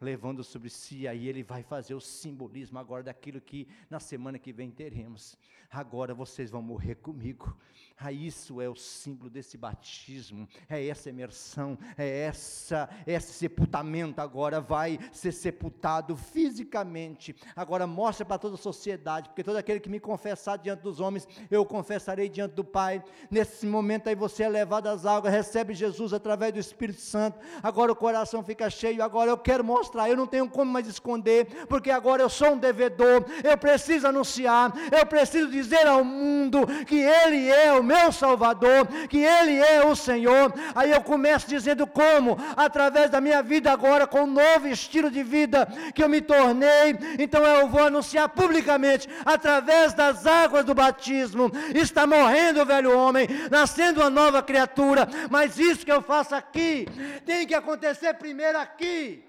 Levando 0.00 0.44
sobre 0.44 0.68
si, 0.68 1.08
aí 1.08 1.26
ele 1.26 1.42
vai 1.42 1.62
fazer 1.62 1.94
o 1.94 2.00
simbolismo 2.00 2.78
agora 2.78 3.02
daquilo 3.02 3.40
que 3.40 3.66
na 3.88 3.98
semana 3.98 4.38
que 4.38 4.52
vem 4.52 4.70
teremos. 4.70 5.38
Agora 5.70 6.14
vocês 6.14 6.50
vão 6.50 6.62
morrer 6.62 6.96
comigo. 6.96 7.56
Ah, 7.98 8.12
isso 8.12 8.60
é 8.60 8.68
o 8.68 8.76
símbolo 8.76 9.30
desse 9.30 9.56
batismo, 9.56 10.46
é 10.68 10.86
essa 10.86 11.08
imersão, 11.08 11.78
é 11.96 12.24
essa, 12.24 12.90
esse 13.06 13.32
sepultamento 13.32 14.20
agora 14.20 14.60
vai 14.60 14.98
ser 15.12 15.32
sepultado 15.32 16.14
fisicamente. 16.14 17.34
Agora 17.54 17.86
mostra 17.86 18.26
para 18.26 18.38
toda 18.38 18.56
a 18.56 18.58
sociedade, 18.58 19.30
porque 19.30 19.42
todo 19.42 19.56
aquele 19.56 19.80
que 19.80 19.88
me 19.88 19.98
confessar 19.98 20.58
diante 20.58 20.82
dos 20.82 21.00
homens, 21.00 21.26
eu 21.50 21.64
confessarei 21.64 22.28
diante 22.28 22.52
do 22.54 22.62
Pai. 22.62 23.02
Nesse 23.30 23.66
momento 23.66 24.08
aí 24.08 24.14
você 24.14 24.42
é 24.42 24.48
levado 24.48 24.88
às 24.88 25.06
águas, 25.06 25.32
recebe 25.32 25.72
Jesus 25.72 26.12
através 26.12 26.52
do 26.52 26.60
Espírito 26.60 27.00
Santo. 27.00 27.38
Agora 27.62 27.90
o 27.90 27.96
coração 27.96 28.44
fica 28.44 28.68
cheio, 28.68 29.02
agora 29.02 29.30
eu 29.30 29.38
quero 29.38 29.64
mostrar, 29.64 29.85
eu 30.08 30.16
não 30.16 30.26
tenho 30.26 30.48
como 30.48 30.70
mais 30.70 30.86
esconder, 30.86 31.66
porque 31.68 31.90
agora 31.90 32.22
eu 32.22 32.28
sou 32.28 32.52
um 32.52 32.58
devedor, 32.58 33.24
eu 33.42 33.56
preciso 33.56 34.06
anunciar, 34.06 34.72
eu 34.90 35.06
preciso 35.06 35.48
dizer 35.48 35.86
ao 35.86 36.04
mundo 36.04 36.66
que 36.86 36.96
Ele 36.96 37.48
é 37.48 37.72
o 37.72 37.82
meu 37.82 38.12
Salvador, 38.12 38.86
que 39.08 39.18
Ele 39.18 39.56
é 39.56 39.84
o 39.84 39.94
Senhor. 39.94 40.52
Aí 40.74 40.90
eu 40.90 41.00
começo 41.00 41.48
dizendo 41.48 41.86
como, 41.86 42.38
através 42.56 43.10
da 43.10 43.20
minha 43.20 43.42
vida 43.42 43.70
agora, 43.70 44.06
com 44.06 44.22
um 44.22 44.26
novo 44.26 44.68
estilo 44.68 45.10
de 45.10 45.22
vida 45.22 45.66
que 45.94 46.02
eu 46.02 46.08
me 46.08 46.20
tornei, 46.20 46.96
então 47.18 47.44
eu 47.44 47.68
vou 47.68 47.84
anunciar 47.84 48.28
publicamente, 48.28 49.08
através 49.24 49.92
das 49.92 50.26
águas 50.26 50.64
do 50.64 50.74
batismo, 50.74 51.50
está 51.74 52.06
morrendo 52.06 52.62
o 52.62 52.66
velho 52.66 52.96
homem, 52.96 53.28
nascendo 53.50 54.00
uma 54.00 54.10
nova 54.10 54.42
criatura, 54.42 55.08
mas 55.30 55.58
isso 55.58 55.84
que 55.84 55.92
eu 55.92 56.02
faço 56.02 56.34
aqui, 56.34 56.86
tem 57.24 57.46
que 57.46 57.54
acontecer 57.54 58.14
primeiro 58.14 58.58
aqui 58.58 59.25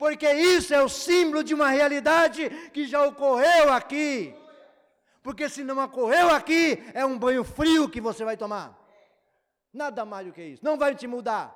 porque 0.00 0.32
isso 0.32 0.72
é 0.72 0.82
o 0.82 0.88
símbolo 0.88 1.44
de 1.44 1.52
uma 1.52 1.68
realidade 1.68 2.48
que 2.70 2.86
já 2.86 3.04
ocorreu 3.04 3.70
aqui. 3.70 4.34
Porque 5.22 5.46
se 5.46 5.62
não 5.62 5.76
ocorreu 5.84 6.30
aqui, 6.30 6.82
é 6.94 7.04
um 7.04 7.18
banho 7.18 7.44
frio 7.44 7.86
que 7.86 8.00
você 8.00 8.24
vai 8.24 8.34
tomar. 8.34 8.74
Nada 9.70 10.06
mais 10.06 10.26
do 10.26 10.32
que 10.32 10.42
isso. 10.42 10.64
Não 10.64 10.78
vai 10.78 10.94
te 10.94 11.06
mudar. 11.06 11.54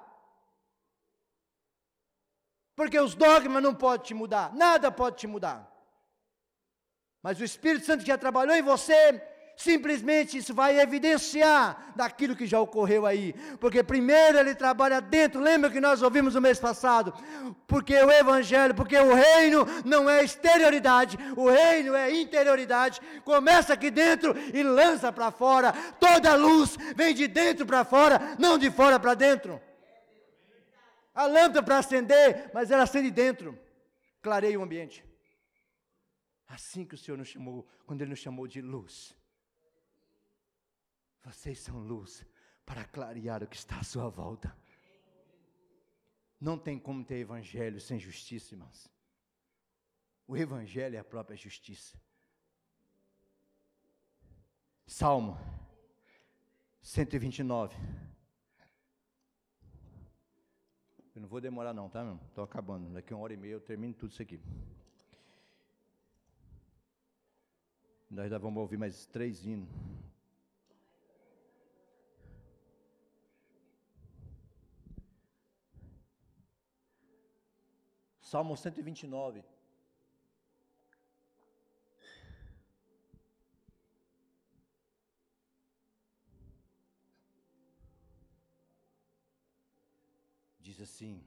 Porque 2.76 3.00
os 3.00 3.14
dogmas 3.14 3.62
não 3.62 3.74
podem 3.74 4.04
te 4.04 4.12
mudar. 4.12 4.54
Nada 4.54 4.92
pode 4.92 5.16
te 5.16 5.26
mudar. 5.26 5.66
Mas 7.22 7.40
o 7.40 7.44
Espírito 7.44 7.86
Santo 7.86 8.04
já 8.04 8.18
trabalhou 8.18 8.54
em 8.54 8.62
você 8.62 9.26
simplesmente 9.56 10.38
isso 10.38 10.54
vai 10.54 10.78
evidenciar 10.80 11.92
daquilo 11.94 12.36
que 12.36 12.46
já 12.46 12.60
ocorreu 12.60 13.06
aí. 13.06 13.32
Porque 13.60 13.82
primeiro 13.82 14.38
ele 14.38 14.54
trabalha 14.54 15.00
dentro, 15.00 15.40
lembra 15.40 15.70
que 15.70 15.80
nós 15.80 16.02
ouvimos 16.02 16.34
no 16.34 16.40
mês 16.40 16.58
passado? 16.58 17.12
Porque 17.66 17.94
o 17.94 18.10
evangelho, 18.10 18.74
porque 18.74 18.96
o 18.96 19.14
reino 19.14 19.66
não 19.84 20.08
é 20.08 20.22
exterioridade, 20.24 21.18
o 21.36 21.48
reino 21.48 21.94
é 21.94 22.12
interioridade. 22.12 23.00
Começa 23.24 23.72
aqui 23.72 23.90
dentro 23.90 24.34
e 24.52 24.62
lança 24.62 25.12
para 25.12 25.30
fora. 25.30 25.72
Toda 25.98 26.34
luz 26.34 26.76
vem 26.96 27.14
de 27.14 27.26
dentro 27.26 27.64
para 27.66 27.84
fora, 27.84 28.36
não 28.38 28.58
de 28.58 28.70
fora 28.70 28.98
para 28.98 29.14
dentro. 29.14 29.60
A 31.14 31.26
lâmpada 31.26 31.62
para 31.62 31.78
acender, 31.78 32.50
mas 32.52 32.70
ela 32.70 32.82
acende 32.82 33.10
dentro. 33.10 33.56
Clareia 34.20 34.58
o 34.58 34.62
ambiente. 34.62 35.04
Assim 36.48 36.84
que 36.84 36.94
o 36.94 36.98
Senhor 36.98 37.16
nos 37.16 37.28
chamou, 37.28 37.66
quando 37.86 38.02
Ele 38.02 38.10
nos 38.10 38.18
chamou 38.18 38.46
de 38.48 38.60
luz. 38.60 39.14
Vocês 41.24 41.58
são 41.58 41.78
luz 41.78 42.24
para 42.66 42.84
clarear 42.84 43.42
o 43.42 43.46
que 43.46 43.56
está 43.56 43.78
à 43.78 43.82
sua 43.82 44.08
volta. 44.08 44.54
Não 46.38 46.58
tem 46.58 46.78
como 46.78 47.04
ter 47.04 47.16
evangelho 47.16 47.80
sem 47.80 47.98
justiça, 47.98 48.54
irmãos. 48.54 48.90
O 50.26 50.36
evangelho 50.36 50.96
é 50.96 50.98
a 50.98 51.04
própria 51.04 51.36
justiça. 51.36 51.98
Salmo 54.86 55.38
129. 56.82 57.74
Eu 61.14 61.22
não 61.22 61.28
vou 61.28 61.40
demorar 61.40 61.72
não, 61.72 61.88
tá, 61.88 62.04
meu? 62.04 62.20
Estou 62.28 62.44
acabando. 62.44 62.92
Daqui 62.92 63.14
uma 63.14 63.22
hora 63.22 63.32
e 63.32 63.36
meia 63.36 63.52
eu 63.52 63.60
termino 63.60 63.94
tudo 63.94 64.12
isso 64.12 64.20
aqui. 64.20 64.40
Nós 68.10 68.30
já 68.30 68.36
vamos 68.36 68.60
ouvir 68.60 68.76
mais 68.76 69.06
três 69.06 69.46
hinos. 69.46 69.68
Salmo 78.34 78.56
129. 78.56 79.44
Diz 90.58 90.80
assim: 90.80 91.22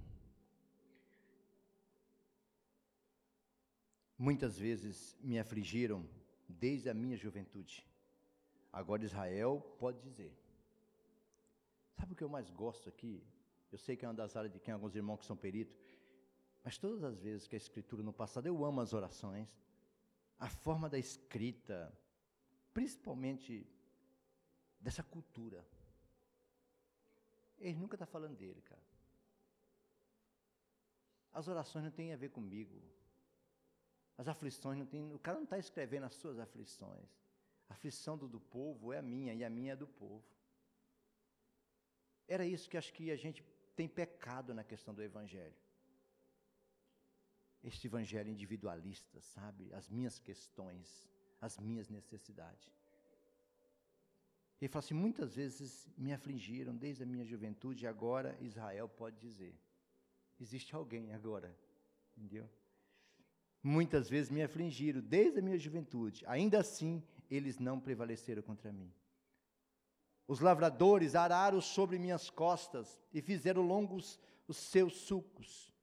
Muitas 4.18 4.60
vezes 4.60 5.18
me 5.22 5.40
afligiram 5.40 6.06
desde 6.50 6.90
a 6.90 6.94
minha 6.94 7.16
juventude. 7.16 7.88
Agora 8.74 9.06
Israel 9.06 9.62
pode 9.80 10.02
dizer. 10.02 10.38
Sabe 11.96 12.12
o 12.12 12.16
que 12.18 12.24
eu 12.26 12.28
mais 12.28 12.50
gosto 12.50 12.90
aqui? 12.90 13.24
Eu 13.72 13.78
sei 13.78 13.96
que 13.96 14.04
é 14.04 14.10
uma 14.10 14.14
das 14.14 14.36
áreas 14.36 14.52
de 14.52 14.60
quem 14.60 14.74
alguns 14.74 14.94
irmãos 14.94 15.20
que 15.20 15.26
são 15.26 15.38
peritos, 15.38 15.78
mas 16.68 16.78
todas 16.78 17.02
as 17.02 17.18
vezes 17.18 17.48
que 17.48 17.56
a 17.56 17.64
escritura 17.66 18.04
no 18.04 18.12
passado, 18.12 18.46
eu 18.46 18.66
amo 18.66 18.82
as 18.82 18.92
orações, 18.92 19.48
a 20.38 20.50
forma 20.50 20.90
da 20.90 21.00
escrita, 21.00 21.98
principalmente 22.74 23.66
dessa 24.78 25.02
cultura. 25.02 25.66
Ele 27.58 27.80
nunca 27.80 27.96
está 27.96 28.06
falando 28.06 28.36
dele, 28.36 28.62
cara. 28.64 28.82
As 31.32 31.48
orações 31.48 31.86
não 31.86 31.92
têm 31.92 32.12
a 32.12 32.18
ver 32.18 32.32
comigo. 32.32 32.84
As 34.18 34.28
aflições 34.28 34.78
não 34.78 34.86
tem. 34.86 35.14
O 35.14 35.20
cara 35.20 35.38
não 35.38 35.46
está 35.46 35.58
escrevendo 35.58 36.04
as 36.04 36.16
suas 36.16 36.38
aflições. 36.38 37.08
A 37.70 37.76
aflição 37.76 38.18
do, 38.18 38.28
do 38.28 38.42
povo 38.42 38.92
é 38.92 38.98
a 38.98 39.02
minha 39.02 39.34
e 39.34 39.42
a 39.42 39.50
minha 39.50 39.72
é 39.72 39.76
do 39.78 39.88
povo. 39.88 40.22
Era 42.28 42.46
isso 42.46 42.70
que 42.70 42.76
acho 42.76 42.92
que 42.92 43.10
a 43.10 43.16
gente 43.16 43.42
tem 43.74 43.88
pecado 43.88 44.54
na 44.54 44.66
questão 44.66 44.94
do 44.94 45.02
Evangelho. 45.02 45.56
Este 47.64 47.88
Evangelho 47.88 48.30
individualista, 48.30 49.20
sabe? 49.22 49.74
As 49.74 49.90
minhas 49.90 50.20
questões, 50.20 51.10
as 51.42 51.58
minhas 51.58 51.90
necessidades. 51.90 52.72
Ele 54.60 54.70
fala 54.70 54.84
assim: 54.84 54.94
muitas 54.94 55.36
vezes 55.36 55.88
me 55.98 56.14
afligiram 56.14 56.76
desde 56.76 57.04
a 57.04 57.06
minha 57.06 57.26
juventude, 57.26 57.86
e 57.86 57.88
agora 57.88 58.38
Israel 58.42 58.90
pode 58.90 59.18
dizer: 59.18 59.56
existe 60.40 60.76
alguém 60.76 61.14
agora, 61.14 61.56
entendeu? 62.16 62.50
Muitas 63.62 64.10
vezes 64.10 64.32
me 64.32 64.42
afligiram 64.42 65.02
desde 65.02 65.40
a 65.40 65.42
minha 65.42 65.58
juventude, 65.58 66.24
ainda 66.26 66.60
assim 66.60 67.04
eles 67.30 67.60
não 67.60 67.80
prevaleceram 67.80 68.42
contra 68.42 68.72
mim. 68.72 68.92
Os 70.28 70.40
lavradores 70.40 71.16
araram 71.16 71.62
sobre 71.62 71.98
minhas 71.98 72.30
costas 72.30 73.00
e 73.14 73.22
fizeram 73.22 73.62
longos 73.62 74.20
os 74.48 74.58
seus 74.58 74.98
sucos. 74.98 75.74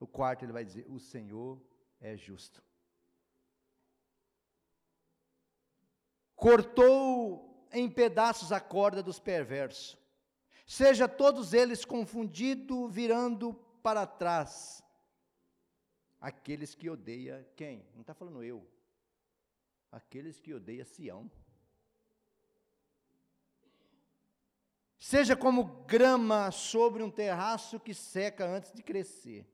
O 0.00 0.06
quarto 0.06 0.44
ele 0.44 0.52
vai 0.52 0.64
dizer: 0.64 0.86
O 0.88 0.98
Senhor 0.98 1.60
é 2.00 2.16
justo. 2.16 2.64
Cortou 6.34 7.68
em 7.70 7.88
pedaços 7.88 8.50
a 8.50 8.58
corda 8.58 9.02
dos 9.02 9.20
perversos. 9.20 9.98
Seja 10.66 11.06
todos 11.06 11.52
eles 11.52 11.84
confundidos, 11.84 12.90
virando 12.90 13.52
para 13.82 14.06
trás. 14.06 14.82
Aqueles 16.18 16.74
que 16.74 16.88
odeia 16.88 17.46
quem? 17.56 17.86
Não 17.94 18.00
está 18.00 18.14
falando 18.14 18.42
eu. 18.42 18.66
Aqueles 19.92 20.40
que 20.40 20.54
odeia 20.54 20.84
Sião. 20.84 21.30
Seja 24.98 25.34
como 25.34 25.84
grama 25.84 26.50
sobre 26.50 27.02
um 27.02 27.10
terraço 27.10 27.80
que 27.80 27.94
seca 27.94 28.46
antes 28.46 28.72
de 28.72 28.82
crescer, 28.82 29.46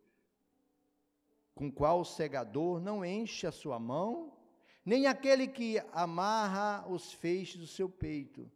com 1.57 1.73
qual 1.73 2.03
o 2.03 2.05
segador 2.05 2.79
não 2.79 3.03
enche 3.03 3.47
a 3.47 3.51
sua 3.51 3.79
mão, 3.81 4.39
nem 4.85 5.07
aquele 5.07 5.49
que 5.49 5.79
amarra 5.91 6.87
os 6.87 7.15
feixes 7.15 7.59
do 7.59 7.67
seu 7.67 7.89
peito, 7.89 8.49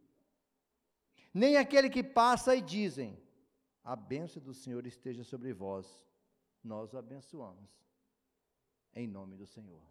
nem 1.33 1.57
aquele 1.57 1.89
que 1.89 2.05
passa 2.05 2.55
e 2.55 2.61
dizem: 2.61 3.19
A 3.83 3.97
bênção 3.97 4.43
do 4.43 4.53
Senhor 4.53 4.87
esteja 4.87 5.25
sobre 5.25 5.53
vós. 5.53 6.07
Nós 6.63 6.93
o 6.93 6.99
abençoamos, 6.99 7.71
em 8.95 9.09
nome 9.09 9.35
do 9.35 9.47
Senhor. 9.47 9.83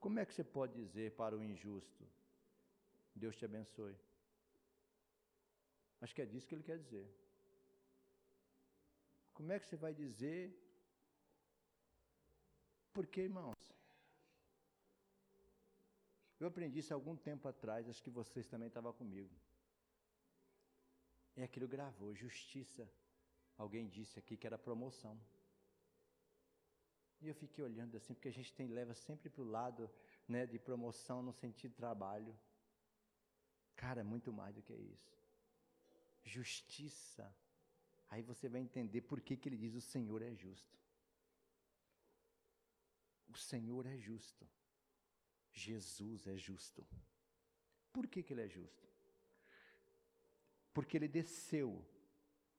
Como 0.00 0.18
é 0.18 0.26
que 0.26 0.34
você 0.34 0.42
pode 0.42 0.74
dizer 0.74 1.12
para 1.12 1.36
o 1.36 1.44
injusto: 1.44 2.04
Deus 3.14 3.36
te 3.36 3.44
abençoe. 3.44 3.96
Acho 6.00 6.12
que 6.12 6.22
é 6.22 6.26
disso 6.26 6.48
que 6.48 6.56
ele 6.56 6.64
quer 6.64 6.78
dizer. 6.78 7.08
Como 9.36 9.52
é 9.52 9.58
que 9.60 9.66
você 9.66 9.76
vai 9.76 9.92
dizer? 9.92 10.42
Porque, 12.96 13.20
irmãos, 13.20 13.58
eu 16.40 16.46
aprendi 16.46 16.78
isso 16.78 16.94
algum 16.94 17.14
tempo 17.28 17.46
atrás, 17.46 17.86
acho 17.86 18.02
que 18.02 18.08
vocês 18.08 18.46
também 18.46 18.68
estavam 18.68 18.94
comigo. 18.94 19.34
E 21.36 21.42
aquilo 21.42 21.68
gravou, 21.68 22.14
justiça. 22.14 22.90
Alguém 23.58 23.86
disse 23.96 24.18
aqui 24.18 24.38
que 24.38 24.46
era 24.46 24.56
promoção. 24.56 25.14
E 27.20 27.28
eu 27.28 27.34
fiquei 27.34 27.62
olhando 27.62 27.94
assim, 27.98 28.14
porque 28.14 28.28
a 28.28 28.38
gente 28.38 28.54
tem, 28.54 28.68
leva 28.68 28.94
sempre 28.94 29.28
para 29.28 29.42
o 29.42 29.50
lado 29.58 29.90
né, 30.26 30.46
de 30.46 30.58
promoção 30.58 31.22
no 31.22 31.34
sentido 31.34 31.72
de 31.72 31.76
trabalho. 31.76 32.34
Cara, 33.74 34.00
é 34.00 34.04
muito 34.04 34.32
mais 34.32 34.54
do 34.54 34.62
que 34.62 34.72
isso. 34.72 35.14
Justiça. 36.24 37.34
Aí 38.08 38.22
você 38.22 38.48
vai 38.48 38.60
entender 38.60 39.02
por 39.02 39.20
que, 39.20 39.36
que 39.36 39.48
ele 39.48 39.56
diz: 39.56 39.74
o 39.74 39.80
Senhor 39.80 40.22
é 40.22 40.34
justo. 40.34 40.78
O 43.28 43.36
Senhor 43.36 43.86
é 43.86 43.96
justo. 43.98 44.46
Jesus 45.52 46.26
é 46.26 46.36
justo. 46.36 46.86
Por 47.92 48.06
que, 48.06 48.22
que 48.22 48.32
ele 48.32 48.42
é 48.42 48.48
justo? 48.48 48.86
Porque 50.72 50.96
ele 50.96 51.08
desceu, 51.08 51.84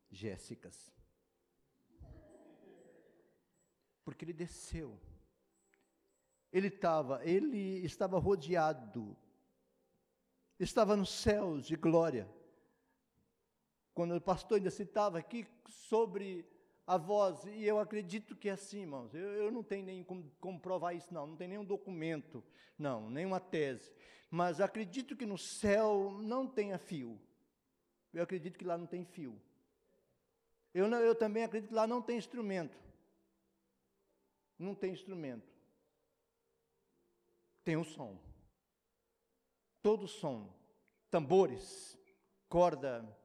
Jéssicas. 0.10 0.92
Porque 4.04 4.26
ele 4.26 4.34
desceu. 4.34 5.00
Ele 6.52 6.68
estava, 6.68 7.24
ele 7.24 7.86
estava 7.86 8.18
rodeado 8.18 9.16
estava 10.60 10.96
nos 10.96 11.10
céus 11.10 11.68
de 11.68 11.76
glória. 11.76 12.28
Quando 13.98 14.16
o 14.16 14.22
pastor 14.22 14.58
ainda 14.58 14.70
citava 14.70 15.18
aqui 15.18 15.48
sobre 15.68 16.46
a 16.86 16.98
voz, 16.98 17.44
e 17.46 17.64
eu 17.64 17.80
acredito 17.80 18.36
que 18.36 18.48
é 18.48 18.52
assim, 18.52 18.82
irmãos, 18.82 19.12
eu, 19.16 19.28
eu 19.34 19.52
não 19.52 19.64
tenho 19.64 19.84
nem 19.84 20.04
como 20.04 20.30
comprovar 20.40 20.96
isso, 20.96 21.12
não, 21.12 21.26
não 21.26 21.36
tem 21.36 21.48
nenhum 21.48 21.66
documento, 21.66 22.44
não, 22.78 23.10
nenhuma 23.10 23.40
tese, 23.40 23.92
mas 24.30 24.62
acredito 24.62 25.16
que 25.16 25.26
no 25.26 25.36
céu 25.36 26.12
não 26.22 26.46
tenha 26.46 26.78
fio. 26.78 27.20
Eu 28.14 28.22
acredito 28.22 28.60
que 28.60 28.66
lá 28.66 28.78
não 28.78 28.86
tem 28.86 29.04
fio. 29.04 29.42
Eu, 30.76 30.88
não, 30.88 31.00
eu 31.00 31.16
também 31.16 31.44
acredito 31.44 31.70
que 31.70 31.76
lá 31.76 31.88
não 31.88 32.00
tem 32.00 32.20
instrumento. 32.20 32.78
Não 34.60 34.76
tem 34.76 34.94
instrumento. 34.94 35.52
Tem 37.64 37.76
o 37.76 37.84
som 37.84 38.20
todo 39.82 40.06
som, 40.06 40.54
tambores, 41.10 41.98
corda, 42.50 43.17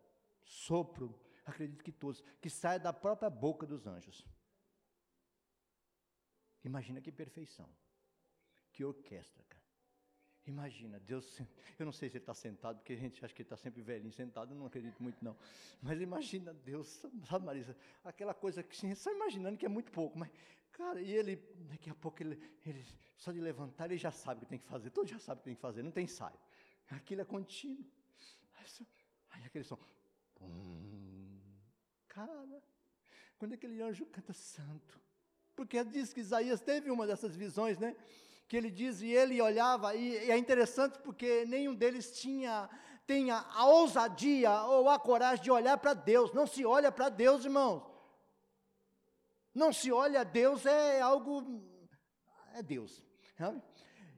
sopro, 0.53 1.19
acredito 1.47 1.83
que 1.83 1.91
todos, 1.91 2.23
que 2.41 2.51
sai 2.51 2.79
da 2.79 2.93
própria 2.93 3.31
boca 3.31 3.67
dos 3.67 3.87
anjos. 3.87 4.27
Imagina 6.63 7.01
que 7.01 7.11
perfeição, 7.11 7.69
que 8.71 8.85
orquestra, 8.85 9.43
cara. 9.49 9.63
Imagina, 10.45 10.99
Deus, 11.01 11.41
eu 11.79 11.87
não 11.87 11.93
sei 11.93 12.09
se 12.09 12.17
ele 12.17 12.23
está 12.23 12.35
sentado, 12.35 12.79
porque 12.79 12.93
a 12.93 12.97
gente 12.97 13.25
acha 13.25 13.33
que 13.33 13.43
ele 13.43 13.47
está 13.47 13.57
sempre 13.57 13.81
velhinho 13.81 14.13
sentado, 14.13 14.55
não 14.55 14.67
acredito 14.67 15.03
muito 15.03 15.25
não. 15.25 15.37
Mas 15.81 16.01
imagina 16.01 16.53
Deus, 16.53 17.03
sabe 17.29 17.47
Marisa, 17.47 17.77
aquela 18.05 18.35
coisa 18.35 18.63
que 18.63 18.95
só 18.95 19.11
imaginando 19.11 19.57
que 19.57 19.65
é 19.65 19.69
muito 19.69 19.91
pouco, 19.91 20.19
mas, 20.19 20.31
cara, 20.73 21.01
e 21.01 21.13
ele, 21.13 21.37
daqui 21.71 21.89
a 21.89 21.95
pouco, 21.95 22.23
ele, 22.23 22.39
ele 22.67 22.85
só 23.17 23.33
de 23.33 23.41
levantar, 23.41 23.87
ele 23.87 23.99
já 23.99 24.11
sabe 24.11 24.39
o 24.39 24.45
que 24.45 24.51
tem 24.51 24.59
que 24.59 24.67
fazer, 24.67 24.91
todo 24.91 25.07
já 25.07 25.19
sabe 25.19 25.39
o 25.39 25.43
que 25.43 25.45
tem 25.47 25.55
que 25.55 25.61
fazer, 25.61 25.83
não 25.83 25.93
tem 25.93 26.05
ensaio. 26.05 26.39
Aquilo 26.91 27.23
é 27.23 27.25
contínuo. 27.25 27.87
Aí 29.31 29.45
aquele 29.45 29.65
som. 29.65 29.79
Cara, 32.09 32.63
quando 33.39 33.55
aquele 33.55 33.83
anjo 33.83 34.07
canta 34.07 34.33
santo. 34.33 35.01
Porque 35.57 35.83
diz 35.85 36.13
que 36.13 36.21
Isaías 36.21 36.61
teve 36.61 36.91
uma 36.91 37.07
dessas 37.07 37.35
visões, 37.35 37.79
né? 37.79 37.97
Que 38.47 38.57
ele 38.57 38.71
diz, 38.71 39.01
e 39.01 39.09
ele 39.09 39.41
olhava, 39.41 39.95
e, 39.95 40.27
e 40.27 40.31
é 40.31 40.37
interessante 40.37 40.99
porque 40.99 41.45
nenhum 41.47 41.75
deles 41.75 42.19
tinha, 42.21 42.69
tinha 43.07 43.39
a 43.39 43.67
ousadia 43.67 44.63
ou 44.65 44.89
a 44.89 44.99
coragem 44.99 45.45
de 45.45 45.51
olhar 45.51 45.79
para 45.79 45.95
Deus. 45.95 46.33
Não 46.33 46.47
se 46.47 46.65
olha 46.65 46.93
para 46.93 47.09
Deus, 47.09 47.45
irmãos. 47.45 47.83
Não 49.55 49.73
se 49.73 49.91
olha 49.91 50.21
a 50.21 50.25
Deus, 50.25 50.65
é 50.67 51.01
algo. 51.01 51.63
É 52.55 52.63
Deus. 52.63 53.03
Sabe? 53.37 53.63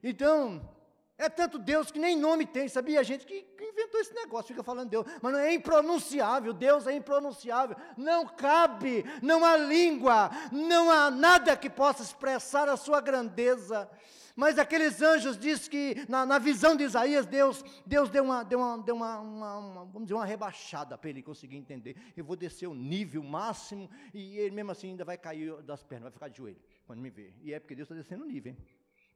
Então, 0.03 0.74
É 1.17 1.29
tanto 1.29 1.57
Deus 1.57 1.91
que 1.91 1.99
nem 1.99 2.17
nome 2.17 2.45
tem, 2.45 2.67
sabia? 2.67 2.99
A 2.99 3.03
gente 3.03 3.25
que 3.25 3.47
inventou 3.59 4.01
esse 4.01 4.13
negócio, 4.13 4.49
fica 4.49 4.63
falando 4.63 4.89
Deus, 4.89 5.05
mas 5.21 5.31
não 5.31 5.39
é 5.39 5.53
impronunciável, 5.53 6.51
Deus 6.51 6.87
é 6.87 6.93
impronunciável, 6.93 7.77
não 7.95 8.25
cabe, 8.25 9.05
não 9.21 9.45
há 9.45 9.55
língua, 9.55 10.29
não 10.51 10.91
há 10.91 11.09
nada 11.09 11.55
que 11.55 11.69
possa 11.69 12.03
expressar 12.03 12.67
a 12.67 12.75
sua 12.75 12.99
grandeza. 12.99 13.89
Mas 14.35 14.59
aqueles 14.59 15.01
anjos 15.01 15.37
diz 15.37 15.69
que 15.69 16.05
na, 16.09 16.25
na, 16.25 16.37
visão 16.37 16.75
de 16.75 16.83
Isaías, 16.83 17.25
Deus, 17.25 17.63
Deus 17.85 18.09
deu 18.09 18.21
uma, 18.21 18.43
deu 18.43 18.59
uma, 18.59 18.77
deu 18.77 18.95
uma, 18.95 19.19
uma, 19.21 19.57
uma 19.57 19.85
vamos 19.85 20.03
dizer, 20.03 20.15
uma 20.15 20.25
rebaixada 20.25 20.97
para 20.97 21.09
ele 21.09 21.23
conseguir 21.23 21.55
entender. 21.55 21.95
Eu 22.17 22.25
vou 22.25 22.35
descer 22.35 22.67
o 22.67 22.75
nível 22.75 23.23
máximo 23.23 23.89
e 24.13 24.37
ele 24.37 24.53
mesmo 24.53 24.71
assim 24.71 24.89
ainda 24.89 25.05
vai 25.05 25.17
cair 25.17 25.61
das 25.63 25.81
pernas, 25.81 26.03
vai 26.03 26.11
ficar 26.11 26.27
de 26.27 26.37
joelho 26.39 26.59
quando 26.85 26.99
me 26.99 27.09
ver. 27.09 27.33
E 27.41 27.53
é 27.53 27.59
porque 27.61 27.75
Deus 27.75 27.85
está 27.85 27.95
descendo 27.95 28.25
o 28.25 28.27
nível, 28.27 28.51
hein? 28.51 28.57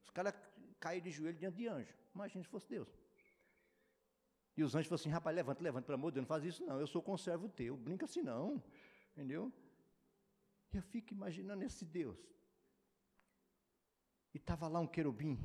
Os 0.06 0.10
caras 0.10 0.34
cair 0.80 1.02
de 1.02 1.12
joelho 1.12 1.38
diante 1.38 1.58
de 1.58 1.68
anjo. 1.68 1.94
Imagina 2.14 2.44
se 2.44 2.50
fosse 2.50 2.68
Deus. 2.68 2.90
E 4.56 4.64
os 4.64 4.76
anjos 4.76 4.88
falaram 4.88 5.02
assim, 5.02 5.10
rapaz, 5.10 5.36
levanta, 5.36 5.64
levanta, 5.64 5.86
pelo 5.86 5.98
amor 5.98 6.12
de 6.12 6.16
Deus, 6.16 6.24
não 6.24 6.28
faz 6.28 6.44
isso 6.44 6.66
não, 6.66 6.80
eu 6.80 6.88
sou 6.88 7.02
conservo 7.02 7.48
teu, 7.48 7.78
brinca 7.78 8.06
assim 8.06 8.22
não, 8.22 8.62
entendeu? 9.12 9.54
E 10.74 10.78
eu 10.78 10.84
fico 10.84 11.14
imaginando 11.14 11.64
esse 11.64 11.86
Deus. 11.86 12.20
E 14.34 14.38
estava 14.38 14.68
lá 14.68 14.80
um 14.80 14.88
querubim, 14.88 15.40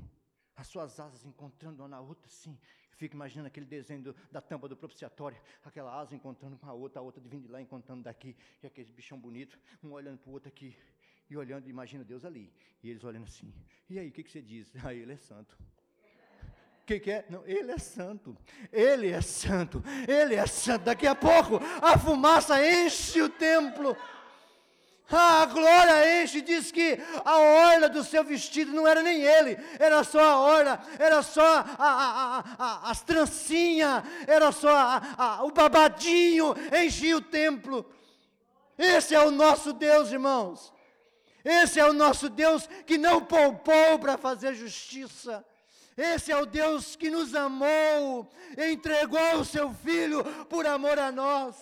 as 0.57 0.67
suas 0.67 0.99
asas 0.99 1.25
encontrando 1.25 1.83
uma 1.83 1.89
na 1.89 2.01
outra, 2.01 2.27
assim. 2.27 2.59
Eu 2.91 2.97
fico 2.97 3.15
imaginando 3.15 3.47
aquele 3.47 3.67
desenho 3.67 4.03
do, 4.03 4.17
da 4.31 4.41
tampa 4.41 4.69
do 4.69 4.77
propiciatório, 4.77 5.41
aquela 5.65 5.97
asa 5.99 6.15
encontrando 6.15 6.57
com 6.57 6.67
a 6.67 6.73
outra, 6.73 7.01
a 7.01 7.03
outra 7.03 7.23
vindo 7.23 7.47
de 7.47 7.49
lá 7.49 7.61
encontrando 7.61 8.03
daqui, 8.03 8.37
e 8.63 8.67
aquele 8.67 8.93
bichão 8.93 9.19
bonito, 9.19 9.59
um 9.83 9.93
olhando 9.93 10.19
para 10.19 10.31
o 10.31 10.33
outro 10.33 10.49
aqui, 10.49 10.77
e 11.29 11.37
olhando, 11.37 11.69
imagina 11.69 12.05
Deus 12.05 12.25
ali. 12.25 12.53
E 12.83 12.91
eles 12.91 13.03
olhando 13.05 13.25
assim. 13.25 13.53
E 13.89 13.99
aí, 13.99 14.09
o 14.09 14.13
que, 14.13 14.23
que 14.23 14.31
você 14.31 14.43
diz? 14.43 14.73
Ah, 14.85 14.93
ele 14.93 15.13
é 15.13 15.17
santo. 15.17 15.57
O 16.83 16.87
que, 16.87 17.01
que 17.01 17.11
é? 17.11 17.25
Não, 17.31 17.43
ele 17.47 17.73
é 17.73 17.79
santo. 17.79 18.37
Ele 18.71 19.09
é 19.09 19.21
santo. 19.23 19.83
Ele 20.07 20.35
é 20.35 20.47
santo. 20.47 20.85
Daqui 20.85 21.07
a 21.07 21.15
pouco 21.15 21.59
a 21.81 21.99
fumaça 21.99 22.55
enche 22.63 23.23
o 23.23 23.31
templo. 23.31 23.97
a 25.09 25.47
glória 25.47 26.23
enche, 26.23 26.43
diz 26.43 26.71
que 26.71 26.99
a 27.25 27.39
orla 27.39 27.89
do 27.89 28.05
seu 28.05 28.23
vestido 28.23 28.71
não 28.73 28.87
era 28.87 29.03
nem 29.03 29.23
ele, 29.23 29.57
era 29.79 30.05
só 30.05 30.21
a 30.21 30.41
orla, 30.41 30.81
era 30.99 31.23
só 31.23 31.43
a, 31.43 31.75
a, 31.79 32.45
a, 32.59 32.91
as 32.91 33.03
trancinhas, 33.03 34.03
era 34.27 34.53
só 34.53 35.01
o 35.43 35.51
babadinho, 35.53 36.55
enchia 36.85 37.17
o 37.17 37.23
templo. 37.23 37.91
Esse 38.77 39.15
é 39.15 39.21
o 39.21 39.31
nosso 39.31 39.73
Deus, 39.73 40.13
irmãos. 40.13 40.74
Esse 41.45 41.79
é 41.79 41.85
o 41.85 41.93
nosso 41.93 42.31
Deus 42.31 42.67
que 42.87 42.97
não 42.97 43.25
poupou 43.25 43.99
para 43.99 44.17
fazer 44.17 44.55
justiça. 44.55 45.45
Esse 45.97 46.33
é 46.33 46.37
o 46.37 46.47
Deus 46.47 46.97
que 46.97 47.11
nos 47.11 47.35
amou, 47.35 48.29
entregou 48.57 49.37
o 49.37 49.45
seu 49.45 49.73
filho 49.73 50.25
por 50.47 50.67
amor 50.67 50.99
a 50.99 51.13
nós. 51.13 51.55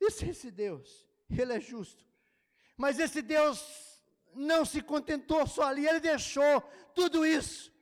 Esse 0.00 0.24
é 0.24 0.28
esse 0.28 0.50
Deus, 0.50 1.06
ele 1.28 1.52
é 1.52 1.60
justo. 1.60 2.06
Mas 2.76 2.98
esse 2.98 3.20
Deus 3.20 3.60
não 4.34 4.64
se 4.64 4.80
contentou 4.80 5.46
só 5.46 5.64
ali, 5.64 5.86
ele 5.86 6.00
deixou 6.00 6.62
tudo 6.94 7.26
isso. 7.26 7.72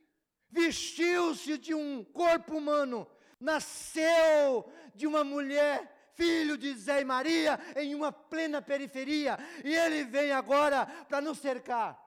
Vestiu-se 0.49 1.57
de 1.57 1.73
um 1.73 2.03
corpo 2.03 2.57
humano, 2.57 3.07
nasceu 3.39 4.69
de 4.93 5.05
uma 5.05 5.23
mulher 5.23 5.94
filho 6.15 6.57
de 6.57 6.73
Zé 6.75 7.01
e 7.01 7.05
Maria, 7.05 7.59
em 7.75 7.93
uma 7.93 8.11
plena 8.11 8.61
periferia, 8.61 9.37
e 9.63 9.73
ele 9.73 10.03
vem 10.05 10.31
agora 10.31 10.85
para 11.05 11.21
nos 11.21 11.37
cercar. 11.37 12.01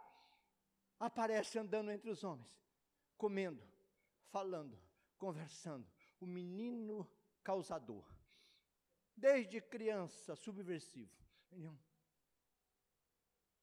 Aparece 0.98 1.58
andando 1.58 1.90
entre 1.90 2.10
os 2.10 2.24
homens, 2.24 2.50
comendo, 3.16 3.62
falando, 4.30 4.78
conversando. 5.16 5.86
O 6.20 6.26
menino 6.26 7.08
causador, 7.44 8.04
desde 9.16 9.60
criança, 9.60 10.34
subversivo, 10.34 11.12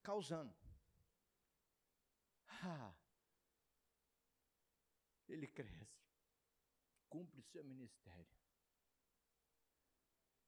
causando. 0.02 0.56
Ah, 2.48 2.94
ele 5.28 5.48
cresce, 5.48 6.00
cumpre 7.10 7.42
seu 7.42 7.64
ministério 7.64 8.35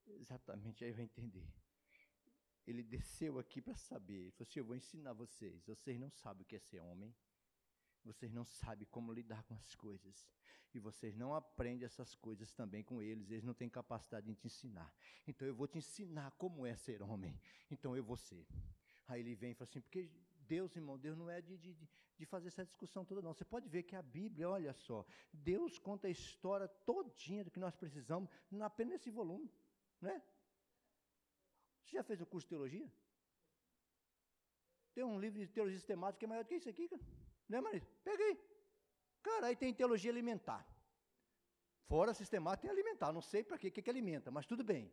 Exatamente, 0.07 0.83
aí 0.83 0.91
vai 0.91 1.05
entender. 1.05 1.47
Ele 2.65 2.83
desceu 2.83 3.39
aqui 3.39 3.61
para 3.61 3.75
saber. 3.75 4.13
Ele 4.13 4.31
falou 4.31 4.47
assim: 4.49 4.59
Eu 4.59 4.65
vou 4.65 4.75
ensinar 4.75 5.13
vocês. 5.13 5.63
Vocês 5.63 5.99
não 5.99 6.09
sabem 6.09 6.43
o 6.43 6.45
que 6.45 6.55
é 6.55 6.59
ser 6.59 6.81
homem. 6.81 7.15
Vocês 8.03 8.31
não 8.31 8.45
sabem 8.45 8.87
como 8.91 9.13
lidar 9.13 9.43
com 9.43 9.53
as 9.53 9.73
coisas. 9.75 10.29
E 10.73 10.79
vocês 10.79 11.15
não 11.15 11.33
aprendem 11.33 11.85
essas 11.85 12.13
coisas 12.15 12.53
também 12.53 12.83
com 12.83 13.01
eles. 13.01 13.31
Eles 13.31 13.43
não 13.43 13.53
têm 13.53 13.69
capacidade 13.69 14.27
de 14.27 14.35
te 14.35 14.47
ensinar. 14.47 14.93
Então 15.25 15.47
eu 15.47 15.55
vou 15.55 15.67
te 15.67 15.77
ensinar 15.77 16.31
como 16.31 16.65
é 16.65 16.75
ser 16.75 17.01
homem. 17.01 17.39
Então 17.71 17.95
eu 17.95 18.03
vou 18.03 18.17
ser. 18.17 18.45
Aí 19.07 19.21
ele 19.21 19.33
vem 19.33 19.51
e 19.51 19.53
fala 19.53 19.69
assim: 19.69 19.81
Porque 19.81 20.11
Deus, 20.47 20.75
irmão, 20.75 20.97
Deus 20.97 21.17
não 21.17 21.29
é 21.29 21.41
de, 21.41 21.57
de, 21.57 21.75
de 22.17 22.25
fazer 22.25 22.49
essa 22.49 22.65
discussão 22.65 23.05
toda, 23.05 23.21
não. 23.21 23.33
Você 23.33 23.45
pode 23.45 23.67
ver 23.69 23.83
que 23.83 23.95
a 23.95 24.01
Bíblia, 24.01 24.49
olha 24.49 24.73
só, 24.73 25.05
Deus 25.31 25.79
conta 25.79 26.07
a 26.07 26.11
história 26.11 26.67
todinha 26.67 27.43
do 27.43 27.51
que 27.51 27.59
nós 27.59 27.75
precisamos 27.75 28.29
apenas 28.61 28.93
nesse 28.93 29.09
volume. 29.09 29.49
Não 30.01 30.09
é? 30.09 30.21
Você 31.83 31.97
já 31.97 32.03
fez 32.03 32.21
o 32.21 32.25
curso 32.25 32.45
de 32.45 32.49
teologia? 32.49 32.91
Tem 34.93 35.03
um 35.03 35.19
livro 35.19 35.39
de 35.39 35.47
teologia 35.47 35.77
sistemática 35.79 36.19
que 36.19 36.25
é 36.25 36.27
maior 36.27 36.43
do 36.43 36.47
que 36.47 36.55
isso 36.55 36.69
aqui, 36.69 36.87
cara. 36.87 37.01
Né, 37.47 37.61
Maria? 37.61 37.87
Peguei. 38.03 38.33
Cara, 39.21 39.47
aí 39.47 39.55
tem 39.55 39.73
teologia 39.73 40.11
alimentar. 40.11 40.67
Fora 41.87 42.13
sistemática 42.13 42.61
tem 42.67 42.71
alimentar. 42.71 43.11
Não 43.11 43.21
sei 43.21 43.43
para 43.43 43.57
que 43.57 43.71
que 43.71 43.89
alimenta, 43.89 44.29
mas 44.29 44.45
tudo 44.45 44.63
bem. 44.63 44.91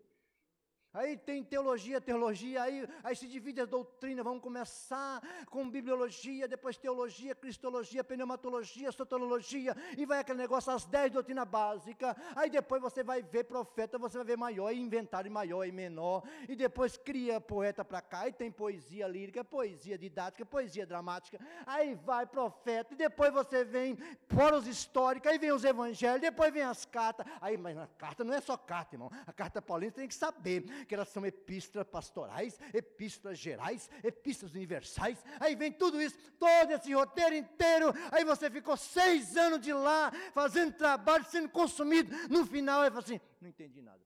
Aí 0.94 1.16
tem 1.16 1.42
teologia, 1.42 2.00
teologia, 2.00 2.62
aí, 2.62 2.88
aí 3.02 3.16
se 3.16 3.26
divide 3.26 3.60
a 3.60 3.64
doutrina, 3.64 4.22
vamos 4.22 4.40
começar 4.40 5.20
com 5.50 5.68
bibliologia, 5.68 6.46
depois 6.46 6.76
teologia, 6.76 7.34
cristologia, 7.34 8.04
pneumatologia, 8.04 8.92
sotologia, 8.92 9.76
e 9.98 10.06
vai 10.06 10.20
aquele 10.20 10.38
negócio, 10.38 10.72
as 10.72 10.84
dez 10.84 11.10
doutrinas 11.10 11.48
básicas, 11.48 12.14
aí 12.36 12.48
depois 12.48 12.80
você 12.80 13.02
vai 13.02 13.22
ver 13.22 13.42
profeta, 13.42 13.98
você 13.98 14.18
vai 14.18 14.24
ver 14.24 14.38
maior, 14.38 14.70
e 14.70 14.78
inventário 14.78 15.32
maior 15.32 15.64
e 15.64 15.72
menor, 15.72 16.22
e 16.48 16.54
depois 16.54 16.96
cria 16.96 17.40
poeta 17.40 17.84
para 17.84 18.00
cá, 18.00 18.28
e 18.28 18.32
tem 18.32 18.52
poesia 18.52 19.08
lírica, 19.08 19.42
poesia 19.42 19.98
didática, 19.98 20.46
poesia 20.46 20.86
dramática, 20.86 21.40
aí 21.66 21.96
vai 21.96 22.24
profeta, 22.24 22.94
e 22.94 22.96
depois 22.96 23.32
você 23.32 23.64
vem 23.64 23.96
poros 24.28 24.68
históricos, 24.68 25.28
aí 25.28 25.38
vem 25.38 25.50
os 25.50 25.64
evangelhos, 25.64 26.20
depois 26.20 26.54
vem 26.54 26.62
as 26.62 26.84
cartas, 26.84 27.26
aí, 27.40 27.56
mas 27.56 27.76
a 27.76 27.88
carta 27.98 28.22
não 28.22 28.32
é 28.32 28.40
só 28.40 28.56
carta, 28.56 28.94
irmão, 28.94 29.10
a 29.26 29.32
carta 29.32 29.60
paulina 29.60 29.90
tem 29.90 30.06
que 30.06 30.14
saber, 30.14 30.83
que 30.84 30.94
elas 30.94 31.08
são 31.08 31.24
epístolas 31.24 31.86
pastorais, 31.86 32.58
epístolas 32.72 33.38
gerais, 33.38 33.88
epístolas 34.02 34.54
universais. 34.54 35.22
Aí 35.40 35.54
vem 35.54 35.72
tudo 35.72 36.00
isso, 36.00 36.16
todo 36.32 36.70
esse 36.70 36.92
roteiro 36.92 37.34
inteiro. 37.34 37.92
Aí 38.12 38.24
você 38.24 38.50
ficou 38.50 38.76
seis 38.76 39.36
anos 39.36 39.60
de 39.60 39.72
lá, 39.72 40.10
fazendo 40.32 40.76
trabalho, 40.76 41.24
sendo 41.24 41.48
consumido. 41.48 42.10
No 42.28 42.46
final, 42.46 42.82
aí 42.82 42.90
fala 42.90 43.02
assim: 43.02 43.20
não 43.40 43.48
entendi 43.48 43.80
nada. 43.80 44.04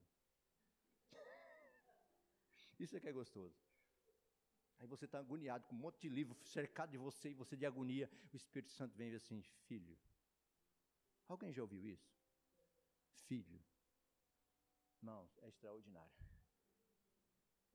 Isso 2.79 2.95
é 2.95 2.99
que 2.99 3.09
é 3.09 3.11
gostoso. 3.11 3.55
Aí 4.79 4.87
você 4.87 5.03
está 5.05 5.19
agoniado 5.19 5.65
com 5.67 5.75
um 5.75 5.79
monte 5.79 5.99
de 5.99 6.09
livro 6.09 6.37
cercado 6.45 6.91
de 6.91 6.97
você 6.97 7.31
e 7.31 7.33
você 7.33 7.57
de 7.57 7.65
agonia. 7.65 8.09
O 8.31 8.37
Espírito 8.37 8.71
Santo 8.71 8.95
vem 8.95 9.09
e 9.09 9.11
diz 9.11 9.23
assim: 9.23 9.41
Filho. 9.67 9.97
Alguém 11.27 11.51
já 11.51 11.61
ouviu 11.61 11.85
isso? 11.85 12.09
Filho. 13.27 13.61
Não, 15.01 15.29
é 15.41 15.47
extraordinário 15.47 16.11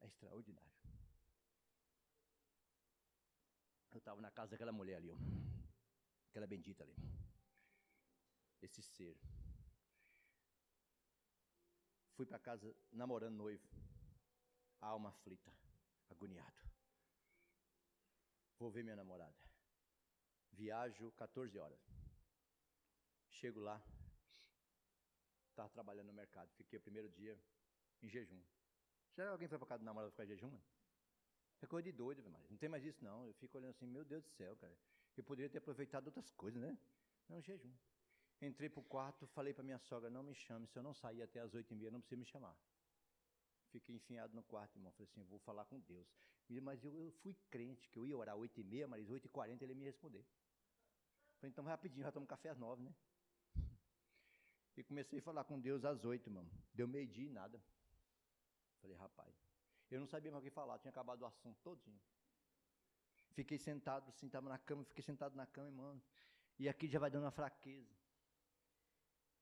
é 0.04 0.06
extraordinário. 0.06 0.72
Eu 3.90 3.98
estava 3.98 4.20
na 4.20 4.30
casa 4.30 4.52
daquela 4.52 4.72
mulher 4.72 4.96
ali, 4.96 5.12
aquela 6.28 6.46
bendita 6.46 6.84
ali. 6.84 6.94
Esse 8.60 8.82
ser. 8.82 9.16
Fui 12.14 12.26
para 12.26 12.38
casa 12.38 12.74
namorando 12.92 13.36
noivo, 13.36 13.66
alma 14.80 15.08
aflita, 15.08 15.52
agoniado. 16.10 16.62
Vou 18.58 18.70
ver 18.70 18.84
minha 18.84 18.96
namorada. 18.96 19.36
Viajo 20.52 21.10
14 21.12 21.58
horas. 21.58 21.80
Chego 23.28 23.60
lá, 23.60 23.82
estava 25.50 25.68
trabalhando 25.70 26.06
no 26.06 26.12
mercado. 26.12 26.50
Fiquei 26.52 26.78
o 26.78 26.82
primeiro 26.82 27.08
dia 27.10 27.38
em 28.02 28.08
jejum. 28.08 28.40
Já 29.16 29.30
alguém 29.30 29.48
foi 29.48 29.58
para 29.58 29.68
casa 29.68 29.82
do 29.82 29.86
namorado 29.86 30.10
ficar 30.10 30.26
jejum, 30.26 30.50
mano? 30.50 30.64
É 31.62 31.66
coisa 31.66 31.90
de 31.90 31.92
doido, 31.92 32.22
mas 32.30 32.50
não 32.50 32.58
tem 32.58 32.68
mais 32.68 32.84
isso 32.84 33.02
não. 33.02 33.26
Eu 33.26 33.34
fico 33.34 33.56
olhando 33.56 33.70
assim, 33.70 33.86
meu 33.86 34.04
Deus 34.04 34.22
do 34.24 34.30
céu, 34.30 34.56
cara. 34.56 34.76
Eu 35.16 35.24
poderia 35.24 35.48
ter 35.48 35.58
aproveitado 35.58 36.06
outras 36.06 36.30
coisas, 36.32 36.60
né? 36.60 36.76
Não, 37.28 37.40
jejum. 37.40 37.72
Entrei 38.42 38.68
para 38.68 38.80
o 38.80 38.82
quarto, 38.82 39.26
falei 39.28 39.54
para 39.54 39.62
minha 39.62 39.78
sogra, 39.78 40.10
não 40.10 40.22
me 40.22 40.34
chame, 40.34 40.66
se 40.66 40.78
eu 40.78 40.82
não 40.82 40.92
sair 40.92 41.22
até 41.22 41.40
as 41.40 41.54
oito 41.54 41.72
e 41.72 41.76
meia, 41.76 41.90
não 41.90 42.00
precisa 42.00 42.18
me 42.18 42.26
chamar. 42.26 42.54
Fiquei 43.70 43.94
enfiado 43.94 44.34
no 44.34 44.42
quarto, 44.42 44.76
irmão. 44.76 44.92
Falei 44.92 45.08
assim, 45.10 45.22
vou 45.24 45.38
falar 45.38 45.64
com 45.64 45.80
Deus. 45.80 46.06
Mas 46.62 46.84
eu, 46.84 46.94
eu 46.94 47.10
fui 47.22 47.34
crente, 47.50 47.88
que 47.88 47.98
eu 47.98 48.06
ia 48.06 48.16
orar 48.16 48.36
oito 48.36 48.60
e 48.60 48.64
meia, 48.64 48.86
mas 48.86 49.08
oito 49.08 49.26
e 49.26 49.28
quarenta 49.28 49.64
ele 49.64 49.72
ia 49.72 49.78
me 49.78 49.84
responder. 49.84 50.24
Falei, 51.38 51.50
então 51.50 51.64
rapidinho, 51.64 52.02
já 52.02 52.12
tomo 52.12 52.26
café 52.26 52.50
às 52.50 52.58
nove, 52.58 52.82
né? 52.82 52.94
E 54.76 54.82
comecei 54.82 55.20
a 55.20 55.22
falar 55.22 55.44
com 55.44 55.58
Deus 55.58 55.84
às 55.84 56.04
oito, 56.04 56.28
irmão. 56.28 56.46
Deu 56.74 56.86
meio-dia 56.86 57.26
e 57.26 57.30
nada. 57.30 57.62
Falei, 58.84 58.98
rapaz, 58.98 59.34
eu 59.90 59.98
não 59.98 60.06
sabia 60.06 60.30
mais 60.30 60.44
o 60.44 60.46
que 60.46 60.50
falar, 60.50 60.78
tinha 60.78 60.90
acabado 60.90 61.22
o 61.22 61.26
assunto 61.26 61.58
todinho. 61.62 61.98
Fiquei 63.30 63.58
sentado, 63.58 64.10
assim, 64.10 64.26
estava 64.26 64.46
na 64.46 64.58
cama, 64.58 64.84
fiquei 64.84 65.02
sentado 65.02 65.34
na 65.34 65.46
cama, 65.46 65.68
irmão. 65.68 66.02
E 66.58 66.68
aqui 66.68 66.86
já 66.86 66.98
vai 66.98 67.10
dando 67.10 67.24
uma 67.24 67.30
fraqueza. 67.30 67.96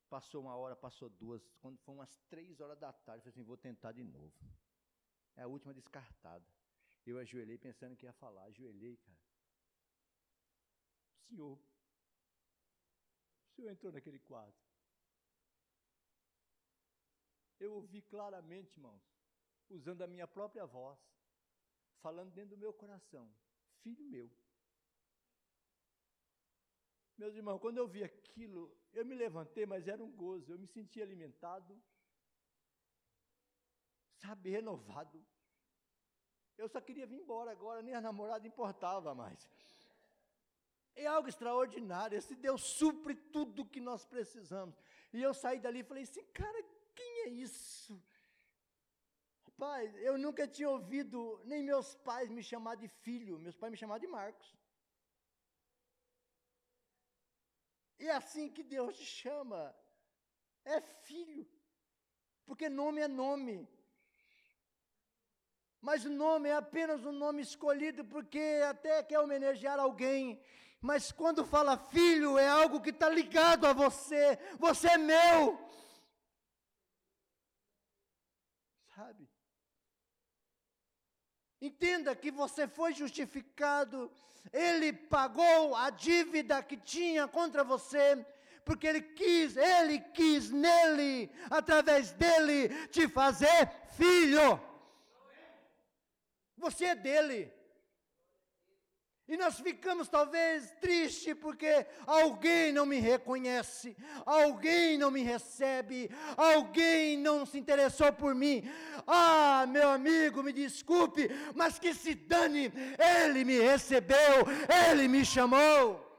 Passou 0.09 0.43
uma 0.43 0.55
hora, 0.55 0.77
passou 0.77 1.11
duas. 1.11 1.43
Quando 1.61 1.77
foi 1.81 1.95
umas 1.97 2.17
três 2.31 2.61
horas 2.61 2.79
da 2.79 2.93
tarde, 2.93 3.19
eu 3.19 3.33
falei 3.33 3.35
assim, 3.35 3.43
vou 3.43 3.57
tentar 3.57 3.91
de 3.91 4.05
novo. 4.05 4.33
É 5.35 5.43
a 5.43 5.49
última 5.49 5.75
descartada. 5.75 6.47
Eu 7.05 7.19
ajoelhei 7.19 7.59
pensando 7.59 7.97
que 7.97 8.07
ia 8.07 8.13
falar. 8.13 8.45
Ajoelhei, 8.45 8.97
cara. 8.99 9.19
Senhor, 11.17 11.59
o 11.59 13.51
senhor 13.57 13.71
entrou 13.71 13.93
naquele 13.93 14.21
quadro. 14.21 14.55
Eu 17.59 17.75
ouvi 17.75 18.03
claramente, 18.03 18.77
irmãos, 18.77 19.12
usando 19.73 20.03
a 20.03 20.07
minha 20.07 20.27
própria 20.27 20.67
voz, 20.67 20.99
falando 22.01 22.33
dentro 22.33 22.51
do 22.51 22.59
meu 22.59 22.73
coração: 22.73 23.33
Filho 23.83 24.05
meu. 24.05 24.31
Meus 27.17 27.35
irmãos, 27.35 27.59
quando 27.59 27.79
eu 27.79 27.87
vi 27.87 28.03
aquilo, 28.03 28.75
eu 28.93 29.05
me 29.05 29.15
levantei, 29.15 29.65
mas 29.67 29.87
era 29.87 30.03
um 30.03 30.11
gozo, 30.11 30.53
eu 30.53 30.59
me 30.59 30.67
senti 30.67 31.01
alimentado, 31.01 31.81
sabe, 34.17 34.51
renovado. 34.51 35.25
Eu 36.57 36.69
só 36.69 36.81
queria 36.81 37.07
vir 37.07 37.17
embora 37.17 37.51
agora, 37.51 37.83
nem 37.83 37.95
a 37.95 38.01
namorada 38.01 38.47
importava 38.47 39.15
mais. 39.15 39.49
É 40.95 41.07
algo 41.07 41.29
extraordinário. 41.29 42.17
Esse 42.17 42.35
Deus 42.35 42.63
supre 42.63 43.15
tudo 43.15 43.65
que 43.65 43.81
nós 43.81 44.05
precisamos. 44.05 44.77
E 45.13 45.23
eu 45.23 45.33
saí 45.33 45.59
dali 45.59 45.81
e 45.81 45.85
falei 45.85 46.03
assim, 46.03 46.25
cara, 46.27 46.63
quem 46.95 47.23
é 47.25 47.29
isso? 47.29 48.03
Rapaz, 49.59 49.95
eu 50.09 50.17
nunca 50.19 50.47
tinha 50.47 50.69
ouvido 50.69 51.41
nem 51.45 51.63
meus 51.63 51.95
pais 51.95 52.29
me 52.31 52.43
chamar 52.43 52.77
de 52.77 52.89
filho. 52.89 53.39
Meus 53.39 53.57
pais 53.57 53.71
me 53.71 53.79
chamavam 53.79 54.01
de 54.01 54.07
Marcos. 54.07 54.49
E 57.99 58.09
é 58.09 58.13
assim 58.13 58.49
que 58.49 58.63
Deus 58.63 58.97
te 58.97 59.05
chama. 59.05 59.75
É 60.65 60.81
filho. 60.81 61.47
Porque 62.45 62.69
nome 62.69 63.01
é 63.01 63.09
nome. 63.09 63.69
Mas 65.81 66.05
o 66.05 66.11
nome 66.11 66.49
é 66.49 66.55
apenas 66.55 67.05
um 67.05 67.13
nome 67.13 67.43
escolhido 67.43 68.05
porque 68.05 68.45
até 68.69 69.03
quer 69.03 69.21
homenagear 69.21 69.79
alguém. 69.79 70.43
Mas 70.81 71.13
quando 71.13 71.45
fala 71.45 71.77
filho, 71.77 72.39
é 72.39 72.49
algo 72.49 72.81
que 72.81 72.91
está 72.91 73.09
ligado 73.09 73.67
a 73.67 73.73
você. 73.73 74.37
Você 74.59 74.89
é 74.89 74.99
meu. 74.99 75.59
Sabe? 78.95 79.29
Entenda 81.63 82.17
que 82.17 82.33
você 82.33 82.67
foi 82.67 82.93
justificado, 82.93 84.11
ele 84.53 84.93
pagou 84.93 85.77
a 85.77 85.91
dívida 85.91 86.61
que 86.61 86.77
tinha 86.77 87.29
contra 87.29 87.63
você, 87.63 88.27
porque 88.65 88.85
ele 88.85 89.01
quis, 89.01 89.57
ele 89.57 90.01
quis 90.01 90.51
nele, 90.51 91.31
através 91.49 92.11
dele, 92.11 92.69
te 92.89 93.07
fazer 93.07 93.71
filho. 93.97 94.61
Você 96.59 96.87
é 96.87 96.95
dele. 96.97 97.53
E 99.29 99.37
nós 99.37 99.61
ficamos 99.61 100.09
talvez 100.09 100.73
tristes 100.81 101.35
porque 101.35 101.87
alguém 102.07 102.73
não 102.73 102.85
me 102.85 102.99
reconhece, 102.99 103.97
alguém 104.27 104.99
não 104.99 105.11
me 105.13 105.23
recebe, 105.23 106.11
alguém 106.37 107.17
não 107.17 107.47
se 107.47 107.57
interessou 107.57 108.13
por 108.13 108.35
mim. 108.35 108.65
Ah, 109.07 109.65
meu 109.69 109.91
amigo, 109.91 110.43
me 110.43 110.53
desculpe, 110.53 111.29
mas 111.55 111.79
que 111.79 111.95
se 111.95 112.15
dane, 112.15 112.73
ele 112.99 113.45
me 113.45 113.61
recebeu, 113.61 114.45
ele 114.91 115.07
me 115.07 115.25
chamou. 115.25 116.13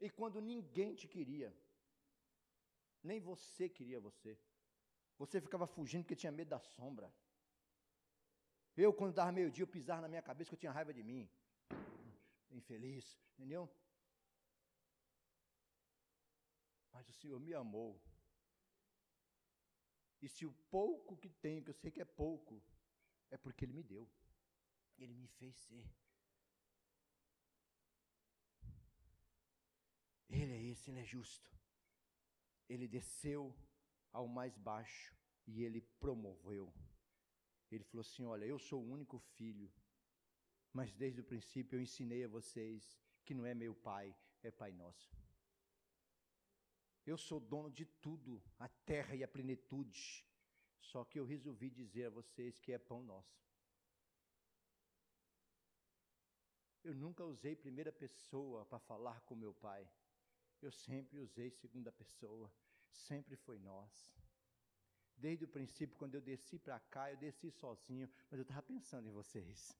E 0.00 0.08
quando 0.08 0.40
ninguém 0.40 0.94
te 0.94 1.08
queria, 1.08 1.52
nem 3.02 3.18
você 3.18 3.68
queria 3.68 3.98
você, 3.98 4.38
você 5.18 5.40
ficava 5.40 5.66
fugindo 5.66 6.04
porque 6.04 6.14
tinha 6.14 6.30
medo 6.30 6.50
da 6.50 6.60
sombra. 6.60 7.12
Eu, 8.84 8.92
quando 8.98 9.14
dava 9.14 9.32
meio-dia, 9.32 9.64
eu 9.64 9.74
pisava 9.76 10.02
na 10.02 10.08
minha 10.08 10.22
cabeça 10.22 10.50
que 10.50 10.54
eu 10.54 10.62
tinha 10.62 10.70
raiva 10.70 10.94
de 10.94 11.02
mim. 11.02 11.28
Infeliz, 12.48 13.04
entendeu? 13.32 13.68
Mas 16.92 17.08
o 17.08 17.12
Senhor 17.12 17.40
me 17.40 17.52
amou. 17.54 18.00
E 20.22 20.28
se 20.28 20.46
o 20.46 20.52
pouco 20.70 21.16
que 21.16 21.28
tenho, 21.28 21.64
que 21.64 21.70
eu 21.70 21.74
sei 21.74 21.90
que 21.90 22.00
é 22.00 22.04
pouco, 22.04 22.62
é 23.30 23.36
porque 23.36 23.64
Ele 23.64 23.72
me 23.72 23.82
deu. 23.82 24.08
Ele 24.96 25.14
me 25.14 25.26
fez 25.26 25.56
ser. 25.56 25.84
Ele 30.28 30.52
é 30.52 30.62
esse, 30.70 30.88
Ele 30.90 31.00
é 31.00 31.04
justo. 31.04 31.50
Ele 32.68 32.86
desceu 32.86 33.52
ao 34.12 34.28
mais 34.28 34.56
baixo 34.56 35.16
e 35.48 35.64
Ele 35.64 35.80
promoveu 35.98 36.72
ele 37.74 37.84
falou 37.84 38.00
assim: 38.00 38.24
Olha, 38.24 38.44
eu 38.44 38.58
sou 38.58 38.82
o 38.82 38.90
único 38.90 39.18
filho, 39.18 39.70
mas 40.72 40.92
desde 40.94 41.20
o 41.20 41.24
princípio 41.24 41.76
eu 41.76 41.82
ensinei 41.82 42.24
a 42.24 42.28
vocês 42.28 42.98
que 43.24 43.34
não 43.34 43.44
é 43.44 43.54
meu 43.54 43.74
pai, 43.74 44.14
é 44.42 44.50
Pai 44.50 44.72
Nosso. 44.72 45.16
Eu 47.04 47.16
sou 47.16 47.40
dono 47.40 47.70
de 47.70 47.86
tudo, 47.86 48.42
a 48.58 48.68
terra 48.68 49.14
e 49.14 49.22
a 49.24 49.28
plenitude. 49.28 50.24
Só 50.78 51.04
que 51.04 51.18
eu 51.18 51.24
resolvi 51.24 51.70
dizer 51.70 52.06
a 52.06 52.10
vocês 52.10 52.58
que 52.58 52.72
é 52.72 52.78
pão 52.78 53.02
nosso. 53.02 53.48
Eu 56.84 56.94
nunca 56.94 57.24
usei 57.24 57.54
primeira 57.56 57.92
pessoa 57.92 58.64
para 58.64 58.78
falar 58.78 59.20
com 59.22 59.34
meu 59.34 59.52
pai. 59.52 59.90
Eu 60.62 60.70
sempre 60.70 61.18
usei 61.18 61.50
segunda 61.50 61.92
pessoa. 61.92 62.50
Sempre 62.90 63.36
foi 63.36 63.58
nós. 63.58 64.14
Desde 65.18 65.44
o 65.44 65.48
princípio, 65.48 65.96
quando 65.96 66.14
eu 66.14 66.20
desci 66.20 66.58
para 66.58 66.78
cá, 66.78 67.10
eu 67.10 67.16
desci 67.16 67.50
sozinho, 67.50 68.08
mas 68.30 68.38
eu 68.38 68.42
estava 68.42 68.62
pensando 68.62 69.08
em 69.08 69.12
vocês. 69.12 69.76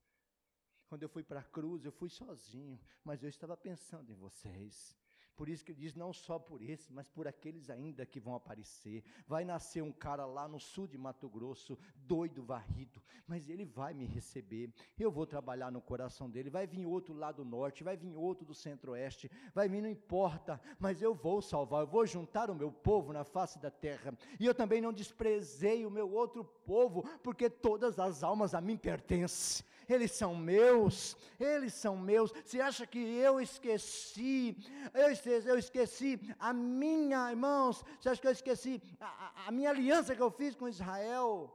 Quando 0.88 1.04
eu 1.04 1.08
fui 1.08 1.22
para 1.22 1.40
a 1.40 1.44
cruz, 1.44 1.84
eu 1.84 1.92
fui 1.92 2.08
sozinho, 2.08 2.80
mas 3.04 3.22
eu 3.22 3.28
estava 3.28 3.56
pensando 3.56 4.10
em 4.10 4.16
vocês. 4.16 4.97
Por 5.38 5.48
isso 5.48 5.64
que 5.64 5.70
ele 5.70 5.78
diz: 5.78 5.94
não 5.94 6.12
só 6.12 6.36
por 6.36 6.60
esse, 6.60 6.92
mas 6.92 7.08
por 7.08 7.28
aqueles 7.28 7.70
ainda 7.70 8.04
que 8.04 8.18
vão 8.18 8.34
aparecer. 8.34 9.04
Vai 9.24 9.44
nascer 9.44 9.80
um 9.80 9.92
cara 9.92 10.26
lá 10.26 10.48
no 10.48 10.58
sul 10.58 10.88
de 10.88 10.98
Mato 10.98 11.28
Grosso, 11.28 11.78
doido, 11.94 12.42
varrido, 12.42 13.00
mas 13.24 13.48
ele 13.48 13.64
vai 13.64 13.94
me 13.94 14.04
receber. 14.04 14.74
Eu 14.98 15.12
vou 15.12 15.24
trabalhar 15.24 15.70
no 15.70 15.80
coração 15.80 16.28
dele. 16.28 16.50
Vai 16.50 16.66
vir 16.66 16.84
outro 16.84 17.14
lá 17.14 17.30
do 17.30 17.44
norte, 17.44 17.84
vai 17.84 17.96
vir 17.96 18.16
outro 18.16 18.44
do 18.44 18.52
centro-oeste, 18.52 19.30
vai 19.54 19.68
vir, 19.68 19.80
não 19.80 19.88
importa, 19.88 20.60
mas 20.76 21.00
eu 21.00 21.14
vou 21.14 21.40
salvar, 21.40 21.82
eu 21.82 21.86
vou 21.86 22.04
juntar 22.04 22.50
o 22.50 22.54
meu 22.54 22.72
povo 22.72 23.12
na 23.12 23.22
face 23.22 23.60
da 23.60 23.70
terra. 23.70 24.18
E 24.40 24.44
eu 24.44 24.52
também 24.52 24.80
não 24.80 24.92
desprezei 24.92 25.86
o 25.86 25.90
meu 25.90 26.12
outro 26.12 26.44
povo, 26.44 27.08
porque 27.22 27.48
todas 27.48 28.00
as 28.00 28.24
almas 28.24 28.54
a 28.54 28.60
mim 28.60 28.76
pertencem 28.76 29.64
eles 29.88 30.12
são 30.12 30.34
meus, 30.36 31.16
eles 31.38 31.74
são 31.74 31.96
meus. 31.96 32.30
Você 32.32 32.60
acha 32.60 32.86
que 32.86 32.98
eu 32.98 33.40
esqueci, 33.40 34.56
eu 34.92 35.10
esqueci, 35.10 35.48
eu 35.48 35.58
esqueci 35.58 36.20
a 36.38 36.52
minha, 36.52 37.30
irmãos, 37.30 37.82
você 37.98 38.10
acha 38.10 38.20
que 38.20 38.28
eu 38.28 38.32
esqueci 38.32 38.82
a, 39.00 39.48
a 39.48 39.52
minha 39.52 39.70
aliança 39.70 40.14
que 40.14 40.22
eu 40.22 40.30
fiz 40.30 40.54
com 40.54 40.68
Israel? 40.68 41.54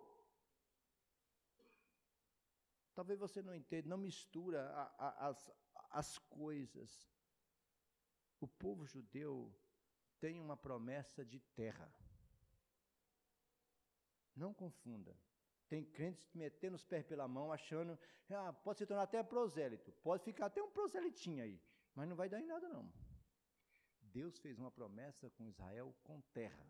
Talvez 2.95 3.19
você 3.19 3.41
não 3.41 3.55
entenda, 3.55 3.89
não 3.89 3.97
mistura 3.97 4.69
a, 4.71 5.07
a, 5.07 5.27
as, 5.29 5.51
as 5.89 6.17
coisas. 6.17 7.09
O 8.39 8.47
povo 8.47 8.85
judeu 8.85 9.53
tem 10.19 10.39
uma 10.39 10.55
promessa 10.55 11.25
de 11.25 11.39
terra. 11.55 11.93
Não 14.35 14.53
confunda. 14.53 15.15
Tem 15.73 15.83
crentes 15.83 16.31
metendo 16.35 16.75
os 16.75 16.83
pés 16.83 17.03
pela 17.03 17.27
mão, 17.27 17.51
achando, 17.51 17.97
ah, 18.29 18.53
pode 18.53 18.77
se 18.77 18.85
tornar 18.85 19.01
até 19.01 19.23
prosélito, 19.23 19.91
pode 20.03 20.23
ficar 20.23 20.45
até 20.45 20.61
um 20.61 20.69
proselitinho 20.69 21.43
aí, 21.43 21.59
mas 21.95 22.07
não 22.07 22.15
vai 22.15 22.29
dar 22.29 22.39
em 22.39 22.45
nada 22.45 22.69
não. 22.69 22.93
Deus 23.99 24.37
fez 24.37 24.59
uma 24.59 24.69
promessa 24.69 25.31
com 25.31 25.47
Israel 25.47 25.91
com 26.03 26.21
terra. 26.39 26.63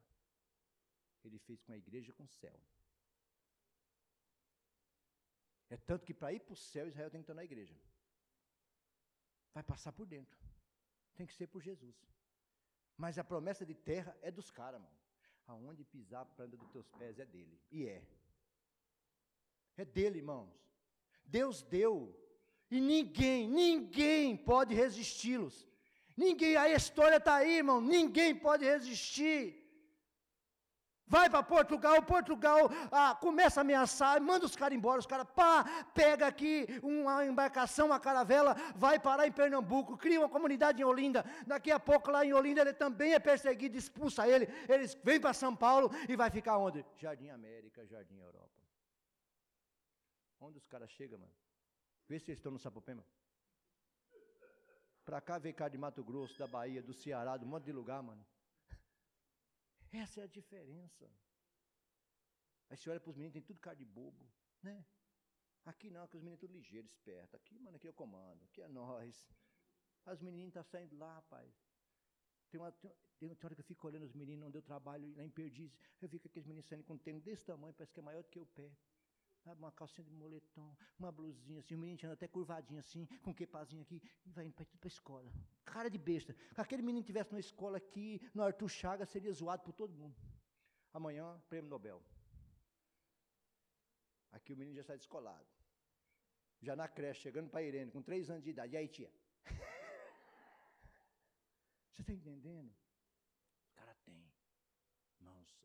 Ele 1.21 1.37
fez 1.39 1.61
com 1.61 1.73
a 1.73 1.77
igreja 1.77 2.13
com 2.13 2.25
céu. 2.29 2.57
É 5.69 5.75
tanto 5.75 6.05
que 6.05 6.13
para 6.13 6.31
ir 6.31 6.39
para 6.39 6.53
o 6.53 6.55
céu, 6.55 6.87
Israel 6.87 7.11
tem 7.11 7.19
que 7.19 7.25
estar 7.25 7.33
na 7.33 7.43
igreja. 7.43 7.77
Vai 9.53 9.63
passar 9.63 9.91
por 9.91 10.05
dentro. 10.05 10.39
Tem 11.13 11.27
que 11.27 11.33
ser 11.33 11.47
por 11.47 11.61
Jesus. 11.61 11.97
Mas 12.95 13.19
a 13.19 13.23
promessa 13.25 13.65
de 13.65 13.75
terra 13.75 14.17
é 14.21 14.31
dos 14.31 14.49
caras, 14.49 14.79
mano. 14.79 14.97
Aonde 15.45 15.83
pisar 15.83 16.21
a 16.21 16.25
planta 16.25 16.55
dos 16.55 16.69
teus 16.69 16.89
pés 16.91 17.19
é 17.19 17.25
dele. 17.25 17.61
E 17.69 17.85
é. 17.85 18.22
É 19.77 19.85
dele, 19.85 20.19
irmãos. 20.19 20.49
Deus 21.25 21.61
deu. 21.63 22.15
E 22.69 22.79
ninguém, 22.79 23.47
ninguém 23.47 24.35
pode 24.35 24.73
resisti-los. 24.73 25.67
Ninguém, 26.15 26.55
a 26.55 26.69
história 26.69 27.17
está 27.17 27.35
aí, 27.35 27.57
irmão, 27.57 27.81
ninguém 27.81 28.35
pode 28.35 28.63
resistir. 28.65 29.63
Vai 31.05 31.29
para 31.29 31.43
Portugal, 31.43 32.01
Portugal 32.01 32.69
ah, 32.91 33.15
começa 33.19 33.59
a 33.59 33.61
ameaçar, 33.61 34.21
manda 34.21 34.45
os 34.45 34.55
caras 34.55 34.75
embora, 34.75 34.99
os 34.99 35.05
caras, 35.05 35.27
pá, 35.35 35.63
pega 35.93 36.25
aqui 36.25 36.65
uma 36.81 37.25
embarcação, 37.25 37.87
uma 37.87 37.99
caravela, 37.99 38.55
vai 38.75 38.97
parar 38.97 39.27
em 39.27 39.31
Pernambuco, 39.31 39.97
cria 39.97 40.19
uma 40.19 40.29
comunidade 40.29 40.81
em 40.81 40.85
Olinda, 40.85 41.25
daqui 41.45 41.71
a 41.71 41.79
pouco 41.79 42.09
lá 42.09 42.25
em 42.25 42.33
Olinda 42.33 42.61
ele 42.61 42.73
também 42.73 43.13
é 43.13 43.19
perseguido, 43.19 43.77
expulsa 43.77 44.27
ele, 44.27 44.47
eles 44.67 44.97
vêm 45.03 45.19
para 45.19 45.33
São 45.33 45.55
Paulo 45.55 45.91
e 46.07 46.15
vai 46.15 46.31
ficar 46.31 46.57
onde? 46.57 46.85
Jardim 46.95 47.29
América, 47.29 47.85
Jardim 47.85 48.17
Europa. 48.17 48.62
Onde 50.43 50.57
os 50.57 50.67
caras 50.67 50.91
chegam, 50.91 51.17
mano? 51.17 51.33
Vê 52.07 52.19
se 52.19 52.31
eles 52.31 52.39
estão 52.39 52.51
no 52.51 52.59
Sapopema. 52.59 53.05
Para 55.05 55.21
cá 55.21 55.37
vem 55.37 55.53
cara 55.53 55.69
de 55.69 55.77
Mato 55.77 56.03
Grosso, 56.03 56.37
da 56.37 56.47
Bahia, 56.47 56.81
do 56.81 56.93
Ceará, 56.93 57.37
de 57.37 57.45
um 57.45 57.47
monte 57.47 57.65
de 57.65 57.71
lugar, 57.71 58.01
mano. 58.03 58.25
Essa 59.91 60.21
é 60.21 60.23
a 60.23 60.27
diferença. 60.27 61.09
Aí 62.69 62.77
você 62.77 62.89
olha 62.89 62.99
para 62.99 63.09
os 63.09 63.15
meninos, 63.15 63.33
tem 63.33 63.41
tudo 63.41 63.59
cara 63.59 63.75
de 63.75 63.85
bobo, 63.85 64.25
né? 64.61 64.85
Aqui 65.65 65.89
não, 65.89 66.07
que 66.07 66.17
os 66.17 66.23
meninos 66.23 66.41
tudo 66.41 66.53
ligeiros, 66.53 66.91
espertos. 66.91 67.35
Aqui, 67.35 67.57
mano, 67.59 67.77
aqui 67.77 67.87
é 67.87 67.91
o 67.91 67.93
comando, 67.93 68.43
aqui 68.43 68.61
é 68.61 68.67
nós. 68.67 69.25
As 70.05 70.21
menininhas 70.21 70.49
estão 70.49 70.63
tá 70.63 70.69
saindo 70.69 70.97
lá, 70.97 71.13
rapaz. 71.15 71.53
Tem 72.49 72.59
uma, 72.59 72.71
tem, 72.71 73.29
uma 73.29 73.37
hora 73.43 73.55
que 73.55 73.61
eu 73.61 73.65
fico 73.65 73.87
olhando 73.87 74.03
os 74.03 74.13
meninos 74.13 74.45
onde 74.45 74.57
eu 74.57 74.61
trabalho, 74.61 75.15
lá 75.15 75.23
em 75.23 75.29
Perdizes. 75.29 75.77
Eu 76.01 76.09
que 76.09 76.27
aqueles 76.27 76.45
meninos 76.45 76.65
saindo 76.65 76.83
com 76.83 76.93
um 76.95 76.97
tênis 76.97 77.23
desse 77.23 77.45
tamanho, 77.45 77.73
parece 77.73 77.93
que 77.93 77.99
é 77.99 78.03
maior 78.03 78.23
do 78.23 78.29
que 78.29 78.39
o 78.39 78.45
pé. 78.45 78.69
Sabe, 79.43 79.59
uma 79.59 79.73
calcinha 79.73 80.05
de 80.05 80.13
moletom, 80.13 80.73
uma 80.97 81.11
blusinha 81.11 81.59
assim, 81.59 81.75
o 81.75 81.77
menino 81.77 81.99
anda 82.03 82.13
até 82.13 82.29
curvadinho 82.29 82.79
assim, 82.79 83.05
com 83.21 83.31
um 83.31 83.33
quepazinho 83.33 83.81
aqui, 83.81 84.01
e 84.25 84.31
vai 84.31 84.45
indo 84.45 84.53
para 84.53 84.65
a 84.83 84.87
escola. 84.87 85.29
Cara 85.65 85.89
de 85.89 85.97
besta. 85.97 86.33
Se 86.53 86.61
aquele 86.61 86.81
menino 86.81 87.05
tivesse 87.05 87.33
na 87.33 87.39
escola 87.39 87.77
aqui, 87.77 88.21
no 88.33 88.41
Arthur 88.41 88.69
Chagas, 88.69 89.09
seria 89.09 89.33
zoado 89.33 89.61
por 89.61 89.73
todo 89.73 89.93
mundo. 89.93 90.15
Amanhã, 90.93 91.41
prêmio 91.49 91.69
Nobel. 91.69 92.01
Aqui 94.31 94.53
o 94.53 94.57
menino 94.57 94.77
já 94.77 94.83
sai 94.83 94.97
descolado. 94.97 95.45
Já 96.61 96.75
na 96.75 96.87
creche, 96.87 97.21
chegando 97.21 97.49
para 97.49 97.63
Irene, 97.63 97.91
com 97.91 98.01
três 98.01 98.29
anos 98.29 98.43
de 98.43 98.51
idade. 98.51 98.73
E 98.73 98.77
aí, 98.77 98.87
tia? 98.87 99.11
Você 101.91 102.01
está 102.01 102.13
entendendo? 102.13 102.71
O 102.71 103.73
cara 103.73 103.93
tem. 104.05 104.25
Irmãos, 105.19 105.59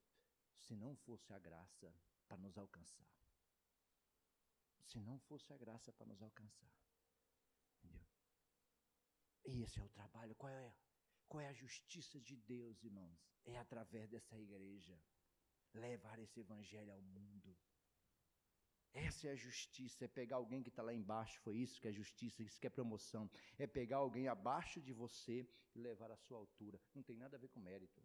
se 0.57 0.75
não 0.75 0.97
fosse 0.97 1.33
a 1.33 1.39
graça 1.39 1.95
para 2.27 2.39
nos 2.39 2.59
alcançar, 2.59 3.07
se 4.89 4.99
não 4.99 5.19
fosse 5.21 5.53
a 5.53 5.57
graça 5.57 5.93
para 5.93 6.07
nos 6.07 6.21
alcançar. 6.23 6.73
Entendeu? 7.77 8.07
E 9.45 9.63
esse 9.63 9.79
é 9.79 9.85
o 9.85 9.89
trabalho. 9.89 10.35
Qual 10.35 10.51
é? 10.51 10.75
Qual 11.29 11.41
é 11.43 11.49
a 11.49 11.53
justiça 11.53 12.19
de 12.21 12.37
Deus, 12.37 12.83
irmãos? 12.83 13.19
É 13.45 13.59
através 13.59 14.09
dessa 14.09 14.37
igreja 14.39 14.99
levar 15.75 16.19
esse 16.19 16.41
evangelho 16.41 16.93
ao 16.93 17.03
mundo. 17.03 17.57
Essa 18.95 19.29
é 19.29 19.33
a 19.33 19.37
justiça, 19.37 20.07
é 20.07 20.09
pegar 20.09 20.37
alguém 20.37 20.63
que 20.63 20.71
está 20.71 20.83
lá 20.83 20.95
embaixo, 20.95 21.39
foi 21.43 21.59
isso 21.59 21.79
que 21.81 21.87
é 21.87 21.93
justiça, 21.93 22.43
isso 22.43 22.59
que 22.59 22.67
é 22.67 22.71
promoção. 22.71 23.31
É 23.59 23.67
pegar 23.67 23.99
alguém 23.99 24.27
abaixo 24.29 24.81
de 24.81 24.95
você 24.95 25.47
e 25.75 25.79
levar 25.79 26.11
à 26.11 26.17
sua 26.17 26.39
altura. 26.39 26.81
Não 26.95 27.03
tem 27.03 27.17
nada 27.17 27.37
a 27.37 27.39
ver 27.39 27.49
com 27.49 27.61
mérito. 27.61 28.03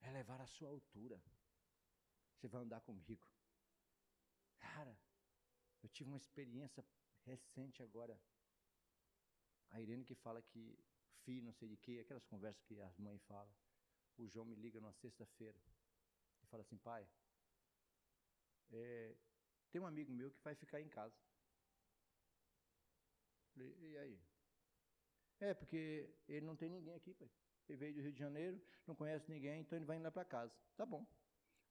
É 0.00 0.10
levar 0.12 0.40
à 0.42 0.46
sua 0.46 0.68
altura. 0.68 1.20
Você 2.34 2.46
vai 2.46 2.62
andar 2.62 2.82
comigo. 2.82 3.26
Cara, 4.64 4.96
eu 5.82 5.88
tive 5.90 6.08
uma 6.08 6.16
experiência 6.16 6.84
recente 7.26 7.82
agora. 7.82 8.18
A 9.70 9.80
Irene 9.80 10.04
que 10.04 10.14
fala 10.14 10.40
que 10.40 10.78
filho, 11.24 11.42
não 11.42 11.52
sei 11.52 11.68
de 11.68 11.76
quê, 11.76 11.98
aquelas 12.00 12.24
conversas 12.26 12.62
que 12.64 12.80
as 12.80 12.96
mães 12.98 13.22
falam. 13.24 13.52
O 14.16 14.28
João 14.28 14.46
me 14.46 14.54
liga 14.54 14.80
numa 14.80 14.92
sexta-feira 14.92 15.58
e 16.42 16.46
fala 16.46 16.62
assim, 16.62 16.78
pai, 16.78 17.06
é, 18.70 19.16
tem 19.70 19.80
um 19.80 19.86
amigo 19.86 20.12
meu 20.12 20.30
que 20.30 20.42
vai 20.42 20.54
ficar 20.54 20.80
em 20.80 20.88
casa. 20.88 21.16
E 23.56 23.96
aí? 23.98 24.20
É, 25.40 25.54
porque 25.54 26.14
ele 26.28 26.46
não 26.46 26.56
tem 26.56 26.70
ninguém 26.70 26.94
aqui, 26.94 27.12
pai. 27.14 27.30
Ele 27.68 27.78
veio 27.78 27.94
do 27.94 28.02
Rio 28.02 28.12
de 28.12 28.18
Janeiro, 28.18 28.60
não 28.86 28.94
conhece 28.94 29.30
ninguém, 29.30 29.60
então 29.60 29.78
ele 29.78 29.86
vai 29.86 29.96
indo 29.96 30.04
lá 30.04 30.10
para 30.10 30.24
casa. 30.24 30.54
Tá 30.76 30.84
bom. 30.84 31.06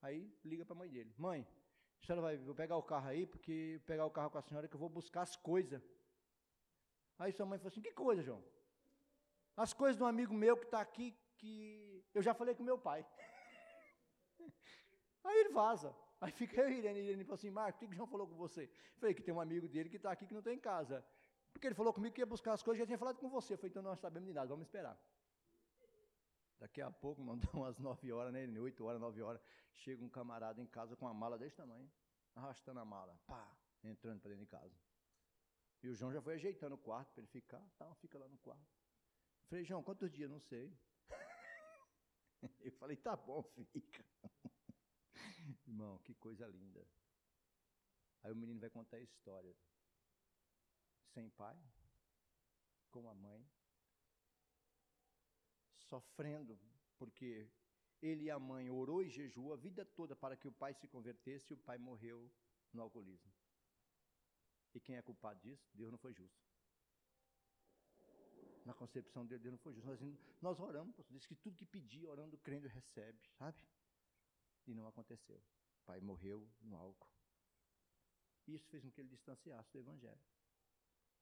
Aí 0.02 0.36
liga 0.44 0.66
para 0.66 0.76
a 0.76 0.80
mãe 0.80 0.89
dele. 0.89 1.14
Mãe, 1.18 1.48
senhora 2.06 2.22
vai 2.22 2.38
vou 2.38 2.56
pegar 2.56 2.78
o 2.78 2.84
carro 2.84 3.08
aí, 3.08 3.26
porque 3.26 3.82
pegar 3.86 4.06
o 4.06 4.12
carro 4.12 4.30
com 4.30 4.38
a 4.38 4.41
senhora 4.41 4.68
que 4.68 4.76
eu 4.76 4.80
vou 4.80 4.89
buscar 4.89 5.22
as 5.22 5.36
coisas. 5.36 5.82
Aí 7.18 7.32
sua 7.32 7.45
mãe 7.45 7.58
falou 7.58 7.72
assim: 7.72 7.82
Que 7.82 7.91
coisa, 7.91 8.22
João? 8.22 8.43
As 9.56 9.74
coisas 9.74 9.97
de 9.97 10.04
um 10.04 10.08
amigo 10.08 10.34
meu 10.34 10.58
que 10.58 10.66
está 10.66 10.82
aqui, 10.82 11.16
que 11.38 12.04
eu 12.14 12.22
já 12.22 12.34
falei 12.34 12.56
com 12.56 12.64
meu 12.64 12.78
pai. 12.78 13.06
Aí 15.24 15.38
ele 15.39 15.49
vaza. 15.49 15.95
Aí 16.20 16.32
fica 16.32 16.62
eu 16.62 16.70
e 16.70 16.78
Irene. 16.80 16.99
E 16.99 17.04
Irene 17.04 17.24
falou 17.24 17.36
assim: 17.36 17.49
Marco, 17.49 17.78
o 17.78 17.80
que 17.80 17.93
o 17.93 17.95
João 17.95 18.08
falou 18.08 18.28
com 18.28 18.36
você? 18.36 18.64
Eu 18.64 18.99
falei 18.99 19.14
que 19.14 19.22
tem 19.22 19.34
um 19.34 19.41
amigo 19.41 19.68
dele 19.68 19.89
que 19.89 19.97
está 19.97 20.12
aqui 20.12 20.26
que 20.26 20.34
não 20.34 20.39
está 20.39 20.54
em 20.54 20.60
casa. 20.60 21.06
Porque 21.54 21.68
ele 21.68 21.76
falou 21.76 21.93
comigo 21.93 22.14
que 22.16 22.22
ia 22.22 22.26
buscar 22.26 22.54
as 22.54 22.64
coisas, 22.64 22.80
já 22.80 22.86
tinha 22.86 22.97
falado 22.97 23.18
com 23.18 23.30
você. 23.30 23.54
Eu 23.54 23.58
falei, 23.58 23.70
então 23.70 23.84
nós 23.84 23.99
sabemos 23.99 24.28
de 24.28 24.34
nada, 24.34 24.47
vamos 24.47 24.66
esperar. 24.66 24.97
Daqui 26.64 26.82
a 26.82 26.89
pouco, 26.89 27.22
mandou 27.22 27.49
umas 27.59 27.78
9 27.78 28.09
horas, 28.14 28.32
né? 28.32 28.47
8 28.57 28.86
horas, 28.86 29.01
9 29.01 29.22
horas. 29.22 29.41
Chega 29.74 30.01
um 30.01 30.07
camarada 30.07 30.61
em 30.61 30.66
casa 30.66 30.95
com 30.95 31.03
uma 31.05 31.14
mala 31.14 31.38
desse 31.38 31.57
tamanho, 31.57 31.91
arrastando 32.34 32.80
a 32.80 32.86
mala, 32.86 33.20
pá, 33.28 33.53
entrando 33.84 34.22
para 34.22 34.30
dentro 34.30 34.45
de 34.45 34.49
casa. 34.49 34.74
E 35.82 35.89
o 35.89 35.93
João 35.93 36.14
já 36.14 36.22
foi 36.22 36.36
ajeitando 36.36 36.76
o 36.76 36.78
quarto 36.78 37.11
para 37.11 37.22
ele 37.22 37.28
ficar, 37.28 37.61
tá, 37.78 37.93
fica 37.95 38.18
lá 38.18 38.30
no 38.30 38.38
quarto. 38.38 38.66
Falei, 39.49 39.66
João, 39.66 39.84
quantos 39.84 40.09
dias? 40.09 40.32
Não 40.32 40.39
sei. 40.39 40.74
Eu 42.61 42.72
falei, 42.72 42.95
tá 42.95 43.18
bom, 43.18 43.43
fica. 43.74 44.05
Irmão, 45.68 45.97
que 45.97 46.16
coisa 46.16 46.47
linda. 46.47 46.88
Aí 48.22 48.32
o 48.32 48.38
menino 48.38 48.61
vai 48.61 48.70
contar 48.70 48.95
a 48.95 49.01
história. 49.01 49.53
Sem 51.14 51.30
pai, 51.32 51.61
com 52.89 53.05
a 53.09 53.14
mãe, 53.14 53.45
sofrendo, 55.84 56.60
porque 56.98 57.50
ele 58.02 58.26
e 58.26 58.32
a 58.32 58.40
mãe 58.40 58.70
orou 58.70 59.02
e 59.02 59.10
jejuou 59.10 59.54
a 59.54 59.56
vida 59.56 59.86
toda 59.86 60.16
para 60.16 60.36
que 60.36 60.48
o 60.48 60.52
pai 60.52 60.74
se 60.74 60.88
convertesse 60.88 61.52
e 61.52 61.56
o 61.56 61.58
pai 61.58 61.78
morreu 61.78 62.30
no 62.74 62.82
alcoolismo. 62.82 63.32
E 64.74 64.80
quem 64.80 64.96
é 64.96 65.02
culpado 65.02 65.40
disso? 65.40 65.70
Deus 65.74 65.92
não 65.92 65.98
foi 65.98 66.14
justo. 66.14 66.44
Na 68.66 68.74
concepção 68.74 69.26
dele, 69.26 69.44
Deus 69.44 69.54
não 69.54 69.60
foi 69.60 69.74
justo. 69.74 69.88
Nós, 69.88 70.00
nós 70.42 70.60
oramos, 70.60 70.96
diz 71.10 71.26
que 71.26 71.36
tudo 71.36 71.56
que 71.56 71.66
pedir, 71.66 72.08
orando, 72.08 72.38
crendo, 72.40 72.68
recebe, 72.68 73.20
sabe? 73.38 73.58
E 74.66 74.74
não 74.74 74.88
aconteceu. 74.88 75.38
O 75.38 75.86
pai 75.86 76.00
morreu 76.00 76.50
no 76.62 76.76
álcool. 76.76 77.10
Isso 78.48 78.68
fez 78.70 78.84
com 78.84 78.92
que 78.92 79.02
ele 79.02 79.10
distanciasse 79.10 79.72
do 79.72 79.80
Evangelho. 79.80 80.20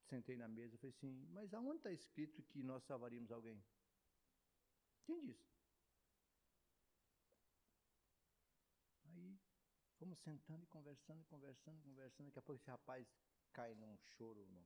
Sentei 0.06 0.38
na 0.38 0.48
mesa 0.48 0.76
e 0.76 0.78
falei 0.78 0.94
assim: 0.96 1.28
Mas 1.32 1.54
aonde 1.54 1.78
está 1.78 1.92
escrito 1.92 2.42
que 2.44 2.64
nós 2.64 2.84
salvaríamos 2.84 3.32
alguém? 3.32 3.64
Quem 5.06 5.26
disse? 5.26 5.52
Aí 9.06 9.40
fomos 9.98 10.20
sentando 10.20 10.64
e 10.64 10.68
conversando, 10.68 11.24
conversando, 11.26 11.82
conversando. 11.82 12.28
Daqui 12.28 12.40
a 12.40 12.42
pouco 12.42 12.62
esse 12.62 12.70
rapaz 12.70 13.08
cai 13.54 13.76
num 13.76 13.98
choro, 13.98 14.40
irmão. 14.40 14.66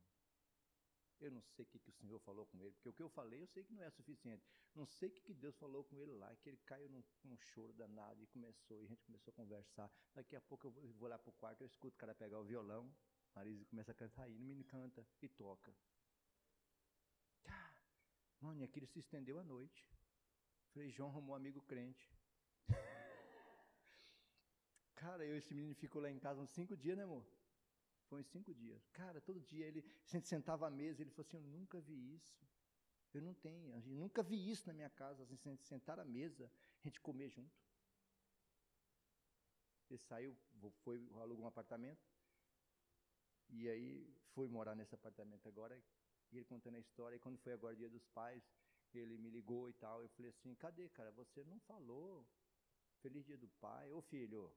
Eu 1.20 1.32
não 1.32 1.42
sei 1.42 1.64
o 1.64 1.68
que, 1.68 1.80
que 1.80 1.90
o 1.90 1.94
Senhor 1.94 2.20
falou 2.20 2.46
com 2.46 2.62
ele, 2.62 2.74
porque 2.74 2.90
o 2.90 2.94
que 2.94 3.02
eu 3.02 3.10
falei 3.10 3.42
eu 3.42 3.48
sei 3.48 3.64
que 3.64 3.74
não 3.74 3.84
é 3.84 3.90
suficiente. 3.90 4.46
Não 4.74 4.86
sei 4.86 5.08
o 5.08 5.12
que, 5.12 5.22
que 5.22 5.34
Deus 5.34 5.56
falou 5.56 5.84
com 5.86 5.98
ele 5.98 6.14
lá, 6.14 6.36
que 6.36 6.50
ele 6.50 6.58
caiu 6.66 6.90
num, 6.90 7.04
num 7.24 7.38
choro 7.38 7.74
danado 7.74 8.22
e 8.22 8.28
começou, 8.28 8.82
e 8.82 8.86
a 8.86 8.88
gente 8.88 9.04
começou 9.04 9.32
a 9.32 9.36
conversar. 9.36 9.90
Daqui 10.14 10.36
a 10.36 10.42
pouco 10.42 10.68
eu 10.68 10.72
vou, 10.72 10.84
eu 10.84 10.94
vou 10.94 11.08
lá 11.08 11.18
para 11.18 11.30
o 11.30 11.34
quarto, 11.34 11.62
eu 11.62 11.68
escuto 11.68 11.96
o 11.96 12.00
cara 12.00 12.14
pegar 12.14 12.40
o 12.40 12.44
violão, 12.44 12.94
Marisa 13.34 13.66
começa 13.66 13.92
a 13.92 13.96
cantar, 13.96 14.30
e 14.30 14.36
o 14.36 14.40
menino 14.40 14.64
canta 14.66 15.08
e 15.22 15.30
toca. 15.30 15.74
Mano, 18.42 18.62
e 18.62 18.64
aquilo 18.66 18.86
se 18.86 19.00
estendeu 19.00 19.40
à 19.40 19.44
noite. 19.44 19.95
Falei, 20.76 20.91
João 20.91 21.07
arrumou 21.09 21.32
um 21.32 21.38
amigo 21.38 21.61
crente. 21.61 22.05
Cara, 24.93 25.26
eu 25.26 25.38
esse 25.38 25.53
menino 25.53 25.73
ficou 25.73 26.01
lá 26.01 26.11
em 26.11 26.19
casa 26.19 26.41
uns 26.41 26.49
cinco 26.49 26.76
dias, 26.76 26.97
né, 26.97 27.03
amor? 27.03 27.26
Foi 28.09 28.19
uns 28.19 28.28
cinco 28.28 28.53
dias. 28.53 28.86
Cara, 28.89 29.21
todo 29.21 29.39
dia 29.39 29.65
ele 29.65 29.86
se 30.03 30.19
sentava 30.23 30.67
à 30.67 30.69
mesa, 30.69 31.01
ele 31.01 31.11
falou 31.11 31.26
assim: 31.26 31.38
Eu 31.38 31.43
nunca 31.43 31.80
vi 31.80 32.13
isso. 32.13 32.45
Eu 33.13 33.21
não 33.21 33.34
tenho, 33.34 33.73
eu 33.73 33.95
nunca 33.95 34.21
vi 34.21 34.51
isso 34.51 34.67
na 34.67 34.73
minha 34.73 34.89
casa, 34.89 35.23
assim, 35.23 35.38
sentar 35.61 35.97
à 35.97 36.03
mesa, 36.03 36.51
a 36.82 36.84
gente 36.84 36.99
comer 36.99 37.30
junto. 37.30 37.57
Ele 39.89 39.99
saiu, 39.99 40.38
foi, 40.84 40.97
alugou 41.21 41.45
um 41.45 41.47
apartamento, 41.47 42.05
e 43.47 43.69
aí 43.69 44.13
foi 44.34 44.49
morar 44.49 44.76
nesse 44.76 44.93
apartamento 44.93 45.47
agora, 45.47 45.82
e 46.34 46.36
ele 46.36 46.43
contando 46.43 46.76
a 46.76 46.80
história, 46.80 47.15
e 47.15 47.19
quando 47.19 47.38
foi 47.38 47.53
agora 47.53 47.73
dia 47.78 47.89
dos 47.89 48.05
pais, 48.07 48.43
ele 49.00 49.18
me 49.18 49.30
ligou 49.30 49.70
e 49.70 49.74
tal. 49.74 50.02
Eu 50.02 50.10
falei 50.10 50.30
assim: 50.32 50.56
cadê, 50.56 50.89
cara? 50.89 51.12
Você 51.12 51.43
não 51.43 51.60
falou. 51.62 52.26
Feliz 53.02 53.26
dia 53.26 53.38
do 53.38 53.48
pai. 53.60 53.91
Ô 53.91 54.02
filho. 54.02 54.54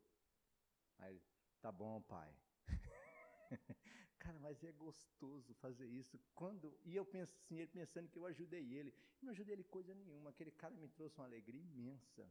Aí 0.98 1.14
ele: 1.14 1.22
tá 1.60 1.70
bom, 1.70 2.02
pai. 2.02 2.34
Cara, 4.18 4.38
mas 4.40 4.62
é 4.62 4.72
gostoso 4.72 5.54
fazer 5.54 5.86
isso. 5.86 6.20
Quando 6.34 6.78
E 6.84 6.94
eu 6.94 7.04
penso 7.04 7.34
assim, 7.36 7.56
ele 7.56 7.68
pensando 7.68 8.08
que 8.08 8.18
eu 8.18 8.26
ajudei 8.26 8.74
ele. 8.74 8.90
Eu 8.90 9.26
não 9.26 9.30
ajudei 9.30 9.54
ele 9.54 9.64
coisa 9.64 9.94
nenhuma. 9.94 10.30
Aquele 10.30 10.50
cara 10.50 10.76
me 10.76 10.88
trouxe 10.88 11.16
uma 11.18 11.26
alegria 11.26 11.60
imensa, 11.60 12.30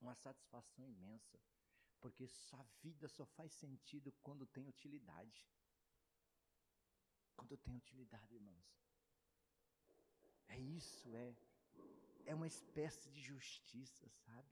uma 0.00 0.14
satisfação 0.14 0.88
imensa. 0.88 1.38
Porque 2.00 2.26
sua 2.26 2.62
vida 2.82 3.08
só 3.08 3.24
faz 3.24 3.52
sentido 3.52 4.12
quando 4.22 4.46
tem 4.46 4.66
utilidade. 4.66 5.46
Quando 7.36 7.56
tem 7.56 7.76
utilidade, 7.76 8.34
irmãos. 8.34 8.85
É 10.48 10.58
isso, 10.58 11.14
é. 11.14 11.36
É 12.24 12.34
uma 12.34 12.46
espécie 12.46 13.08
de 13.10 13.20
justiça, 13.20 14.08
sabe? 14.08 14.48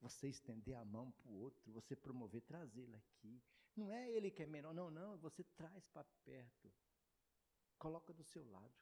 Você 0.00 0.28
estender 0.28 0.76
a 0.76 0.84
mão 0.84 1.10
para 1.12 1.28
o 1.30 1.40
outro, 1.40 1.72
você 1.72 1.96
promover, 1.96 2.42
trazê-lo 2.42 2.96
aqui. 2.96 3.42
Não 3.76 3.90
é 3.90 4.10
ele 4.10 4.30
que 4.30 4.42
é 4.42 4.46
menor, 4.46 4.72
não, 4.74 4.90
não. 4.90 5.16
Você 5.18 5.42
traz 5.42 5.86
para 5.88 6.04
perto. 6.24 6.72
Coloca 7.78 8.12
do 8.12 8.22
seu 8.22 8.48
lado. 8.50 8.74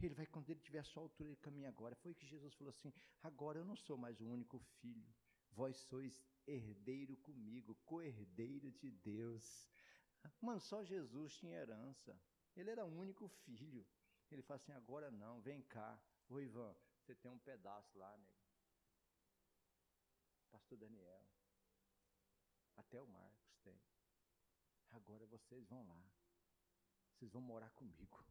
Ele 0.00 0.14
vai, 0.14 0.26
quando 0.26 0.50
ele 0.50 0.60
tiver 0.60 0.80
a 0.80 0.84
sua 0.84 1.02
altura, 1.02 1.30
ele 1.30 1.36
caminha 1.36 1.68
agora. 1.68 1.94
Foi 1.94 2.14
que 2.14 2.26
Jesus 2.26 2.54
falou 2.54 2.70
assim: 2.70 2.92
agora 3.22 3.58
eu 3.58 3.64
não 3.64 3.76
sou 3.76 3.96
mais 3.96 4.20
o 4.20 4.26
único 4.26 4.58
filho. 4.80 5.14
Vós 5.52 5.76
sois 5.76 6.22
herdeiro 6.46 7.16
comigo, 7.18 7.74
co-herdeiro 7.84 8.72
de 8.72 8.90
Deus. 8.90 9.68
Mano, 10.40 10.60
só 10.60 10.82
Jesus 10.82 11.34
tinha 11.36 11.56
herança. 11.56 12.18
Ele 12.56 12.70
era 12.70 12.84
o 12.84 12.98
único 12.98 13.28
filho. 13.28 13.86
Ele 14.34 14.42
fala 14.42 14.56
assim: 14.56 14.72
agora 14.72 15.10
não, 15.10 15.40
vem 15.40 15.62
cá. 15.62 16.00
Ô 16.28 16.40
Ivan, 16.40 16.74
você 16.98 17.14
tem 17.14 17.30
um 17.30 17.38
pedaço 17.38 17.98
lá, 17.98 18.16
nego. 18.16 18.42
Pastor 20.50 20.78
Daniel. 20.78 21.22
Até 22.76 23.00
o 23.00 23.06
Marcos 23.06 23.54
tem. 23.62 23.78
Agora 24.90 25.26
vocês 25.26 25.66
vão 25.68 25.86
lá. 25.86 26.02
Vocês 27.12 27.30
vão 27.30 27.42
morar 27.42 27.70
comigo. 27.70 28.24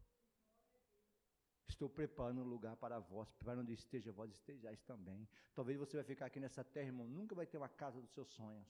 Estou 1.68 1.88
preparando 1.88 2.42
um 2.42 2.48
lugar 2.48 2.76
para 2.76 2.98
vós, 2.98 3.32
para 3.32 3.58
onde 3.58 3.72
esteja 3.72 4.12
vós 4.12 4.30
estejais 4.30 4.82
também. 4.82 5.28
Talvez 5.54 5.78
você 5.78 5.96
vai 5.96 6.04
ficar 6.04 6.26
aqui 6.26 6.38
nessa 6.38 6.62
terra, 6.62 6.86
irmão, 6.86 7.08
nunca 7.08 7.34
vai 7.34 7.46
ter 7.46 7.56
uma 7.56 7.68
casa 7.68 8.00
dos 8.00 8.12
seus 8.12 8.28
sonhos. 8.28 8.68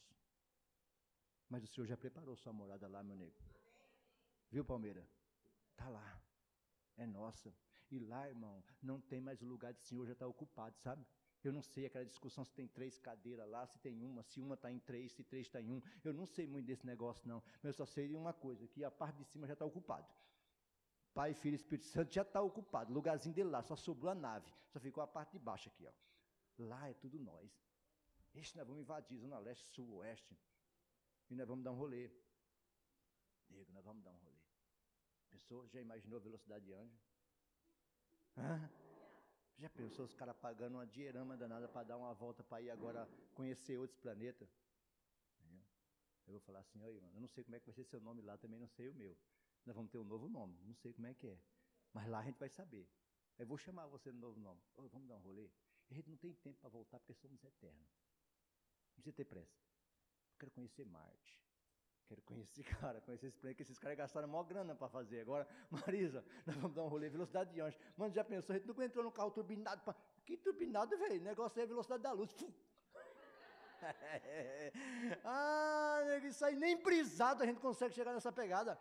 Mas 1.49 1.65
o 1.65 1.67
Senhor 1.67 1.87
já 1.87 1.97
preparou 1.97 2.37
sua 2.37 2.53
morada 2.53 2.87
lá, 2.89 3.03
meu 3.03 3.17
nego. 3.17 3.37
Viu, 4.51 4.65
Palmeira? 4.65 5.07
Está 5.73 5.89
lá. 5.89 6.23
É 6.97 7.07
nossa. 7.07 7.53
E 7.91 7.99
lá, 7.99 8.29
irmão, 8.29 8.63
não 8.83 9.01
tem 9.01 9.21
mais 9.21 9.41
lugar 9.41 9.73
de 9.73 9.83
Senhor, 9.83 10.07
já 10.07 10.13
está 10.13 10.27
ocupado, 10.27 10.77
sabe? 10.79 11.05
Eu 11.45 11.53
não 11.53 11.63
sei 11.63 11.87
aquela 11.87 12.05
discussão 12.05 12.45
se 12.45 12.55
tem 12.55 12.69
três 12.69 12.99
cadeiras 12.99 13.49
lá, 13.49 13.67
se 13.67 13.79
tem 13.81 14.01
uma, 14.03 14.23
se 14.23 14.41
uma 14.41 14.55
está 14.55 14.71
em 14.71 14.79
três, 14.79 15.13
se 15.13 15.25
três 15.25 15.47
está 15.47 15.61
em 15.61 15.73
um. 15.73 15.83
Eu 16.05 16.13
não 16.13 16.25
sei 16.25 16.47
muito 16.47 16.67
desse 16.67 16.87
negócio, 16.87 17.27
não. 17.29 17.43
Mas 17.63 17.65
eu 17.65 17.73
só 17.73 17.87
sei 17.87 18.09
de 18.09 18.15
uma 18.15 18.33
coisa, 18.33 18.67
que 18.69 18.85
a 18.85 18.91
parte 18.91 19.19
de 19.19 19.25
cima 19.25 19.47
já 19.47 19.55
está 19.55 19.65
ocupado. 19.65 20.07
Pai, 21.13 21.35
Filho 21.35 21.55
e 21.55 21.57
Espírito 21.57 21.87
Santo 21.87 22.15
já 22.15 22.23
está 22.23 22.41
ocupado. 22.41 22.91
O 22.91 22.95
lugarzinho 22.95 23.35
dele 23.35 23.51
lá, 23.51 23.63
só 23.63 23.75
sobrou 23.75 24.11
a 24.11 24.15
nave. 24.15 24.51
Só 24.69 24.79
ficou 24.81 25.03
a 25.03 25.07
parte 25.07 25.33
de 25.33 25.39
baixo 25.39 25.69
aqui, 25.69 25.87
ó. 25.87 25.93
Lá 26.59 26.89
é 26.89 26.95
tudo 26.95 27.19
nós. 27.19 27.51
Este 28.35 28.57
nós 28.57 28.67
vamos 28.67 28.81
invadir, 28.81 29.19
Zona 29.19 29.39
Leste, 29.39 29.67
Sul, 29.69 29.97
Oeste. 29.97 30.39
E 31.29 31.35
nós 31.35 31.47
vamos 31.47 31.65
dar 31.65 31.73
um 31.73 31.77
rolê. 31.77 32.11
Nego, 33.51 33.73
nós 33.73 33.85
vamos 33.85 34.03
dar 34.03 34.11
um 34.11 34.17
rolê. 34.17 34.32
Já 35.73 35.81
imaginou 35.81 36.19
a 36.19 36.23
velocidade 36.23 36.65
de 36.65 36.73
anjo? 36.73 36.99
Hã? 38.37 38.71
Já 39.59 39.69
pensou 39.71 40.05
os 40.05 40.15
caras 40.15 40.37
pagando 40.37 40.75
uma 40.75 40.87
dinheirama 40.87 41.37
danada 41.37 41.69
para 41.69 41.85
dar 41.85 41.97
uma 41.97 42.13
volta 42.15 42.43
para 42.43 42.61
ir 42.63 42.71
agora 42.71 43.09
conhecer 43.35 43.79
outros 43.79 43.99
planetas? 43.99 44.49
Eu 46.27 46.33
vou 46.33 46.41
falar 46.41 46.61
assim, 46.61 46.79
mano, 46.79 47.11
eu 47.15 47.21
não 47.21 47.29
sei 47.29 47.45
como 47.45 47.57
é 47.57 47.61
que 47.61 47.67
vai 47.67 47.75
ser 47.75 47.85
seu 47.85 48.01
nome 48.01 48.23
lá, 48.23 48.39
também 48.39 48.59
não 48.59 48.69
sei 48.69 48.89
o 48.89 48.95
meu. 48.95 49.17
Nós 49.67 49.75
vamos 49.75 49.91
ter 49.91 49.99
um 49.99 50.05
novo 50.05 50.29
nome, 50.29 50.59
não 50.65 50.75
sei 50.75 50.93
como 50.93 51.07
é 51.07 51.15
que 51.15 51.27
é. 51.29 51.39
Mas 51.93 52.09
lá 52.09 52.21
a 52.21 52.25
gente 52.25 52.39
vai 52.39 52.49
saber. 52.49 52.89
Eu 53.39 53.47
vou 53.47 53.59
chamar 53.59 53.87
você 53.87 54.11
no 54.13 54.21
novo 54.21 54.41
nome. 54.41 54.63
Oh, 54.75 54.89
vamos 54.89 55.09
dar 55.09 55.17
um 55.17 55.21
rolê? 55.21 55.51
A 55.91 55.95
gente 55.95 56.09
não 56.09 56.17
tem 56.17 56.33
tempo 56.35 56.59
para 56.61 56.71
voltar 56.71 56.99
porque 56.99 57.15
somos 57.15 57.43
eternos. 57.45 57.89
Não 58.89 58.95
precisa 58.95 59.13
ter 59.13 59.25
pressa. 59.25 59.61
Eu 60.33 60.39
quero 60.39 60.51
conhecer 60.53 60.85
Marte. 60.87 61.41
Quero 62.09 62.23
conhecer, 62.23 62.63
cara, 62.81 63.01
conhecer 63.01 63.29
esse 63.29 63.39
planeta, 63.39 63.57
que 63.57 63.63
esses 63.63 63.79
caras 63.79 63.97
gastaram 63.97 64.29
maior 64.29 64.45
grana 64.45 64.75
para 64.75 64.89
fazer. 64.89 65.21
Agora, 65.21 65.47
Marisa, 65.71 66.25
nós 66.47 66.57
vamos 66.57 66.75
dar 66.75 66.83
um 66.83 66.89
rolê, 66.89 67.09
velocidade 67.09 67.53
de 67.53 67.61
anjo. 67.61 67.79
Mano, 67.97 68.13
já 68.13 68.25
pensou, 68.25 68.55
a 68.55 68.59
gente 68.59 68.69
nunca 68.69 68.85
entrou 68.85 69.05
no 69.05 69.13
carro 69.13 69.31
turbinado. 69.31 69.83
Pra... 69.83 69.95
Que 70.25 70.37
turbinado, 70.37 70.97
velho? 70.97 71.21
O 71.21 71.25
negócio 71.25 71.61
é 71.61 71.63
a 71.63 71.67
velocidade 71.67 72.03
da 72.03 72.13
luz. 72.13 72.35
ah, 75.25 76.03
nego, 76.07 76.27
isso 76.27 76.45
aí 76.45 76.55
nem 76.55 76.77
brisado 76.77 77.43
a 77.43 77.47
gente 77.47 77.61
consegue 77.61 77.95
chegar 77.95 78.13
nessa 78.13 78.31
pegada. 78.31 78.79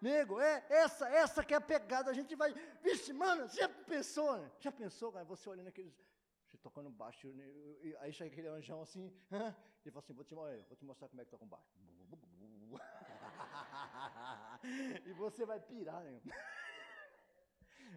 Nego, 0.00 0.40
é 0.40 0.64
essa, 0.70 1.08
essa 1.08 1.44
que 1.44 1.52
é 1.52 1.58
a 1.58 1.60
pegada. 1.60 2.10
A 2.10 2.14
gente 2.14 2.34
vai. 2.34 2.54
Vixe, 2.82 3.12
mano, 3.12 3.46
já 3.48 3.68
pensou? 3.68 4.38
Né? 4.38 4.50
Já 4.58 4.72
pensou, 4.72 5.12
cara? 5.12 5.24
Você 5.26 5.48
olhando 5.48 5.68
aqueles. 5.68 5.94
Você 6.46 6.56
tocando 6.56 6.90
baixo, 6.90 7.28
né? 7.28 7.44
aí 8.00 8.12
chega 8.12 8.30
aquele 8.30 8.48
anjão 8.48 8.82
assim, 8.82 9.14
hã? 9.30 9.54
ele 9.84 9.92
fala 9.92 10.02
assim, 10.02 10.12
vou 10.12 10.24
te, 10.24 10.34
vou 10.34 10.76
te 10.76 10.84
mostrar 10.84 11.08
como 11.08 11.20
é 11.20 11.24
que 11.24 11.30
toca 11.30 11.44
um 11.44 11.48
baixo. 11.48 11.70
e 15.06 15.12
você 15.12 15.44
vai 15.44 15.60
pirar, 15.60 16.02
né? 16.02 16.20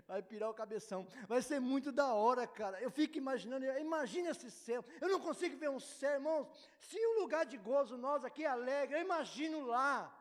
Vai 0.05 0.22
pirar 0.22 0.49
o 0.49 0.53
cabeção. 0.53 1.07
Vai 1.30 1.41
ser 1.41 1.61
muito 1.61 1.89
da 1.89 2.14
hora, 2.14 2.45
cara. 2.45 2.82
Eu 2.82 2.91
fico 2.91 3.18
imaginando, 3.18 3.66
imagine 3.80 4.28
esse 4.28 4.51
céu. 4.51 4.84
Eu 4.99 5.07
não 5.07 5.20
consigo 5.20 5.55
ver 5.55 5.70
um 5.70 5.80
céu, 5.80 6.16
irmãos. 6.16 6.47
Se 6.78 6.97
o 6.97 7.11
um 7.11 7.22
lugar 7.22 7.45
de 7.45 7.57
gozo 7.57 7.95
nós 7.95 8.26
aqui 8.26 8.43
é 8.43 8.47
alegre, 8.47 8.97
eu 8.97 9.01
imagino 9.01 9.66
lá 9.66 10.14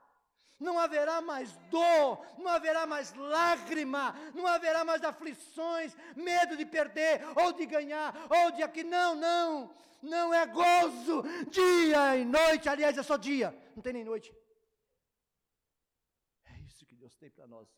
não 0.62 0.78
haverá 0.78 1.20
mais 1.20 1.52
dor, 1.70 2.24
não 2.38 2.48
haverá 2.48 2.86
mais 2.86 3.12
lágrima, 3.14 4.14
não 4.34 4.46
haverá 4.46 4.84
mais 4.84 5.02
aflições, 5.02 5.94
medo 6.14 6.56
de 6.56 6.64
perder, 6.64 7.20
ou 7.36 7.52
de 7.52 7.66
ganhar, 7.66 8.14
ou 8.30 8.52
de 8.52 8.62
aqui. 8.62 8.84
Não, 8.84 9.14
não, 9.14 9.74
não 10.00 10.32
é 10.32 10.46
gozo, 10.46 11.22
dia 11.50 12.16
e 12.16 12.24
noite, 12.24 12.68
aliás, 12.68 12.96
é 12.96 13.02
só 13.02 13.16
dia, 13.16 13.54
não 13.74 13.82
tem 13.82 13.92
nem 13.92 14.04
noite. 14.04 14.34
É 16.44 16.60
isso 16.60 16.86
que 16.86 16.94
Deus 16.94 17.11
tem 17.22 17.30
para 17.30 17.46
nós. 17.46 17.68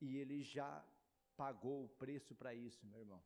E 0.00 0.16
Ele 0.16 0.42
já 0.42 0.82
pagou 1.36 1.84
o 1.84 1.88
preço 1.88 2.34
para 2.34 2.54
isso, 2.54 2.86
meu 2.86 3.00
irmão. 3.00 3.22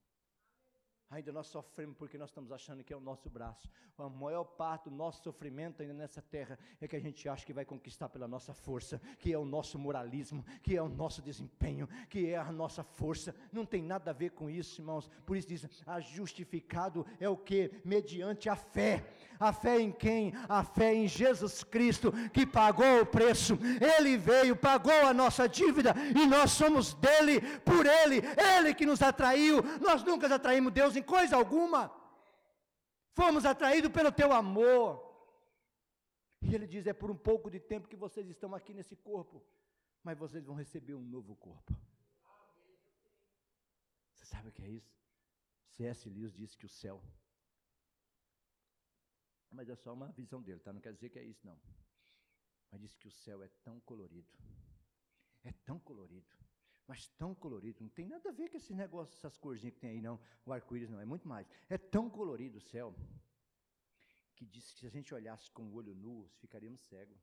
Ainda 1.09 1.31
nós 1.33 1.47
sofremos 1.47 1.97
porque 1.97 2.19
nós 2.19 2.31
estamos 2.31 2.51
achando 2.51 2.83
que 2.83 2.93
é 2.93 2.97
o 2.97 3.01
nosso 3.01 3.31
braço. 3.31 3.71
A 3.97 4.09
maior 4.09 4.45
parte 4.45 4.91
do 4.91 4.91
nosso 4.91 5.23
sofrimento 5.23 5.81
ainda 5.81 5.95
nessa 5.95 6.21
terra 6.21 6.59
é 6.81 6.89
que 6.89 6.97
a 6.97 7.01
gente 7.01 7.29
acha 7.29 7.47
que 7.47 7.53
vai 7.53 7.65
conquistar 7.65 8.09
pela 8.09 8.27
nossa 8.27 8.53
força, 8.53 9.01
que 9.21 9.33
é 9.33 9.39
o 9.39 9.45
nosso 9.45 9.79
moralismo, 9.79 10.45
que 10.63 10.77
é 10.77 10.83
o 10.83 10.89
nosso 10.89 11.23
desempenho, 11.23 11.89
que 12.11 12.31
é 12.31 12.37
a 12.37 12.51
nossa 12.51 12.83
força. 12.83 13.35
Não 13.53 13.65
tem 13.65 13.83
nada 13.83 14.11
a 14.11 14.15
ver 14.15 14.31
com 14.33 14.51
isso, 14.51 14.81
irmãos. 14.81 15.09
Por 15.25 15.37
isso 15.37 15.47
diz: 15.49 15.69
a 15.87 16.01
justificado 16.01 17.07
é 17.21 17.29
o 17.29 17.37
que? 17.37 17.71
Mediante 17.85 18.49
a 18.49 18.57
fé. 18.57 19.05
A 19.39 19.53
fé 19.53 19.81
em 19.81 19.93
quem? 19.93 20.33
A 20.49 20.65
fé 20.65 20.93
em 20.93 21.07
Jesus 21.07 21.63
Cristo, 21.63 22.13
que 22.33 22.45
pagou 22.45 23.03
o 23.03 23.07
preço. 23.07 23.57
Ele 23.97 24.17
veio, 24.17 24.57
pagou 24.57 25.07
a 25.07 25.15
nossa 25.15 25.49
dívida 25.49 25.95
e 26.15 26.27
nós 26.27 26.51
somos 26.51 26.95
dele, 26.95 27.41
por 27.61 27.87
ele. 27.87 28.23
Ele 28.57 28.75
que 28.75 28.85
nos 28.85 29.03
atraiu. 29.03 29.63
Nós 29.81 30.03
nunca 30.03 30.35
atraímos 30.35 30.73
Deus 30.73 30.96
em 30.99 31.03
coisa 31.03 31.37
alguma. 31.37 31.91
Fomos 33.13 33.45
atraídos 33.45 33.91
pelo 33.91 34.13
teu 34.13 34.33
amor. 34.33 34.87
E 36.43 36.55
ele 36.55 36.67
diz: 36.67 36.87
é 36.87 36.93
por 36.93 37.11
um 37.11 37.17
pouco 37.17 37.51
de 37.51 37.61
tempo 37.61 37.89
que 37.89 37.97
vocês 37.97 38.29
estão 38.29 38.55
aqui 38.55 38.73
nesse 38.75 38.97
corpo, 38.97 39.45
mas 40.03 40.19
vocês 40.19 40.45
vão 40.45 40.55
receber 40.55 40.95
um 40.95 41.03
novo 41.03 41.35
corpo. 41.37 41.75
Você 44.13 44.25
sabe 44.25 44.49
o 44.49 44.53
que 44.53 44.63
é 44.63 44.69
isso? 44.69 44.95
C.S. 45.77 46.09
Lewis 46.09 46.35
disse 46.35 46.57
que 46.57 46.67
o 46.67 46.69
céu. 46.69 47.03
Mas 49.51 49.69
é 49.69 49.77
só 49.77 49.93
uma 49.93 50.11
visão 50.13 50.43
dele, 50.43 50.61
tá? 50.61 50.73
Não 50.73 50.81
quer 50.81 50.93
dizer 50.93 51.09
que 51.11 51.19
é 51.19 51.25
isso, 51.25 51.47
não. 51.47 51.59
Mas 52.71 52.81
disse 52.81 52.99
que 52.99 53.09
o 53.09 53.13
céu 53.13 53.43
é 53.43 53.49
tão 53.65 53.81
colorido. 53.81 54.29
É 55.45 55.53
tão 55.65 55.79
colorido 55.79 56.27
mas 56.87 57.09
tão 57.19 57.35
colorido. 57.35 57.83
Não 57.83 57.89
tem 57.89 58.07
nada 58.07 58.29
a 58.29 58.33
ver 58.33 58.49
com 58.49 58.57
esse 58.57 58.75
negócio, 58.75 59.15
essas 59.17 59.37
corzinhas 59.37 59.75
que 59.75 59.81
tem 59.81 59.91
aí, 59.91 60.01
não. 60.01 60.21
O 60.45 60.53
arco-íris 60.53 60.91
não, 60.91 61.01
é 61.01 61.05
muito 61.05 61.27
mais. 61.27 61.47
É 61.69 61.77
tão 61.77 62.09
colorido 62.09 62.59
o 62.59 62.61
céu, 62.61 62.95
que 64.35 64.45
diz 64.45 64.73
que 64.73 64.81
se 64.81 64.87
a 64.87 64.91
gente 64.91 65.15
olhasse 65.15 65.51
com 65.51 65.65
o 65.65 65.75
olho 65.75 65.95
nu, 65.95 66.29
ficaríamos 66.39 66.81
cegos. 66.83 67.21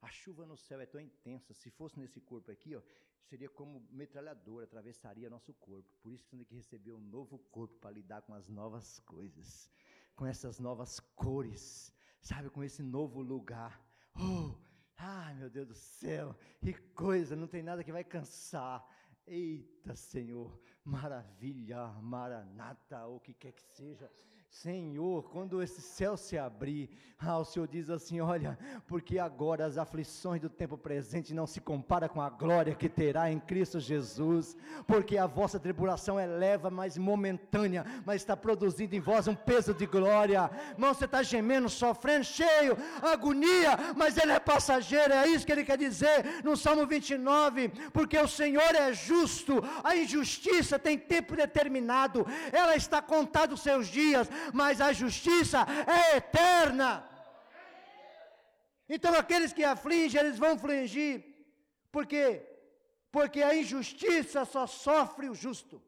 A 0.00 0.10
chuva 0.10 0.46
no 0.46 0.56
céu 0.56 0.80
é 0.80 0.86
tão 0.86 1.00
intensa, 1.00 1.52
se 1.54 1.70
fosse 1.70 1.98
nesse 1.98 2.20
corpo 2.20 2.50
aqui, 2.50 2.76
ó, 2.76 2.82
seria 3.22 3.48
como 3.48 3.86
metralhadora, 3.90 4.64
atravessaria 4.64 5.28
nosso 5.28 5.52
corpo. 5.54 5.88
Por 6.02 6.12
isso 6.12 6.22
que 6.24 6.30
você 6.30 6.36
tem 6.36 6.44
que 6.44 6.54
receber 6.54 6.92
um 6.92 7.00
novo 7.00 7.38
corpo 7.50 7.74
para 7.78 7.90
lidar 7.90 8.22
com 8.22 8.34
as 8.34 8.48
novas 8.48 9.00
coisas, 9.00 9.70
com 10.14 10.24
essas 10.24 10.60
novas 10.60 11.00
cores, 11.00 11.92
sabe, 12.20 12.50
com 12.50 12.62
esse 12.62 12.82
novo 12.82 13.20
lugar. 13.20 13.84
Oh, 14.14 14.54
Ai, 14.98 15.34
meu 15.34 15.50
Deus 15.50 15.68
do 15.68 15.74
céu, 15.74 16.34
que 16.60 16.72
coisa, 16.94 17.36
não 17.36 17.46
tem 17.46 17.62
nada 17.62 17.84
que 17.84 17.92
vai 17.92 18.02
cansar. 18.02 18.84
Eita, 19.26 19.94
Senhor, 19.94 20.58
maravilha, 20.84 21.88
maranata, 22.00 23.04
ou 23.06 23.16
o 23.16 23.20
que 23.20 23.34
quer 23.34 23.52
que 23.52 23.62
seja. 23.62 24.10
Senhor, 24.50 25.28
quando 25.30 25.62
esse 25.62 25.82
céu 25.82 26.16
se 26.16 26.38
abrir, 26.38 26.88
ah, 27.18 27.38
o 27.38 27.44
Senhor 27.44 27.66
diz 27.66 27.90
assim: 27.90 28.20
olha, 28.20 28.58
porque 28.86 29.18
agora 29.18 29.66
as 29.66 29.76
aflições 29.76 30.40
do 30.40 30.48
tempo 30.48 30.78
presente 30.78 31.34
não 31.34 31.46
se 31.46 31.60
compara 31.60 32.08
com 32.08 32.20
a 32.20 32.30
glória 32.30 32.74
que 32.74 32.88
terá 32.88 33.30
em 33.30 33.40
Cristo 33.40 33.80
Jesus, 33.80 34.56
porque 34.86 35.18
a 35.18 35.26
vossa 35.26 35.58
tribulação 35.58 36.18
é 36.18 36.26
leva, 36.26 36.70
mas 36.70 36.96
momentânea, 36.96 37.84
mas 38.04 38.22
está 38.22 38.36
produzindo 38.36 38.94
em 38.94 39.00
vós 39.00 39.26
um 39.26 39.34
peso 39.34 39.74
de 39.74 39.86
glória. 39.86 40.50
Irmão, 40.72 40.94
você 40.94 41.06
está 41.06 41.22
gemendo, 41.22 41.68
sofrendo, 41.68 42.24
cheio, 42.24 42.76
agonia, 43.02 43.76
mas 43.96 44.16
ele 44.16 44.32
é 44.32 44.40
passageiro, 44.40 45.12
é 45.12 45.28
isso 45.28 45.44
que 45.44 45.52
ele 45.52 45.64
quer 45.64 45.78
dizer 45.78 46.44
no 46.44 46.56
Salmo 46.56 46.86
29, 46.86 47.68
porque 47.92 48.18
o 48.18 48.28
Senhor 48.28 48.74
é 48.74 48.92
justo, 48.92 49.62
a 49.82 49.96
injustiça 49.96 50.78
tem 50.78 50.98
tempo 50.98 51.34
determinado, 51.34 52.26
ela 52.52 52.76
está 52.76 53.02
contada 53.02 53.54
os 53.54 53.60
seus 53.60 53.88
dias 53.88 54.28
mas 54.52 54.80
a 54.80 54.92
justiça 54.92 55.58
é 55.98 56.16
eterna. 56.16 57.08
Então 58.88 59.14
aqueles 59.14 59.52
que 59.52 59.64
afligem, 59.64 60.20
eles 60.20 60.38
vão 60.38 60.58
fligir. 60.58 61.24
Por 61.90 62.06
quê? 62.06 62.28
Porque 63.10 63.42
a 63.42 63.54
injustiça 63.54 64.44
só 64.44 64.66
sofre 64.66 65.28
o 65.28 65.34
justo. 65.34 65.82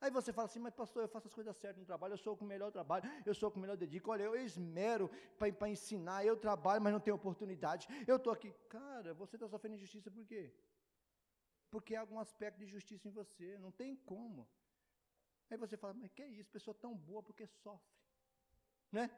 Aí 0.00 0.10
você 0.10 0.32
fala 0.32 0.46
assim, 0.46 0.60
mas 0.60 0.74
pastor, 0.74 1.02
eu 1.02 1.08
faço 1.08 1.26
as 1.26 1.34
coisas 1.34 1.56
certas 1.56 1.80
no 1.80 1.86
trabalho, 1.86 2.12
eu 2.12 2.18
sou 2.18 2.36
com 2.36 2.44
o 2.44 2.48
melhor 2.48 2.70
trabalho, 2.70 3.10
eu 3.26 3.34
sou 3.34 3.50
com 3.50 3.58
o 3.58 3.60
melhor 3.60 3.76
dedico, 3.76 4.12
olha, 4.12 4.22
eu 4.22 4.36
esmero 4.36 5.10
para 5.36 5.68
ensinar, 5.68 6.24
eu 6.24 6.36
trabalho, 6.36 6.80
mas 6.80 6.92
não 6.92 7.00
tenho 7.00 7.16
oportunidade, 7.16 7.88
eu 8.06 8.14
estou 8.16 8.32
aqui. 8.32 8.54
Cara, 8.68 9.12
você 9.12 9.34
está 9.34 9.48
sofrendo 9.48 9.74
injustiça 9.74 10.08
por 10.08 10.24
quê? 10.24 10.54
Porque 11.68 11.96
há 11.96 12.00
algum 12.00 12.20
aspecto 12.20 12.58
de 12.58 12.66
justiça 12.66 13.08
em 13.08 13.10
você, 13.10 13.58
não 13.58 13.72
tem 13.72 13.96
como. 13.96 14.48
Aí 15.50 15.56
você 15.56 15.76
fala, 15.76 15.94
mas 15.94 16.12
que 16.12 16.22
é 16.22 16.28
isso? 16.28 16.50
Pessoa 16.50 16.74
tão 16.74 16.94
boa 16.94 17.22
porque 17.22 17.46
sofre. 17.46 17.96
Né? 18.92 19.10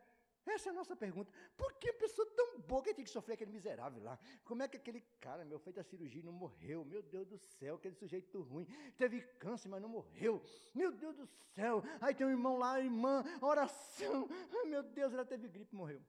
Essa 0.47 0.71
é 0.71 0.73
a 0.73 0.75
nossa 0.75 0.97
pergunta. 0.97 1.33
Por 1.57 1.75
que 1.75 1.93
pessoa 1.93 2.27
tão 2.35 2.61
boa 2.61 2.83
que 2.83 2.95
tinha 2.95 3.05
que 3.05 3.11
sofrer 3.11 3.35
aquele 3.35 3.53
miserável 3.53 4.03
lá? 4.03 4.19
Como 4.45 4.63
é 4.63 4.69
que 4.69 4.77
aquele 4.77 5.01
cara, 5.21 5.45
meu, 5.45 5.59
feito 5.59 5.81
a 5.81 5.85
cirurgia 5.85 6.21
e 6.21 6.25
não 6.25 6.33
morreu? 6.33 6.85
Meu 6.85 7.03
Deus 7.03 7.27
do 7.27 7.39
céu, 7.39 7.77
aquele 7.77 7.95
sujeito 7.95 8.41
ruim. 8.43 8.67
Teve 8.97 9.21
câncer, 9.39 9.69
mas 9.69 9.83
não 9.83 9.89
morreu. 9.89 10.43
Meu 10.75 10.93
Deus 10.93 11.17
do 11.17 11.27
céu. 11.27 11.83
Aí 12.01 12.15
tem 12.15 12.27
um 12.27 12.31
irmão 12.31 12.57
lá, 12.57 12.81
irmã, 12.81 13.23
oração. 13.41 14.29
Ai, 14.53 14.65
meu 14.65 14.83
Deus, 14.83 15.13
ela 15.13 15.27
teve 15.27 15.49
gripe 15.49 15.75
e 15.75 15.77
morreu. 15.77 16.03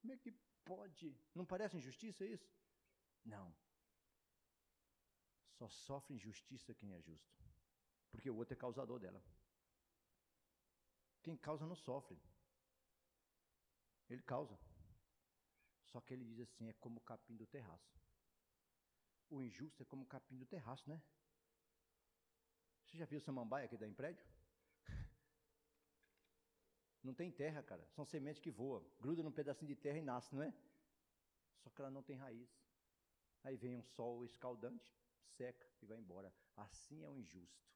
Como 0.00 0.12
é 0.12 0.16
que 0.16 0.32
pode? 0.64 1.16
Não 1.34 1.44
parece 1.44 1.76
injustiça 1.76 2.24
isso? 2.24 2.50
Não. 3.24 3.54
Só 5.52 5.68
sofre 5.68 6.14
injustiça 6.14 6.74
quem 6.74 6.92
é 6.92 7.00
justo 7.00 7.45
porque 8.16 8.30
o 8.30 8.36
outro 8.36 8.54
é 8.54 8.56
causador 8.56 8.98
dela. 8.98 9.22
Quem 11.22 11.36
causa 11.36 11.66
não 11.66 11.76
sofre. 11.76 12.18
Ele 14.08 14.22
causa. 14.22 14.58
Só 15.84 16.00
que 16.00 16.14
ele 16.14 16.24
diz 16.24 16.40
assim: 16.40 16.68
é 16.68 16.72
como 16.74 16.98
o 16.98 17.02
capim 17.02 17.36
do 17.36 17.46
terraço. 17.46 17.94
O 19.28 19.42
injusto 19.42 19.82
é 19.82 19.86
como 19.86 20.04
o 20.04 20.06
capim 20.06 20.38
do 20.38 20.46
terraço, 20.46 20.88
né? 20.88 21.02
Você 22.84 22.96
já 22.96 23.04
viu 23.04 23.20
samambaia 23.20 23.68
que 23.68 23.76
dá 23.76 23.86
em 23.86 23.92
prédio? 23.92 24.24
Não 27.02 27.12
tem 27.12 27.30
terra, 27.30 27.62
cara. 27.62 27.86
São 27.88 28.06
sementes 28.06 28.40
que 28.40 28.50
voam. 28.50 28.88
Gruda 28.98 29.22
num 29.22 29.32
pedacinho 29.32 29.74
de 29.74 29.76
terra 29.76 29.98
e 29.98 30.02
nasce, 30.02 30.34
não 30.34 30.42
é? 30.42 30.54
Só 31.58 31.70
que 31.70 31.80
ela 31.80 31.90
não 31.90 32.02
tem 32.02 32.16
raiz. 32.16 32.48
Aí 33.42 33.56
vem 33.56 33.76
um 33.76 33.82
sol 33.82 34.24
escaldante, 34.24 34.96
seca 35.36 35.68
e 35.82 35.86
vai 35.86 35.98
embora. 35.98 36.32
Assim 36.56 37.04
é 37.04 37.08
o 37.08 37.16
injusto 37.16 37.66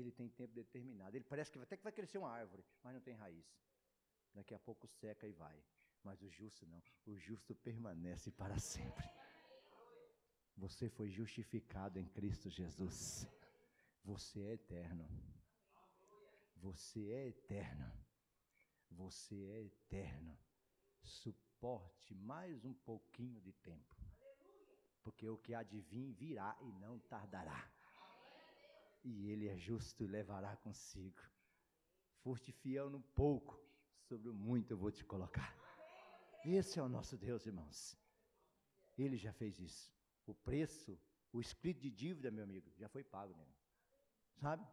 ele 0.00 0.10
tem 0.10 0.28
tempo 0.28 0.52
determinado. 0.52 1.16
Ele 1.16 1.24
parece 1.24 1.50
que 1.50 1.58
até 1.58 1.76
que 1.76 1.82
vai 1.82 1.92
crescer 1.92 2.18
uma 2.18 2.30
árvore, 2.30 2.64
mas 2.82 2.94
não 2.94 3.00
tem 3.00 3.14
raiz. 3.14 3.46
Daqui 4.34 4.54
a 4.54 4.58
pouco 4.58 4.86
seca 4.88 5.26
e 5.26 5.32
vai. 5.32 5.62
Mas 6.02 6.20
o 6.22 6.28
justo 6.28 6.66
não. 6.66 6.82
O 7.06 7.16
justo 7.16 7.54
permanece 7.54 8.30
para 8.30 8.58
sempre. 8.58 9.08
Você 10.56 10.88
foi 10.88 11.08
justificado 11.10 11.98
em 11.98 12.06
Cristo 12.08 12.50
Jesus. 12.50 13.26
Você 14.04 14.40
é 14.40 14.52
eterno. 14.54 15.08
Você 16.56 17.10
é 17.10 17.28
eterno. 17.28 17.92
Você 18.90 19.34
é 19.34 19.62
eterno. 19.62 20.38
Suporte 21.02 22.14
mais 22.14 22.64
um 22.64 22.74
pouquinho 22.74 23.40
de 23.40 23.52
tempo. 23.52 23.96
Porque 25.02 25.28
o 25.28 25.38
que 25.38 25.54
há 25.54 25.62
de 25.62 25.80
vir 25.80 26.12
virá 26.12 26.56
e 26.60 26.72
não 26.72 26.98
tardará 26.98 27.73
e 29.04 29.30
ele 29.30 29.48
é 29.48 29.56
justo 29.56 30.02
e 30.02 30.06
levará 30.06 30.56
consigo. 30.56 31.20
Foste 32.22 32.52
fiel 32.52 32.88
no 32.88 33.00
pouco, 33.00 33.62
sobre 34.08 34.28
o 34.30 34.34
muito 34.34 34.70
eu 34.70 34.78
vou 34.78 34.90
te 34.90 35.04
colocar. 35.04 35.54
Esse 36.44 36.78
é 36.78 36.82
o 36.82 36.88
nosso 36.88 37.16
Deus, 37.16 37.46
irmãos. 37.46 37.96
Ele 38.96 39.16
já 39.16 39.32
fez 39.32 39.58
isso. 39.58 39.92
O 40.26 40.34
preço, 40.34 40.98
o 41.32 41.40
escrito 41.40 41.80
de 41.80 41.90
dívida, 41.90 42.30
meu 42.30 42.44
amigo, 42.44 42.70
já 42.76 42.88
foi 42.88 43.04
pago, 43.04 43.34
né? 43.34 43.46
Sabe? 44.36 44.66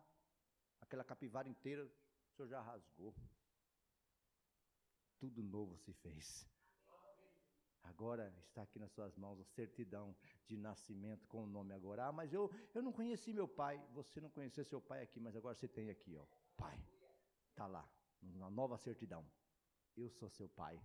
Aquela 0.80 1.04
capivara 1.04 1.50
inteira, 1.50 1.84
o 1.84 2.36
senhor 2.36 2.48
já 2.48 2.62
rasgou. 2.62 3.14
Tudo 5.20 5.44
novo 5.44 5.78
se 5.78 5.94
fez. 5.94 6.48
Agora 7.84 8.34
está 8.48 8.62
aqui 8.62 8.78
nas 8.80 8.92
suas 8.92 9.16
mãos 9.16 9.40
a 9.40 9.44
certidão 9.44 10.16
de 10.48 10.58
nascimento 10.58 11.28
com 11.28 11.44
o 11.44 11.48
nome 11.48 11.74
agora. 11.74 12.08
Ah, 12.08 12.12
mas 12.12 12.34
eu, 12.34 12.52
eu 12.74 12.82
não 12.82 12.92
conheci 12.92 13.34
meu 13.34 13.48
pai. 13.48 13.84
Você 13.94 14.22
não 14.22 14.30
conheceu 14.30 14.64
seu 14.64 14.82
pai 14.82 15.02
aqui, 15.02 15.20
mas 15.20 15.36
agora 15.36 15.56
você 15.56 15.68
tem 15.68 15.90
aqui, 15.90 16.16
ó. 16.16 16.26
Pai. 16.56 16.80
Está 17.50 17.68
lá, 17.68 17.88
na 18.22 18.50
nova 18.50 18.78
certidão. 18.78 19.26
Eu 19.96 20.10
sou 20.10 20.30
seu 20.30 20.48
pai. 20.48 20.80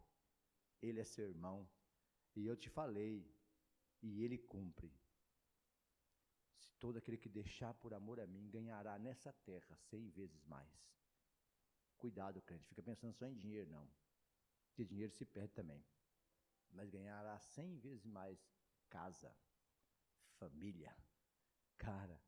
Ele 0.83 1.01
é 1.01 1.05
seu 1.05 1.29
irmão. 1.29 1.69
E 2.35 2.47
eu 2.47 2.57
te 2.57 2.69
falei. 2.71 3.27
E 4.03 4.23
ele 4.25 4.39
cumpre. 4.39 4.93
Se 6.59 6.73
todo 6.75 6.97
aquele 6.97 7.17
que 7.17 7.29
deixar 7.29 7.75
por 7.75 7.95
amor 7.95 8.21
a 8.21 8.27
mim 8.27 8.49
ganhará 8.51 8.99
nessa 8.99 9.33
terra 9.33 9.77
cem 9.77 10.09
vezes 10.11 10.45
mais. 10.45 10.71
Cuidado, 11.97 12.43
crente. 12.43 12.69
Fica 12.69 12.83
pensando 12.83 13.15
só 13.15 13.27
em 13.27 13.35
dinheiro, 13.35 13.71
não. 13.71 13.89
Porque 14.69 14.85
dinheiro 14.85 15.13
se 15.13 15.25
perde 15.25 15.55
também 15.55 15.83
mas 16.73 16.91
ganhará 16.91 17.39
cem 17.39 17.77
vezes 17.79 18.05
mais 18.05 18.39
casa, 18.89 19.35
família. 20.39 20.95
Cara, 21.79 22.21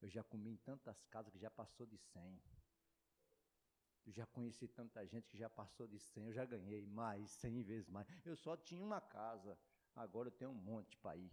eu 0.00 0.08
já 0.08 0.22
comi 0.22 0.50
em 0.50 0.56
tantas 0.56 1.04
casas 1.04 1.32
que 1.32 1.38
já 1.38 1.50
passou 1.50 1.86
de 1.86 1.96
cem. 1.96 2.42
Eu 4.04 4.12
já 4.12 4.26
conheci 4.26 4.66
tanta 4.66 5.06
gente 5.06 5.28
que 5.28 5.38
já 5.38 5.48
passou 5.48 5.86
de 5.86 5.98
cem. 5.98 6.24
Eu 6.24 6.32
já 6.32 6.44
ganhei 6.44 6.84
mais, 6.86 7.30
cem 7.30 7.62
vezes 7.62 7.88
mais. 7.88 8.06
Eu 8.24 8.36
só 8.36 8.56
tinha 8.56 8.84
uma 8.84 9.00
casa, 9.00 9.56
agora 9.94 10.28
eu 10.28 10.32
tenho 10.32 10.50
um 10.50 10.54
monte 10.54 10.96
para 10.96 11.16
ir. 11.16 11.32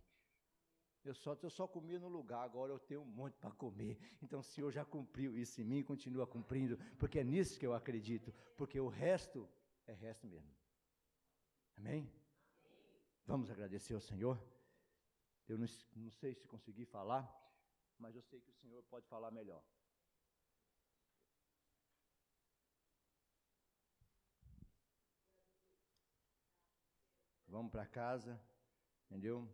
Eu 1.04 1.14
só, 1.16 1.38
eu 1.42 1.50
só 1.50 1.68
comia 1.68 1.98
no 2.00 2.10
lugar, 2.10 2.44
agora 2.44 2.74
eu 2.74 2.80
tenho 2.80 3.02
um 3.02 3.06
monte 3.06 3.38
para 3.38 3.52
comer. 3.52 3.98
Então 4.22 4.42
o 4.42 4.44
Senhor 4.44 4.72
já 4.72 4.86
cumpriu 4.86 5.36
isso 5.36 5.62
em 5.62 5.64
mim 5.64 5.82
continua 5.82 6.28
cumprindo, 6.28 6.78
porque 6.98 7.20
é 7.20 7.24
nisso 7.24 7.58
que 7.58 7.66
eu 7.66 7.74
acredito, 7.74 8.34
porque 8.58 8.80
o 8.80 8.88
resto 8.88 9.50
é 9.88 9.94
resto 9.94 10.28
mesmo. 10.28 10.54
Amém? 11.78 12.12
Vamos 13.30 13.52
agradecer 13.52 13.94
ao 13.94 14.02
Senhor. 14.02 14.44
Eu 15.48 15.56
não, 15.56 15.68
não 15.96 16.10
sei 16.10 16.34
se 16.34 16.48
consegui 16.48 16.84
falar, 16.84 17.24
mas 18.00 18.16
eu 18.16 18.24
sei 18.24 18.42
que 18.42 18.50
o 18.50 18.54
Senhor 18.56 18.82
pode 18.86 19.06
falar 19.06 19.30
melhor. 19.30 19.64
Vamos 27.48 27.72
para 27.72 27.86
casa, 27.86 28.42
entendeu? 29.06 29.48